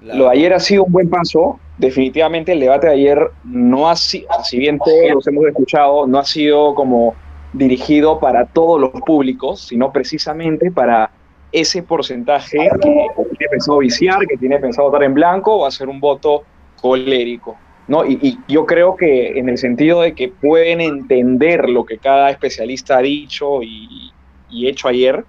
Lo 0.00 0.24
de 0.24 0.30
ayer 0.30 0.52
ha 0.54 0.60
sido 0.60 0.84
un 0.84 0.92
buen 0.92 1.10
paso. 1.10 1.58
Definitivamente 1.76 2.52
el 2.52 2.60
debate 2.60 2.88
de 2.88 2.92
ayer 2.94 3.30
no 3.44 3.88
ha 3.88 3.96
sido, 3.96 4.28
si 4.44 4.58
bien 4.58 4.78
todos 4.78 5.10
los 5.14 5.26
hemos 5.26 5.46
escuchado, 5.46 6.06
no 6.06 6.18
ha 6.18 6.24
sido 6.24 6.74
como 6.74 7.14
dirigido 7.52 8.18
para 8.18 8.46
todos 8.46 8.80
los 8.80 8.90
públicos, 9.02 9.60
sino 9.60 9.92
precisamente 9.92 10.70
para 10.70 11.10
ese 11.50 11.82
porcentaje 11.82 12.58
que 12.58 13.24
tiene 13.36 13.50
pensado 13.50 13.78
viciar, 13.78 14.26
que 14.26 14.36
tiene 14.36 14.58
pensado 14.58 14.88
votar 14.88 15.04
en 15.04 15.14
blanco 15.14 15.54
o 15.54 15.66
hacer 15.66 15.88
un 15.88 16.00
voto 16.00 16.42
colérico. 16.80 17.56
¿no? 17.86 18.04
Y, 18.04 18.38
yo 18.48 18.66
creo 18.66 18.96
que 18.96 19.38
en 19.38 19.48
el 19.48 19.58
sentido 19.58 20.02
de 20.02 20.14
que 20.14 20.28
pueden 20.28 20.80
entender 20.80 21.68
lo 21.68 21.86
que 21.86 21.98
cada 21.98 22.30
especialista 22.30 22.98
ha 22.98 23.02
dicho 23.02 23.62
y, 23.62 24.12
hecho 24.50 24.88
ayer, 24.88 25.24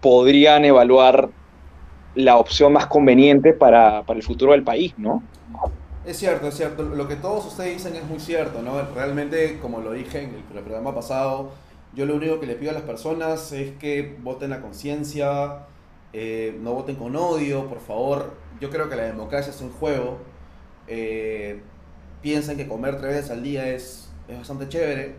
podrían 0.00 0.64
evaluar 0.64 1.28
la 2.18 2.36
opción 2.36 2.72
más 2.72 2.86
conveniente 2.86 3.52
para, 3.52 4.02
para 4.02 4.18
el 4.18 4.24
futuro 4.24 4.50
del 4.50 4.64
país, 4.64 4.92
¿no? 4.98 5.22
Es 6.04 6.18
cierto, 6.18 6.48
es 6.48 6.56
cierto. 6.56 6.82
Lo 6.82 7.06
que 7.06 7.14
todos 7.14 7.46
ustedes 7.46 7.74
dicen 7.74 7.94
es 7.94 8.04
muy 8.04 8.18
cierto, 8.18 8.60
¿no? 8.60 8.82
Realmente, 8.92 9.60
como 9.60 9.80
lo 9.80 9.92
dije 9.92 10.22
en 10.22 10.34
el 10.34 10.42
programa 10.64 10.92
pasado, 10.92 11.50
yo 11.94 12.06
lo 12.06 12.16
único 12.16 12.40
que 12.40 12.46
le 12.46 12.56
pido 12.56 12.72
a 12.72 12.74
las 12.74 12.82
personas 12.82 13.52
es 13.52 13.70
que 13.78 14.16
voten 14.20 14.52
a 14.52 14.60
conciencia, 14.60 15.66
eh, 16.12 16.58
no 16.60 16.72
voten 16.74 16.96
con 16.96 17.14
odio, 17.14 17.68
por 17.68 17.78
favor. 17.78 18.34
Yo 18.60 18.68
creo 18.68 18.88
que 18.88 18.96
la 18.96 19.04
democracia 19.04 19.52
es 19.52 19.60
un 19.60 19.70
juego. 19.70 20.18
Eh, 20.88 21.60
piensen 22.20 22.56
que 22.56 22.66
comer 22.66 22.98
tres 22.98 23.14
veces 23.14 23.30
al 23.30 23.44
día 23.44 23.68
es, 23.68 24.10
es 24.26 24.36
bastante 24.36 24.68
chévere. 24.68 25.14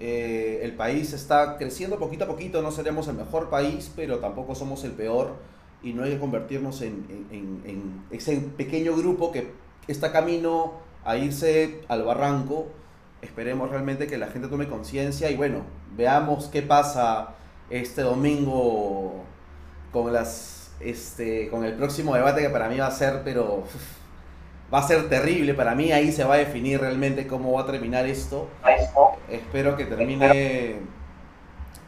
Eh, 0.00 0.58
el 0.64 0.72
país 0.72 1.12
está 1.12 1.56
creciendo 1.56 2.00
poquito 2.00 2.24
a 2.24 2.26
poquito, 2.26 2.62
no 2.62 2.72
seremos 2.72 3.06
el 3.06 3.14
mejor 3.14 3.48
país, 3.48 3.92
pero 3.94 4.18
tampoco 4.18 4.56
somos 4.56 4.82
el 4.82 4.90
peor 4.90 5.51
y 5.82 5.92
no 5.92 6.04
hay 6.04 6.12
que 6.12 6.18
convertirnos 6.18 6.80
en, 6.82 7.26
en, 7.30 7.62
en 7.64 8.04
ese 8.10 8.36
pequeño 8.56 8.96
grupo 8.96 9.32
que 9.32 9.52
está 9.88 10.12
camino 10.12 10.74
a 11.04 11.16
irse 11.16 11.80
al 11.88 12.04
barranco. 12.04 12.68
Esperemos 13.20 13.70
realmente 13.70 14.06
que 14.06 14.18
la 14.18 14.28
gente 14.28 14.48
tome 14.48 14.68
conciencia 14.68 15.30
y 15.30 15.36
bueno, 15.36 15.62
veamos 15.96 16.46
qué 16.46 16.62
pasa 16.62 17.34
este 17.70 18.02
domingo 18.02 19.24
con 19.92 20.12
las 20.12 20.72
este 20.80 21.48
con 21.48 21.64
el 21.64 21.74
próximo 21.74 22.14
debate 22.14 22.42
que 22.42 22.50
para 22.50 22.68
mí 22.68 22.78
va 22.78 22.86
a 22.86 22.90
ser 22.90 23.22
pero 23.24 23.64
va 24.72 24.78
a 24.78 24.82
ser 24.86 25.08
terrible. 25.08 25.54
Para 25.54 25.74
mí 25.74 25.92
ahí 25.92 26.10
se 26.12 26.24
va 26.24 26.34
a 26.34 26.38
definir 26.38 26.80
realmente 26.80 27.26
cómo 27.26 27.52
va 27.52 27.62
a 27.62 27.66
terminar 27.66 28.06
esto. 28.06 28.48
Espero 29.28 29.76
que 29.76 29.84
termine 29.84 30.76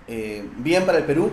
eh, 0.07 0.49
bien 0.59 0.85
para 0.85 0.99
el 0.99 1.05
Perú 1.05 1.33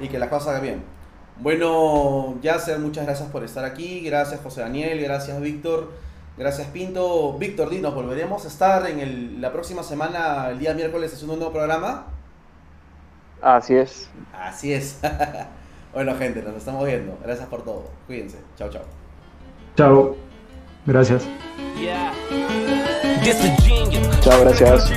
y 0.00 0.08
que 0.08 0.18
la 0.18 0.28
cosa 0.28 0.50
haga 0.50 0.60
bien 0.60 0.95
bueno, 1.40 2.38
Yasser, 2.42 2.78
muchas 2.78 3.04
gracias 3.04 3.28
por 3.30 3.44
estar 3.44 3.64
aquí. 3.64 4.00
Gracias, 4.00 4.40
José 4.40 4.62
Daniel. 4.62 5.00
Gracias, 5.00 5.40
Víctor. 5.40 5.92
Gracias, 6.36 6.68
Pinto. 6.68 7.34
Víctor, 7.38 7.70
dinos, 7.70 7.94
¿volveremos 7.94 8.44
a 8.44 8.48
estar 8.48 8.86
en 8.88 9.00
el, 9.00 9.40
la 9.40 9.52
próxima 9.52 9.82
semana, 9.82 10.50
el 10.50 10.58
día 10.58 10.74
miércoles, 10.74 11.12
haciendo 11.12 11.34
un 11.34 11.40
nuevo 11.40 11.54
programa? 11.54 12.06
Así 13.40 13.74
es. 13.74 14.10
Así 14.32 14.72
es. 14.72 15.00
bueno, 15.94 16.14
gente, 16.16 16.42
nos 16.42 16.56
estamos 16.56 16.84
viendo. 16.86 17.18
Gracias 17.22 17.48
por 17.48 17.62
todo. 17.62 17.90
Cuídense. 18.06 18.38
Chao, 18.56 18.68
chao. 18.70 18.82
Chao. 19.76 20.16
Gracias. 20.86 21.26
Chao, 24.20 24.40
gracias. 24.40 24.90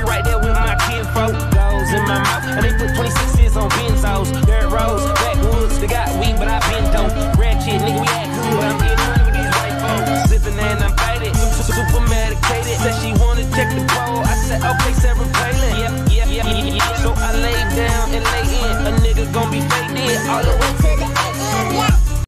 They 5.79 5.87
got 5.87 6.11
weed, 6.19 6.35
but 6.35 6.49
I 6.51 6.59
been 6.67 6.83
dope. 6.91 7.15
Ratchet, 7.39 7.79
nigga, 7.79 8.03
we 8.03 8.07
act 8.11 8.35
cool, 8.35 8.51
but 8.59 8.67
I'm 8.67 8.77
getting 8.83 8.99
money 8.99 9.23
with 9.23 9.35
these 9.39 9.51
white 9.63 9.79
folks. 9.79 10.27
Zipping 10.27 10.59
and 10.59 10.83
I'm 10.83 10.91
faded, 10.99 11.31
super 11.35 12.03
medicated. 12.03 12.75
Said 12.83 12.99
she 12.99 13.15
wanna 13.15 13.47
check 13.55 13.71
the 13.71 13.87
pole. 13.95 14.19
I 14.19 14.35
said, 14.43 14.59
okay, 14.59 14.91
Sarah 14.99 15.23
Palin. 15.39 15.79
Yep, 15.79 16.27
yep, 16.27 16.27
yep, 16.27 16.75
yep. 16.75 16.95
So 16.99 17.15
I 17.15 17.31
lay 17.31 17.55
down 17.79 18.11
and 18.11 18.25
lay 18.27 18.43
in. 18.59 18.87
A 18.87 18.91
nigga 18.99 19.31
gon' 19.31 19.51
be 19.51 19.61
faded 19.71 20.19
all 20.27 20.43
the 20.43 20.51
way 20.59 20.71
to 20.83 20.88